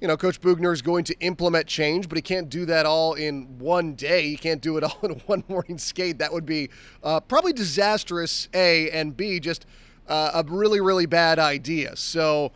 you 0.03 0.09
know, 0.09 0.17
Coach 0.17 0.41
Boughner 0.41 0.73
is 0.73 0.83
going 0.83 1.05
to 1.05 1.21
implement 1.21 1.69
change, 1.69 2.09
but 2.09 2.19
he 2.19 2.23
can't 2.23 2.49
do 2.49 2.67
that 2.67 2.87
all 2.87 3.15
in 3.15 3.61
one 3.61 3.95
day. 3.95 4.31
He 4.31 4.37
can't 4.37 4.61
do 4.61 4.77
it 4.77 4.83
all 4.85 4.99
in 5.05 5.13
one 5.27 5.45
morning 5.47 5.79
skate. 5.79 6.19
That 6.19 6.33
would 6.33 6.45
be 6.45 6.71
uh, 7.05 7.21
probably 7.21 7.53
disastrous, 7.53 8.49
A, 8.53 8.91
and 8.91 9.17
B, 9.17 9.39
just 9.39 9.65
uh, 10.09 10.33
a 10.35 10.43
really, 10.43 10.81
really 10.81 11.07
bad 11.07 11.39
idea. 11.39 11.95
So 11.95 12.51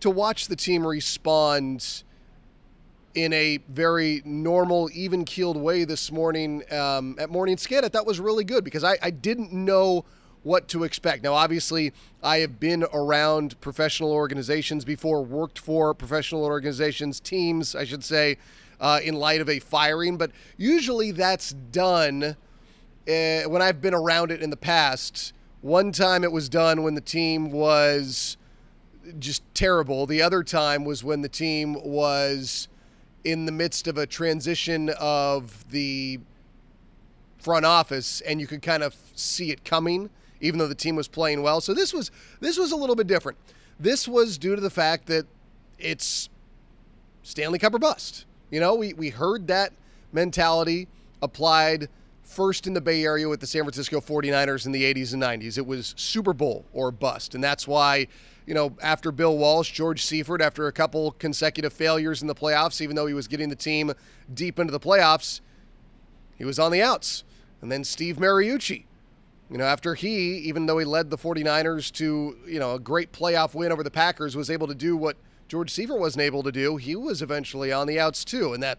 to 0.00 0.08
watch 0.08 0.48
the 0.48 0.56
team 0.56 0.86
respond 0.86 2.02
in 3.14 3.30
a 3.34 3.58
very 3.68 4.22
normal, 4.24 4.88
even 4.94 5.26
keeled 5.26 5.58
way 5.58 5.84
this 5.84 6.10
morning 6.10 6.62
um, 6.72 7.16
at 7.18 7.28
morning 7.28 7.58
skate, 7.58 7.84
I 7.84 7.88
thought 7.88 8.06
was 8.06 8.20
really 8.20 8.44
good 8.44 8.64
because 8.64 8.84
I, 8.84 8.96
I 9.02 9.10
didn't 9.10 9.52
know– 9.52 10.06
what 10.46 10.68
to 10.68 10.84
expect. 10.84 11.24
Now, 11.24 11.34
obviously, 11.34 11.92
I 12.22 12.38
have 12.38 12.60
been 12.60 12.84
around 12.92 13.60
professional 13.60 14.12
organizations 14.12 14.84
before, 14.84 15.24
worked 15.24 15.58
for 15.58 15.92
professional 15.92 16.44
organizations, 16.44 17.18
teams, 17.18 17.74
I 17.74 17.84
should 17.84 18.04
say, 18.04 18.38
uh, 18.80 19.00
in 19.02 19.16
light 19.16 19.40
of 19.40 19.48
a 19.48 19.58
firing, 19.58 20.16
but 20.16 20.30
usually 20.56 21.10
that's 21.10 21.50
done 21.50 22.22
uh, 22.22 23.42
when 23.42 23.60
I've 23.60 23.82
been 23.82 23.92
around 23.92 24.30
it 24.30 24.40
in 24.40 24.50
the 24.50 24.56
past. 24.56 25.32
One 25.62 25.90
time 25.90 26.22
it 26.22 26.30
was 26.30 26.48
done 26.48 26.84
when 26.84 26.94
the 26.94 27.00
team 27.00 27.50
was 27.50 28.36
just 29.18 29.42
terrible. 29.52 30.06
The 30.06 30.22
other 30.22 30.44
time 30.44 30.84
was 30.84 31.02
when 31.02 31.22
the 31.22 31.28
team 31.28 31.74
was 31.84 32.68
in 33.24 33.46
the 33.46 33.52
midst 33.52 33.88
of 33.88 33.98
a 33.98 34.06
transition 34.06 34.90
of 35.00 35.68
the 35.72 36.20
front 37.36 37.64
office 37.64 38.20
and 38.20 38.40
you 38.40 38.46
could 38.46 38.62
kind 38.62 38.84
of 38.84 38.94
see 39.16 39.50
it 39.50 39.64
coming 39.64 40.08
even 40.40 40.58
though 40.58 40.68
the 40.68 40.74
team 40.74 40.96
was 40.96 41.08
playing 41.08 41.42
well. 41.42 41.60
So 41.60 41.74
this 41.74 41.92
was 41.92 42.10
this 42.40 42.58
was 42.58 42.72
a 42.72 42.76
little 42.76 42.96
bit 42.96 43.06
different. 43.06 43.38
This 43.78 44.08
was 44.08 44.38
due 44.38 44.54
to 44.54 44.60
the 44.60 44.70
fact 44.70 45.06
that 45.06 45.26
it's 45.78 46.28
Stanley 47.22 47.58
Cup 47.58 47.74
or 47.74 47.78
bust. 47.78 48.24
You 48.50 48.60
know, 48.60 48.74
we, 48.74 48.94
we 48.94 49.10
heard 49.10 49.48
that 49.48 49.72
mentality 50.12 50.88
applied 51.20 51.88
first 52.22 52.66
in 52.66 52.74
the 52.74 52.80
Bay 52.80 53.04
Area 53.04 53.28
with 53.28 53.40
the 53.40 53.46
San 53.46 53.62
Francisco 53.62 54.00
49ers 54.00 54.66
in 54.66 54.72
the 54.72 54.82
80s 54.94 55.12
and 55.12 55.22
90s. 55.22 55.58
It 55.58 55.66
was 55.66 55.94
Super 55.96 56.32
Bowl 56.32 56.64
or 56.72 56.90
bust. 56.90 57.34
And 57.34 57.42
that's 57.42 57.66
why, 57.68 58.06
you 58.46 58.54
know, 58.54 58.76
after 58.80 59.12
Bill 59.12 59.36
Walsh, 59.36 59.72
George 59.72 60.04
Seifert, 60.04 60.40
after 60.40 60.66
a 60.66 60.72
couple 60.72 61.12
consecutive 61.12 61.72
failures 61.72 62.22
in 62.22 62.28
the 62.28 62.34
playoffs, 62.34 62.80
even 62.80 62.96
though 62.96 63.06
he 63.06 63.14
was 63.14 63.28
getting 63.28 63.48
the 63.48 63.56
team 63.56 63.92
deep 64.32 64.58
into 64.58 64.72
the 64.72 64.80
playoffs, 64.80 65.40
he 66.36 66.44
was 66.44 66.58
on 66.58 66.72
the 66.72 66.82
outs. 66.82 67.24
And 67.60 67.70
then 67.70 67.84
Steve 67.84 68.16
Mariucci 68.16 68.84
you 69.50 69.58
know, 69.58 69.64
after 69.64 69.94
he, 69.94 70.38
even 70.38 70.66
though 70.66 70.78
he 70.78 70.84
led 70.84 71.10
the 71.10 71.18
49ers 71.18 71.92
to, 71.92 72.36
you 72.46 72.58
know, 72.58 72.74
a 72.74 72.80
great 72.80 73.12
playoff 73.12 73.54
win 73.54 73.70
over 73.70 73.82
the 73.82 73.90
Packers, 73.90 74.36
was 74.36 74.50
able 74.50 74.66
to 74.66 74.74
do 74.74 74.96
what 74.96 75.16
George 75.48 75.70
Seifert 75.70 76.00
wasn't 76.00 76.22
able 76.22 76.42
to 76.42 76.50
do, 76.50 76.76
he 76.76 76.96
was 76.96 77.22
eventually 77.22 77.72
on 77.72 77.86
the 77.86 78.00
outs 78.00 78.24
too. 78.24 78.52
And 78.52 78.62
that 78.62 78.78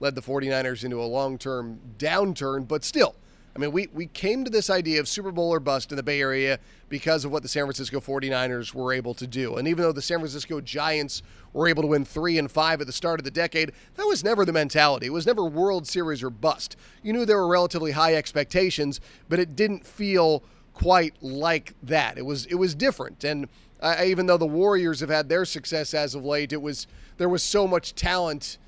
led 0.00 0.16
the 0.16 0.22
49ers 0.22 0.82
into 0.82 1.00
a 1.00 1.04
long 1.04 1.38
term 1.38 1.78
downturn. 1.98 2.66
But 2.66 2.82
still, 2.82 3.14
I 3.54 3.58
mean, 3.58 3.72
we, 3.72 3.88
we 3.92 4.06
came 4.06 4.44
to 4.44 4.50
this 4.50 4.70
idea 4.70 5.00
of 5.00 5.08
Super 5.08 5.32
Bowl 5.32 5.52
or 5.52 5.58
bust 5.58 5.90
in 5.90 5.96
the 5.96 6.02
Bay 6.02 6.20
Area 6.20 6.58
because 6.88 7.24
of 7.24 7.32
what 7.32 7.42
the 7.42 7.48
San 7.48 7.64
Francisco 7.64 8.00
49ers 8.00 8.72
were 8.72 8.92
able 8.92 9.12
to 9.14 9.26
do. 9.26 9.56
And 9.56 9.66
even 9.66 9.82
though 9.82 9.92
the 9.92 10.02
San 10.02 10.18
Francisco 10.18 10.60
Giants 10.60 11.22
were 11.52 11.66
able 11.66 11.82
to 11.82 11.88
win 11.88 12.04
three 12.04 12.38
and 12.38 12.50
five 12.50 12.80
at 12.80 12.86
the 12.86 12.92
start 12.92 13.18
of 13.18 13.24
the 13.24 13.30
decade, 13.30 13.72
that 13.96 14.06
was 14.06 14.22
never 14.22 14.44
the 14.44 14.52
mentality. 14.52 15.06
It 15.06 15.12
was 15.12 15.26
never 15.26 15.44
World 15.44 15.86
Series 15.86 16.22
or 16.22 16.30
bust. 16.30 16.76
You 17.02 17.12
knew 17.12 17.24
there 17.24 17.38
were 17.38 17.48
relatively 17.48 17.90
high 17.90 18.14
expectations, 18.14 19.00
but 19.28 19.40
it 19.40 19.56
didn't 19.56 19.84
feel 19.84 20.44
quite 20.72 21.14
like 21.20 21.74
that. 21.82 22.18
It 22.18 22.24
was 22.24 22.46
it 22.46 22.54
was 22.54 22.74
different. 22.74 23.24
And 23.24 23.48
uh, 23.80 24.02
even 24.04 24.26
though 24.26 24.38
the 24.38 24.46
Warriors 24.46 25.00
have 25.00 25.10
had 25.10 25.28
their 25.28 25.44
success 25.44 25.92
as 25.92 26.14
of 26.14 26.24
late, 26.24 26.52
it 26.52 26.62
was 26.62 26.86
there 27.18 27.28
was 27.28 27.42
so 27.42 27.66
much 27.66 27.94
talent 27.94 28.58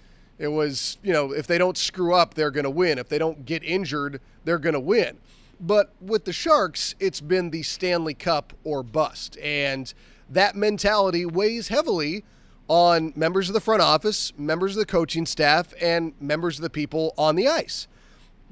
it 0.42 0.48
was, 0.48 0.98
you 1.04 1.12
know, 1.12 1.30
if 1.30 1.46
they 1.46 1.56
don't 1.56 1.78
screw 1.78 2.14
up, 2.14 2.34
they're 2.34 2.50
going 2.50 2.64
to 2.64 2.70
win. 2.70 2.98
If 2.98 3.08
they 3.08 3.16
don't 3.16 3.44
get 3.44 3.62
injured, 3.62 4.20
they're 4.44 4.58
going 4.58 4.72
to 4.72 4.80
win. 4.80 5.18
But 5.60 5.92
with 6.00 6.24
the 6.24 6.32
Sharks, 6.32 6.96
it's 6.98 7.20
been 7.20 7.50
the 7.50 7.62
Stanley 7.62 8.14
Cup 8.14 8.52
or 8.64 8.82
bust. 8.82 9.38
And 9.38 9.94
that 10.28 10.56
mentality 10.56 11.24
weighs 11.24 11.68
heavily 11.68 12.24
on 12.66 13.12
members 13.14 13.48
of 13.48 13.54
the 13.54 13.60
front 13.60 13.82
office, 13.82 14.32
members 14.36 14.72
of 14.72 14.80
the 14.80 14.86
coaching 14.86 15.26
staff, 15.26 15.72
and 15.80 16.12
members 16.20 16.58
of 16.58 16.62
the 16.64 16.70
people 16.70 17.14
on 17.16 17.36
the 17.36 17.46
ice. 17.46 17.86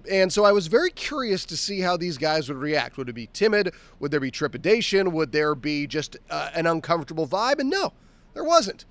And 0.09 0.33
so 0.33 0.45
I 0.45 0.53
was 0.53 0.69
very 0.69 0.91
curious 0.91 1.45
to 1.47 1.57
see 1.57 1.81
how 1.81 1.97
these 1.97 2.19
guys 2.19 2.49
would 2.49 2.59
react. 2.59 2.99
Would 2.99 3.09
it 3.09 3.15
be 3.15 3.29
timid? 3.33 3.75
Would 3.99 4.13
there 4.13 4.21
be 4.21 4.31
trepidation? 4.31 5.11
Would 5.11 5.33
there 5.33 5.57
be 5.57 5.89
just 5.89 6.19
uh, 6.31 6.51
an 6.55 6.69
uncomfortable 6.69 7.27
vibe? 7.27 7.59
And 7.59 7.69
no, 7.69 7.95
there 8.33 8.45
wasn't 8.45 8.85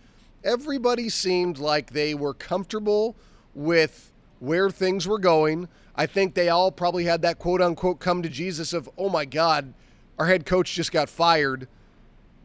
everybody 0.44 1.10
seemed 1.10 1.58
like 1.58 1.92
they 1.92 2.14
were 2.14 2.34
comfortable 2.34 3.16
with 3.54 4.12
where 4.40 4.70
things 4.70 5.08
were 5.08 5.20
going. 5.20 5.68
I 5.96 6.06
think 6.06 6.34
they 6.34 6.50
all 6.50 6.72
probably 6.72 7.06
had 7.06 7.22
that 7.24 7.40
quote 7.40 7.62
unquote 7.62 8.00
come 8.00 8.24
to 8.24 8.30
Jesus 8.30 8.74
of, 8.74 8.90
oh 8.98 9.10
my 9.10 9.26
God, 9.26 9.74
our 10.18 10.28
head 10.28 10.46
coach 10.46 10.74
just 10.74 10.92
got 10.92 11.10
fired. 11.10 11.68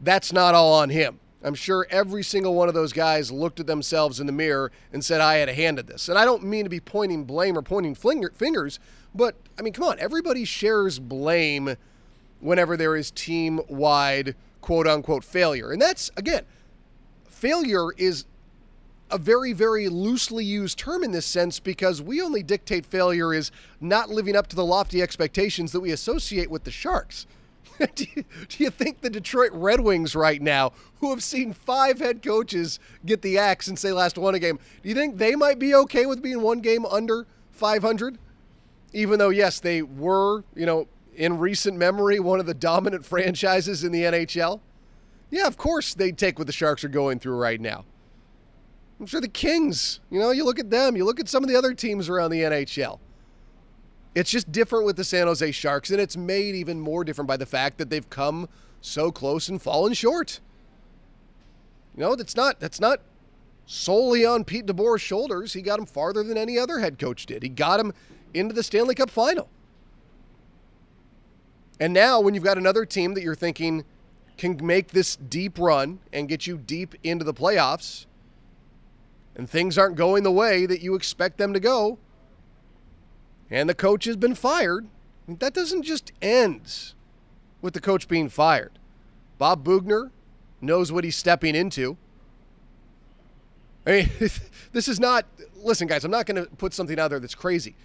That's 0.01 0.33
not 0.33 0.55
all 0.55 0.73
on 0.73 0.89
him. 0.89 1.19
I'm 1.43 1.53
sure 1.53 1.85
every 1.91 2.23
single 2.23 2.55
one 2.55 2.67
of 2.67 2.73
those 2.73 2.91
guys 2.91 3.31
looked 3.31 3.59
at 3.59 3.67
themselves 3.67 4.19
in 4.19 4.25
the 4.25 4.33
mirror 4.33 4.71
and 4.91 5.05
said, 5.05 5.21
I 5.21 5.35
had 5.35 5.47
a 5.47 5.53
hand 5.53 5.77
in 5.77 5.85
this. 5.85 6.09
And 6.09 6.17
I 6.17 6.25
don't 6.25 6.43
mean 6.43 6.63
to 6.65 6.69
be 6.69 6.79
pointing 6.79 7.23
blame 7.23 7.55
or 7.55 7.61
pointing 7.61 7.93
fingers, 7.93 8.79
but 9.13 9.35
I 9.57 9.61
mean, 9.61 9.71
come 9.71 9.85
on, 9.85 9.99
everybody 9.99 10.43
shares 10.43 10.97
blame 10.97 11.75
whenever 12.39 12.75
there 12.75 12.95
is 12.95 13.11
team 13.11 13.61
wide 13.69 14.35
quote 14.61 14.87
unquote 14.87 15.23
failure. 15.23 15.71
And 15.71 15.79
that's, 15.79 16.09
again, 16.17 16.45
failure 17.45 17.91
is 17.91 18.25
a 19.11 19.19
very, 19.19 19.53
very 19.53 19.87
loosely 19.87 20.43
used 20.43 20.79
term 20.79 21.03
in 21.03 21.11
this 21.11 21.27
sense 21.27 21.59
because 21.59 22.01
we 22.01 22.19
only 22.19 22.41
dictate 22.41 22.83
failure 22.83 23.35
is 23.35 23.51
not 23.79 24.09
living 24.09 24.35
up 24.35 24.47
to 24.47 24.55
the 24.55 24.65
lofty 24.65 24.99
expectations 24.99 25.71
that 25.71 25.79
we 25.79 25.91
associate 25.91 26.49
with 26.49 26.63
the 26.63 26.71
Sharks. 26.71 27.27
do, 27.93 28.05
you, 28.15 28.23
do, 28.49 28.63
you, 28.63 28.71
think 28.71 29.01
the 29.01 29.11
Detroit 29.11 29.51
Red 29.53 29.79
Wings 29.81 30.15
right 30.15 30.41
now, 30.41 30.71
who 31.01 31.11
have 31.11 31.21
seen 31.21 31.53
five 31.53 31.99
head 31.99 32.23
coaches 32.23 32.79
get 33.05 33.21
the 33.21 33.37
axe 33.37 33.67
since 33.67 33.83
they 33.83 33.91
last 33.91 34.17
won 34.17 34.33
a 34.33 34.39
game, 34.39 34.57
do 34.81 34.89
you 34.89 34.95
think 34.95 35.19
they 35.19 35.35
might 35.35 35.59
be 35.59 35.75
okay 35.75 36.07
with 36.07 36.23
being 36.23 36.41
one 36.41 36.61
game 36.61 36.83
under 36.83 37.27
500? 37.51 38.17
Even 38.91 39.19
though, 39.19 39.29
yes, 39.29 39.59
they 39.59 39.83
were, 39.83 40.43
you 40.55 40.65
know, 40.65 40.87
in 41.15 41.37
recent 41.37 41.77
memory, 41.77 42.19
one 42.19 42.39
of 42.39 42.47
the 42.47 42.55
dominant 42.55 43.05
franchises 43.05 43.83
in 43.83 43.91
the 43.91 44.01
NHL? 44.01 44.61
Yeah, 45.35 45.47
of 45.47 45.57
course 45.57 45.93
they'd 45.93 46.17
take 46.17 46.39
what 46.39 46.47
the 46.47 46.53
Sharks 46.53 46.85
are 46.85 46.89
going 46.89 47.19
through 47.19 47.35
right 47.35 47.59
now. 47.59 47.83
I'm 48.97 49.05
sure 49.05 49.19
the 49.19 49.27
Kings, 49.27 49.99
you 50.09 50.17
know, 50.17 50.31
you 50.31 50.45
look 50.45 50.59
at 50.59 50.69
them, 50.69 50.95
you 50.95 51.03
look 51.03 51.19
at 51.19 51.27
some 51.27 51.43
of 51.43 51.49
the 51.49 51.57
other 51.57 51.73
teams 51.73 52.07
around 52.07 52.31
the 52.31 52.39
NHL. 52.39 52.99
It's 54.15 54.31
just 54.31 54.49
different 54.49 54.85
with 54.85 54.95
the 54.95 55.03
San 55.03 55.27
Jose 55.27 55.51
Sharks, 55.51 55.91
and 55.91 55.99
it's 55.99 56.15
made 56.15 56.55
even 56.55 56.79
more 56.79 57.03
different 57.03 57.27
by 57.27 57.35
the 57.35 57.45
fact 57.45 57.79
that 57.79 57.89
they've 57.89 58.09
come 58.09 58.47
so 58.79 59.11
close 59.11 59.49
and 59.49 59.61
fallen 59.61 59.91
short. 59.91 60.39
You 61.97 62.03
know, 62.03 62.15
that's 62.15 62.37
not 62.37 62.61
that's 62.61 62.79
not 62.79 63.01
solely 63.65 64.25
on 64.25 64.45
Pete 64.45 64.65
DeBoer's 64.65 65.01
shoulders. 65.01 65.51
He 65.51 65.61
got 65.61 65.79
him 65.79 65.85
farther 65.85 66.23
than 66.23 66.37
any 66.37 66.57
other 66.57 66.79
head 66.79 66.97
coach 66.97 67.25
did. 67.25 67.43
He 67.43 67.49
got 67.49 67.77
him 67.77 67.91
into 68.33 68.55
the 68.55 68.63
Stanley 68.63 68.95
Cup 68.95 69.09
final. 69.09 69.49
And 71.77 71.93
now 71.93 72.21
when 72.21 72.33
you've 72.35 72.43
got 72.45 72.57
another 72.57 72.85
team 72.85 73.15
that 73.15 73.21
you're 73.21 73.35
thinking 73.35 73.83
can 74.37 74.59
make 74.65 74.89
this 74.89 75.15
deep 75.15 75.57
run 75.57 75.99
and 76.11 76.27
get 76.27 76.47
you 76.47 76.57
deep 76.57 76.95
into 77.03 77.23
the 77.23 77.33
playoffs, 77.33 78.05
and 79.35 79.49
things 79.49 79.77
aren't 79.77 79.95
going 79.95 80.23
the 80.23 80.31
way 80.31 80.65
that 80.65 80.81
you 80.81 80.95
expect 80.95 81.37
them 81.37 81.53
to 81.53 81.59
go, 81.59 81.97
and 83.49 83.69
the 83.69 83.75
coach 83.75 84.05
has 84.05 84.15
been 84.15 84.35
fired, 84.35 84.87
that 85.27 85.53
doesn't 85.53 85.83
just 85.83 86.11
end 86.21 86.93
with 87.61 87.73
the 87.73 87.81
coach 87.81 88.07
being 88.07 88.29
fired. 88.29 88.71
Bob 89.37 89.63
Boughner 89.63 90.11
knows 90.61 90.91
what 90.91 91.03
he's 91.03 91.15
stepping 91.15 91.55
into. 91.55 91.97
I 93.85 93.91
mean, 93.91 94.09
this 94.71 94.87
is 94.87 94.99
not, 94.99 95.25
listen, 95.55 95.87
guys, 95.87 96.03
I'm 96.03 96.11
not 96.11 96.25
going 96.25 96.43
to 96.43 96.49
put 96.55 96.73
something 96.73 96.99
out 96.99 97.09
there 97.09 97.19
that's 97.19 97.35
crazy. 97.35 97.75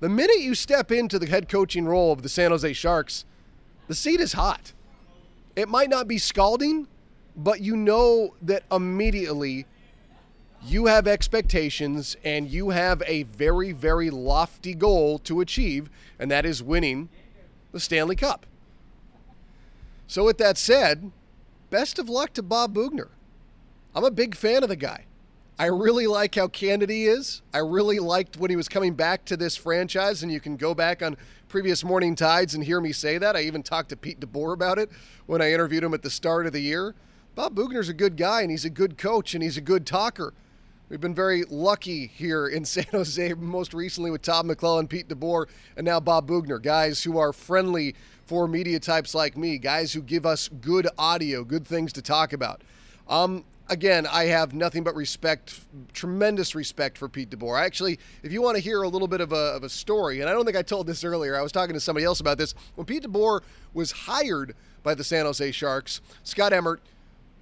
The 0.00 0.08
minute 0.08 0.40
you 0.40 0.54
step 0.54 0.90
into 0.90 1.18
the 1.18 1.26
head 1.26 1.48
coaching 1.48 1.86
role 1.86 2.12
of 2.12 2.22
the 2.22 2.28
San 2.28 2.50
Jose 2.50 2.72
Sharks, 2.72 3.24
the 3.86 3.94
seat 3.94 4.20
is 4.20 4.32
hot. 4.32 4.72
It 5.60 5.68
might 5.68 5.90
not 5.90 6.08
be 6.08 6.16
scalding, 6.16 6.88
but 7.36 7.60
you 7.60 7.76
know 7.76 8.34
that 8.40 8.62
immediately 8.72 9.66
you 10.64 10.86
have 10.86 11.06
expectations 11.06 12.16
and 12.24 12.48
you 12.48 12.70
have 12.70 13.02
a 13.06 13.24
very, 13.24 13.72
very 13.72 14.08
lofty 14.08 14.74
goal 14.74 15.18
to 15.18 15.42
achieve, 15.42 15.90
and 16.18 16.30
that 16.30 16.46
is 16.46 16.62
winning 16.62 17.10
the 17.72 17.80
Stanley 17.80 18.16
Cup. 18.16 18.46
So, 20.06 20.24
with 20.24 20.38
that 20.38 20.56
said, 20.56 21.12
best 21.68 21.98
of 21.98 22.08
luck 22.08 22.32
to 22.34 22.42
Bob 22.42 22.74
Boughner. 22.74 23.08
I'm 23.94 24.04
a 24.04 24.10
big 24.10 24.34
fan 24.34 24.62
of 24.62 24.70
the 24.70 24.76
guy. 24.76 25.04
I 25.58 25.66
really 25.66 26.06
like 26.06 26.36
how 26.36 26.48
candid 26.48 26.88
he 26.88 27.04
is. 27.04 27.42
I 27.52 27.58
really 27.58 27.98
liked 27.98 28.38
when 28.38 28.48
he 28.48 28.56
was 28.56 28.66
coming 28.66 28.94
back 28.94 29.26
to 29.26 29.36
this 29.36 29.56
franchise, 29.56 30.22
and 30.22 30.32
you 30.32 30.40
can 30.40 30.56
go 30.56 30.74
back 30.74 31.02
on 31.02 31.18
previous 31.50 31.82
Morning 31.82 32.14
Tides 32.14 32.54
and 32.54 32.62
hear 32.62 32.80
me 32.80 32.92
say 32.92 33.18
that. 33.18 33.34
I 33.34 33.40
even 33.40 33.64
talked 33.64 33.88
to 33.88 33.96
Pete 33.96 34.20
DeBoer 34.20 34.54
about 34.54 34.78
it 34.78 34.88
when 35.26 35.42
I 35.42 35.52
interviewed 35.52 35.82
him 35.82 35.92
at 35.92 36.02
the 36.02 36.08
start 36.08 36.46
of 36.46 36.52
the 36.52 36.60
year. 36.60 36.94
Bob 37.34 37.56
Boughner's 37.56 37.88
a 37.88 37.94
good 37.94 38.16
guy, 38.16 38.42
and 38.42 38.52
he's 38.52 38.64
a 38.64 38.70
good 38.70 38.96
coach, 38.96 39.34
and 39.34 39.42
he's 39.42 39.56
a 39.56 39.60
good 39.60 39.84
talker. 39.84 40.32
We've 40.88 41.00
been 41.00 41.14
very 41.14 41.42
lucky 41.50 42.06
here 42.06 42.46
in 42.46 42.64
San 42.66 42.86
Jose, 42.92 43.34
most 43.34 43.74
recently 43.74 44.12
with 44.12 44.22
Todd 44.22 44.46
McLellan, 44.46 44.88
Pete 44.88 45.08
DeBoer, 45.08 45.46
and 45.76 45.84
now 45.84 45.98
Bob 45.98 46.28
Boughner, 46.28 46.62
guys 46.62 47.02
who 47.02 47.18
are 47.18 47.32
friendly 47.32 47.96
for 48.26 48.46
media 48.46 48.78
types 48.78 49.12
like 49.12 49.36
me, 49.36 49.58
guys 49.58 49.92
who 49.92 50.02
give 50.02 50.24
us 50.24 50.48
good 50.60 50.86
audio, 50.96 51.42
good 51.42 51.66
things 51.66 51.92
to 51.94 52.02
talk 52.02 52.32
about. 52.32 52.62
Um, 53.08 53.44
again, 53.70 54.06
I 54.06 54.24
have 54.24 54.52
nothing 54.52 54.82
but 54.82 54.94
respect, 54.94 55.60
tremendous 55.94 56.54
respect 56.54 56.98
for 56.98 57.08
Pete 57.08 57.30
DeBoer. 57.30 57.58
Actually, 57.58 57.98
if 58.22 58.32
you 58.32 58.42
want 58.42 58.56
to 58.56 58.62
hear 58.62 58.82
a 58.82 58.88
little 58.88 59.08
bit 59.08 59.20
of 59.20 59.32
a, 59.32 59.54
of 59.54 59.62
a 59.62 59.68
story, 59.68 60.20
and 60.20 60.28
I 60.28 60.32
don't 60.32 60.44
think 60.44 60.56
I 60.56 60.62
told 60.62 60.86
this 60.86 61.04
earlier, 61.04 61.36
I 61.36 61.42
was 61.42 61.52
talking 61.52 61.74
to 61.74 61.80
somebody 61.80 62.04
else 62.04 62.20
about 62.20 62.36
this. 62.36 62.54
When 62.74 62.84
Pete 62.84 63.04
DeBoer 63.04 63.40
was 63.72 63.92
hired 63.92 64.54
by 64.82 64.94
the 64.94 65.04
San 65.04 65.24
Jose 65.24 65.52
Sharks, 65.52 66.00
Scott 66.24 66.52
Emmert, 66.52 66.82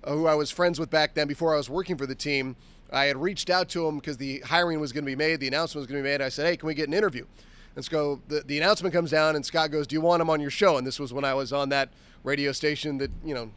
uh, 0.04 0.12
who 0.12 0.26
I 0.26 0.34
was 0.34 0.50
friends 0.50 0.78
with 0.78 0.90
back 0.90 1.14
then 1.14 1.26
before 1.26 1.54
I 1.54 1.56
was 1.56 1.68
working 1.68 1.96
for 1.96 2.06
the 2.06 2.14
team, 2.14 2.54
I 2.92 3.06
had 3.06 3.16
reached 3.16 3.50
out 3.50 3.68
to 3.70 3.86
him 3.86 3.96
because 3.96 4.18
the 4.18 4.40
hiring 4.40 4.80
was 4.80 4.92
going 4.92 5.04
to 5.04 5.10
be 5.10 5.16
made, 5.16 5.40
the 5.40 5.48
announcement 5.48 5.80
was 5.80 5.86
going 5.86 6.02
to 6.02 6.06
be 6.06 6.10
made. 6.10 6.22
I 6.22 6.28
said, 6.28 6.46
hey, 6.46 6.56
can 6.56 6.66
we 6.66 6.74
get 6.74 6.88
an 6.88 6.94
interview? 6.94 7.26
And 7.74 7.84
so 7.84 8.20
the, 8.28 8.40
the 8.40 8.58
announcement 8.58 8.94
comes 8.94 9.10
down, 9.10 9.36
and 9.36 9.44
Scott 9.44 9.70
goes, 9.70 9.86
do 9.86 9.94
you 9.94 10.00
want 10.00 10.20
him 10.20 10.30
on 10.30 10.40
your 10.40 10.50
show? 10.50 10.78
And 10.78 10.86
this 10.86 10.98
was 10.98 11.12
when 11.12 11.24
I 11.24 11.34
was 11.34 11.52
on 11.52 11.68
that 11.70 11.90
radio 12.24 12.52
station 12.52 12.98
that, 12.98 13.10
you 13.24 13.34
know, 13.34 13.50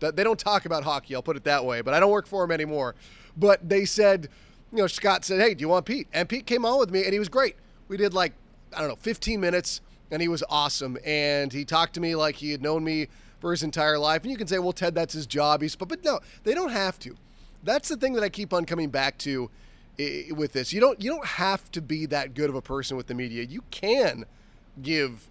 they 0.00 0.24
don't 0.24 0.38
talk 0.38 0.64
about 0.64 0.84
hockey, 0.84 1.14
I'll 1.14 1.22
put 1.22 1.36
it 1.36 1.44
that 1.44 1.64
way, 1.64 1.80
but 1.80 1.94
I 1.94 2.00
don't 2.00 2.10
work 2.10 2.26
for 2.26 2.44
him 2.44 2.50
anymore. 2.50 2.94
But 3.36 3.68
they 3.68 3.84
said, 3.84 4.28
you 4.72 4.78
know, 4.78 4.86
Scott 4.86 5.24
said, 5.24 5.40
hey, 5.40 5.54
do 5.54 5.62
you 5.62 5.68
want 5.68 5.86
Pete? 5.86 6.08
And 6.12 6.28
Pete 6.28 6.46
came 6.46 6.64
on 6.64 6.78
with 6.78 6.90
me, 6.90 7.04
and 7.04 7.12
he 7.12 7.18
was 7.18 7.28
great. 7.28 7.56
We 7.88 7.96
did 7.96 8.14
like, 8.14 8.32
I 8.74 8.80
don't 8.80 8.88
know, 8.88 8.96
15 8.96 9.40
minutes, 9.40 9.80
and 10.10 10.20
he 10.20 10.28
was 10.28 10.42
awesome. 10.48 10.98
And 11.04 11.52
he 11.52 11.64
talked 11.64 11.94
to 11.94 12.00
me 12.00 12.14
like 12.14 12.36
he 12.36 12.50
had 12.50 12.62
known 12.62 12.84
me 12.84 13.08
for 13.40 13.50
his 13.50 13.62
entire 13.62 13.98
life. 13.98 14.22
And 14.22 14.30
you 14.30 14.36
can 14.36 14.46
say, 14.46 14.58
well, 14.58 14.72
Ted, 14.72 14.94
that's 14.94 15.14
his 15.14 15.26
job. 15.26 15.62
He's, 15.62 15.76
but, 15.76 15.88
but 15.88 16.04
no, 16.04 16.20
they 16.44 16.54
don't 16.54 16.72
have 16.72 16.98
to 17.00 17.16
that's 17.62 17.88
the 17.88 17.96
thing 17.96 18.12
that 18.14 18.22
I 18.22 18.28
keep 18.28 18.52
on 18.52 18.64
coming 18.64 18.90
back 18.90 19.18
to 19.18 19.50
with 20.30 20.52
this. 20.52 20.72
You 20.72 20.80
don't 20.80 21.00
you 21.00 21.10
don't 21.10 21.26
have 21.26 21.70
to 21.72 21.82
be 21.82 22.06
that 22.06 22.34
good 22.34 22.48
of 22.48 22.56
a 22.56 22.62
person 22.62 22.96
with 22.96 23.06
the 23.06 23.14
media. 23.14 23.42
You 23.42 23.62
can 23.70 24.24
give 24.80 25.28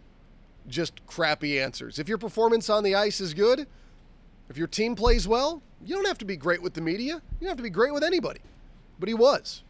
just 0.67 1.05
crappy 1.07 1.59
answers. 1.59 1.99
If 1.99 2.09
your 2.09 2.17
performance 2.17 2.69
on 2.69 2.83
the 2.83 2.95
ice 2.95 3.21
is 3.21 3.33
good, 3.33 3.67
if 4.49 4.57
your 4.57 4.67
team 4.67 4.95
plays 4.95 5.27
well, 5.27 5.61
you 5.85 5.95
don't 5.95 6.07
have 6.07 6.17
to 6.19 6.25
be 6.25 6.37
great 6.37 6.61
with 6.61 6.73
the 6.73 6.81
media. 6.81 7.15
You 7.39 7.41
don't 7.41 7.49
have 7.49 7.57
to 7.57 7.63
be 7.63 7.69
great 7.69 7.93
with 7.93 8.03
anybody. 8.03 8.41
But 8.99 9.09
he 9.09 9.13
was. 9.13 9.63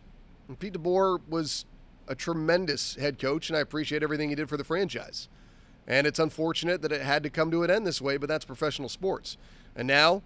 And 0.47 0.57
Pete 0.57 0.73
DeBoer 0.73 1.19
was 1.27 1.65
a 2.07 2.15
tremendous 2.15 2.95
head 2.95 3.19
coach, 3.19 3.49
and 3.49 3.57
I 3.57 3.61
appreciate 3.61 4.03
everything 4.03 4.29
he 4.29 4.35
did 4.35 4.49
for 4.49 4.57
the 4.57 4.63
franchise. 4.63 5.27
And 5.87 6.05
it's 6.07 6.19
unfortunate 6.19 6.81
that 6.81 6.91
it 6.91 7.01
had 7.01 7.23
to 7.23 7.29
come 7.29 7.51
to 7.51 7.63
an 7.63 7.71
end 7.71 7.85
this 7.85 8.01
way, 8.01 8.17
but 8.17 8.29
that's 8.29 8.45
professional 8.45 8.89
sports. 8.89 9.37
And 9.75 9.87
now 9.87 10.21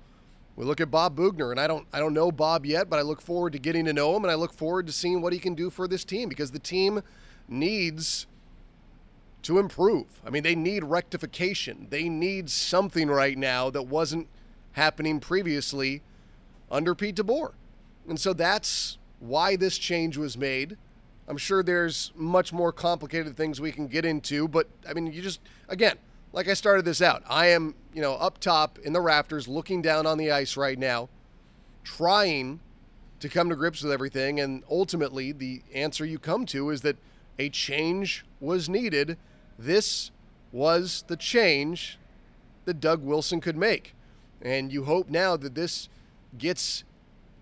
we 0.55 0.65
look 0.65 0.81
at 0.81 0.91
Bob 0.91 1.15
Boughner, 1.15 1.51
and 1.51 1.59
I 1.59 1.67
don't 1.67 1.87
I 1.93 1.99
don't 1.99 2.13
know 2.13 2.31
Bob 2.31 2.65
yet, 2.65 2.89
but 2.89 2.99
I 2.99 3.03
look 3.03 3.21
forward 3.21 3.53
to 3.53 3.59
getting 3.59 3.85
to 3.85 3.93
know 3.93 4.15
him, 4.15 4.23
and 4.23 4.31
I 4.31 4.35
look 4.35 4.53
forward 4.53 4.87
to 4.87 4.93
seeing 4.93 5.21
what 5.21 5.33
he 5.33 5.39
can 5.39 5.55
do 5.55 5.69
for 5.69 5.87
this 5.87 6.03
team 6.03 6.29
because 6.29 6.51
the 6.51 6.59
team 6.59 7.01
needs 7.47 8.27
to 9.43 9.59
improve. 9.59 10.21
I 10.25 10.29
mean, 10.29 10.43
they 10.43 10.55
need 10.55 10.83
rectification. 10.83 11.87
They 11.89 12.09
need 12.09 12.49
something 12.49 13.07
right 13.07 13.37
now 13.37 13.69
that 13.71 13.83
wasn't 13.83 14.27
happening 14.73 15.19
previously 15.19 16.01
under 16.69 16.95
Pete 16.95 17.15
DeBoer. 17.15 17.53
And 18.07 18.19
so 18.19 18.33
that's 18.33 18.97
why 19.19 19.55
this 19.55 19.77
change 19.77 20.17
was 20.17 20.37
made. 20.37 20.77
I'm 21.27 21.37
sure 21.37 21.63
there's 21.63 22.11
much 22.15 22.51
more 22.51 22.71
complicated 22.71 23.37
things 23.37 23.61
we 23.61 23.71
can 23.71 23.87
get 23.87 24.05
into, 24.05 24.47
but 24.47 24.67
I 24.87 24.93
mean, 24.93 25.07
you 25.07 25.21
just 25.21 25.39
again, 25.69 25.97
like 26.33 26.47
I 26.47 26.53
started 26.53 26.85
this 26.85 27.01
out, 27.01 27.23
I 27.29 27.47
am, 27.47 27.75
you 27.93 28.01
know, 28.01 28.13
up 28.15 28.39
top 28.39 28.79
in 28.79 28.93
the 28.93 29.01
rafters 29.01 29.47
looking 29.47 29.81
down 29.81 30.05
on 30.05 30.17
the 30.17 30.31
ice 30.31 30.57
right 30.57 30.77
now, 30.77 31.09
trying 31.83 32.59
to 33.19 33.29
come 33.29 33.49
to 33.49 33.55
grips 33.55 33.83
with 33.83 33.91
everything. 33.91 34.39
And 34.39 34.63
ultimately, 34.69 35.31
the 35.31 35.61
answer 35.73 36.05
you 36.05 36.19
come 36.19 36.45
to 36.47 36.69
is 36.69 36.81
that 36.81 36.97
a 37.39 37.49
change 37.49 38.25
was 38.39 38.67
needed. 38.67 39.17
This 39.57 40.11
was 40.51 41.05
the 41.07 41.15
change 41.15 41.97
that 42.65 42.79
Doug 42.79 43.03
Wilson 43.03 43.39
could 43.39 43.57
make. 43.57 43.95
And 44.41 44.71
you 44.71 44.83
hope 44.83 45.09
now 45.09 45.37
that 45.37 45.55
this 45.55 45.89
gets 46.37 46.83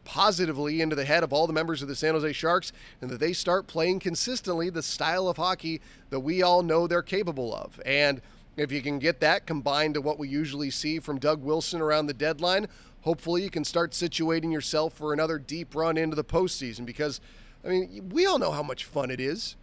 positively 0.03 0.81
into 0.81 0.95
the 0.95 1.05
head 1.05 1.23
of 1.23 1.31
all 1.31 1.45
the 1.45 1.53
members 1.53 1.81
of 1.81 1.87
the 1.87 1.95
San 1.95 2.15
Jose 2.15 2.33
Sharks 2.33 2.71
and 3.01 3.11
that 3.11 3.19
they 3.19 3.33
start 3.33 3.67
playing 3.67 3.99
consistently 3.99 4.69
the 4.69 4.81
style 4.81 5.27
of 5.27 5.37
hockey 5.37 5.81
that 6.09 6.19
we 6.21 6.41
all 6.41 6.63
know 6.63 6.87
they're 6.87 7.03
capable 7.03 7.53
of. 7.53 7.79
And 7.85 8.21
if 8.57 8.71
you 8.71 8.81
can 8.81 8.97
get 8.97 9.19
that 9.19 9.45
combined 9.45 9.93
to 9.93 10.01
what 10.01 10.17
we 10.17 10.27
usually 10.27 10.71
see 10.71 10.99
from 10.99 11.19
Doug 11.19 11.43
Wilson 11.43 11.79
around 11.79 12.07
the 12.07 12.13
deadline, 12.13 12.67
hopefully 13.01 13.43
you 13.43 13.49
can 13.49 13.63
start 13.63 13.91
situating 13.91 14.51
yourself 14.51 14.93
for 14.93 15.13
another 15.13 15.37
deep 15.37 15.75
run 15.75 15.95
into 15.97 16.15
the 16.15 16.23
postseason 16.23 16.85
because 16.85 17.21
I 17.63 17.67
mean, 17.67 18.09
we 18.11 18.25
all 18.25 18.39
know 18.39 18.51
how 18.51 18.63
much 18.63 18.85
fun 18.85 19.11
it 19.11 19.19
is 19.19 19.55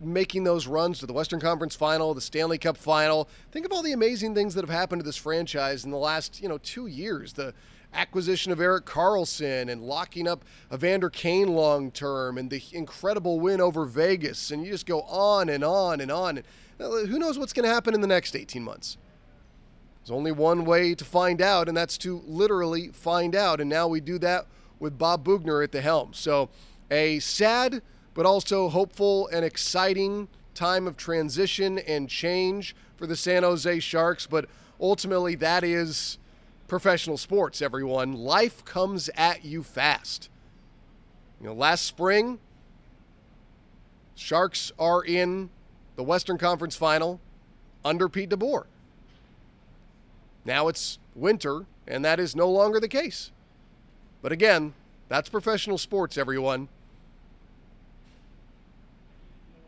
making 0.00 0.44
those 0.44 0.66
runs 0.66 0.98
to 1.00 1.06
the 1.06 1.12
Western 1.12 1.40
Conference 1.40 1.74
Final, 1.74 2.14
the 2.14 2.20
Stanley 2.20 2.58
Cup 2.58 2.76
Final. 2.76 3.28
Think 3.50 3.66
of 3.66 3.72
all 3.72 3.82
the 3.82 3.92
amazing 3.92 4.34
things 4.34 4.54
that 4.54 4.62
have 4.62 4.74
happened 4.74 5.00
to 5.00 5.04
this 5.04 5.16
franchise 5.16 5.84
in 5.84 5.90
the 5.90 5.98
last, 5.98 6.42
you 6.42 6.48
know, 6.48 6.58
two 6.58 6.86
years. 6.86 7.32
The 7.32 7.54
acquisition 7.94 8.52
of 8.52 8.60
Erik 8.60 8.86
Karlsson 8.86 9.70
and 9.70 9.82
locking 9.82 10.26
up 10.26 10.44
Evander 10.72 11.10
Kane 11.10 11.48
long 11.48 11.90
term 11.90 12.38
and 12.38 12.50
the 12.50 12.62
incredible 12.72 13.40
win 13.40 13.60
over 13.60 13.84
Vegas. 13.84 14.50
And 14.50 14.64
you 14.64 14.72
just 14.72 14.86
go 14.86 15.02
on 15.02 15.48
and 15.48 15.62
on 15.62 16.00
and 16.00 16.10
on. 16.10 16.42
Who 16.78 17.18
knows 17.18 17.38
what's 17.38 17.52
going 17.52 17.68
to 17.68 17.72
happen 17.72 17.94
in 17.94 18.00
the 18.00 18.06
next 18.06 18.34
18 18.34 18.62
months? 18.62 18.98
There's 20.02 20.10
only 20.10 20.32
one 20.32 20.64
way 20.64 20.94
to 20.94 21.04
find 21.04 21.40
out, 21.40 21.66
and 21.68 21.76
that's 21.76 21.96
to 21.98 22.22
literally 22.26 22.88
find 22.88 23.34
out. 23.34 23.60
And 23.60 23.70
now 23.70 23.88
we 23.88 24.00
do 24.00 24.18
that 24.18 24.46
with 24.78 24.98
Bob 24.98 25.24
Boughner 25.24 25.62
at 25.62 25.72
the 25.72 25.80
helm. 25.80 26.12
So 26.12 26.50
a 26.90 27.20
sad 27.20 27.80
but 28.14 28.24
also 28.24 28.68
hopeful 28.68 29.28
and 29.28 29.44
exciting 29.44 30.28
time 30.54 30.86
of 30.86 30.96
transition 30.96 31.78
and 31.78 32.08
change 32.08 32.74
for 32.96 33.06
the 33.06 33.16
San 33.16 33.42
Jose 33.42 33.80
Sharks. 33.80 34.26
But 34.26 34.46
ultimately, 34.80 35.34
that 35.36 35.64
is 35.64 36.18
professional 36.68 37.16
sports, 37.16 37.60
everyone. 37.60 38.12
Life 38.12 38.64
comes 38.64 39.10
at 39.16 39.44
you 39.44 39.62
fast. 39.62 40.28
You 41.40 41.48
know, 41.48 41.54
last 41.54 41.84
spring, 41.84 42.38
Sharks 44.14 44.72
are 44.78 45.04
in 45.04 45.50
the 45.96 46.02
Western 46.02 46.38
Conference 46.38 46.76
Final 46.76 47.20
under 47.84 48.08
Pete 48.08 48.30
DeBoer. 48.30 48.64
Now 50.44 50.68
it's 50.68 50.98
winter, 51.14 51.66
and 51.86 52.04
that 52.04 52.20
is 52.20 52.36
no 52.36 52.48
longer 52.48 52.78
the 52.78 52.88
case. 52.88 53.32
But 54.22 54.32
again, 54.32 54.74
that's 55.08 55.28
professional 55.28 55.78
sports, 55.78 56.16
everyone. 56.16 56.68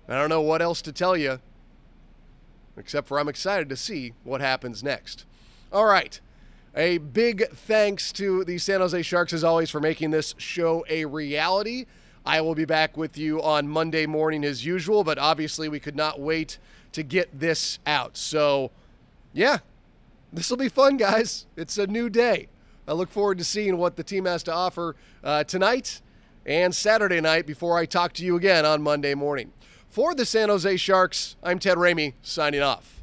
I 0.08 0.18
don't 0.18 0.28
know 0.28 0.40
what 0.40 0.62
else 0.62 0.82
to 0.82 0.92
tell 0.92 1.16
you, 1.16 1.40
except 2.76 3.08
for 3.08 3.18
I'm 3.18 3.28
excited 3.28 3.68
to 3.70 3.76
see 3.76 4.12
what 4.22 4.40
happens 4.40 4.82
next. 4.82 5.24
All 5.72 5.86
right. 5.86 6.20
A 6.76 6.98
big 6.98 7.48
thanks 7.50 8.12
to 8.12 8.44
the 8.44 8.58
San 8.58 8.80
Jose 8.80 9.00
Sharks, 9.02 9.32
as 9.32 9.42
always, 9.42 9.70
for 9.70 9.80
making 9.80 10.10
this 10.10 10.34
show 10.36 10.84
a 10.88 11.06
reality. 11.06 11.86
I 12.24 12.40
will 12.40 12.54
be 12.54 12.66
back 12.66 12.96
with 12.96 13.16
you 13.16 13.40
on 13.42 13.66
Monday 13.66 14.04
morning 14.04 14.44
as 14.44 14.64
usual, 14.64 15.02
but 15.02 15.18
obviously 15.18 15.68
we 15.68 15.80
could 15.80 15.96
not 15.96 16.20
wait 16.20 16.58
to 16.92 17.02
get 17.02 17.40
this 17.40 17.78
out. 17.86 18.16
So, 18.16 18.70
yeah, 19.32 19.58
this 20.32 20.50
will 20.50 20.56
be 20.56 20.68
fun, 20.68 20.98
guys. 20.98 21.46
It's 21.56 21.78
a 21.78 21.86
new 21.86 22.10
day. 22.10 22.48
I 22.86 22.92
look 22.92 23.10
forward 23.10 23.38
to 23.38 23.44
seeing 23.44 23.78
what 23.78 23.96
the 23.96 24.04
team 24.04 24.26
has 24.26 24.42
to 24.44 24.52
offer 24.52 24.96
uh, 25.24 25.44
tonight 25.44 26.02
and 26.44 26.74
Saturday 26.74 27.20
night 27.20 27.46
before 27.46 27.78
I 27.78 27.86
talk 27.86 28.12
to 28.14 28.24
you 28.24 28.36
again 28.36 28.64
on 28.64 28.82
Monday 28.82 29.14
morning. 29.14 29.52
For 29.96 30.14
the 30.14 30.26
San 30.26 30.50
Jose 30.50 30.76
Sharks, 30.76 31.36
I'm 31.42 31.58
Ted 31.58 31.78
Ramey 31.78 32.12
signing 32.20 32.60
off. 32.60 33.00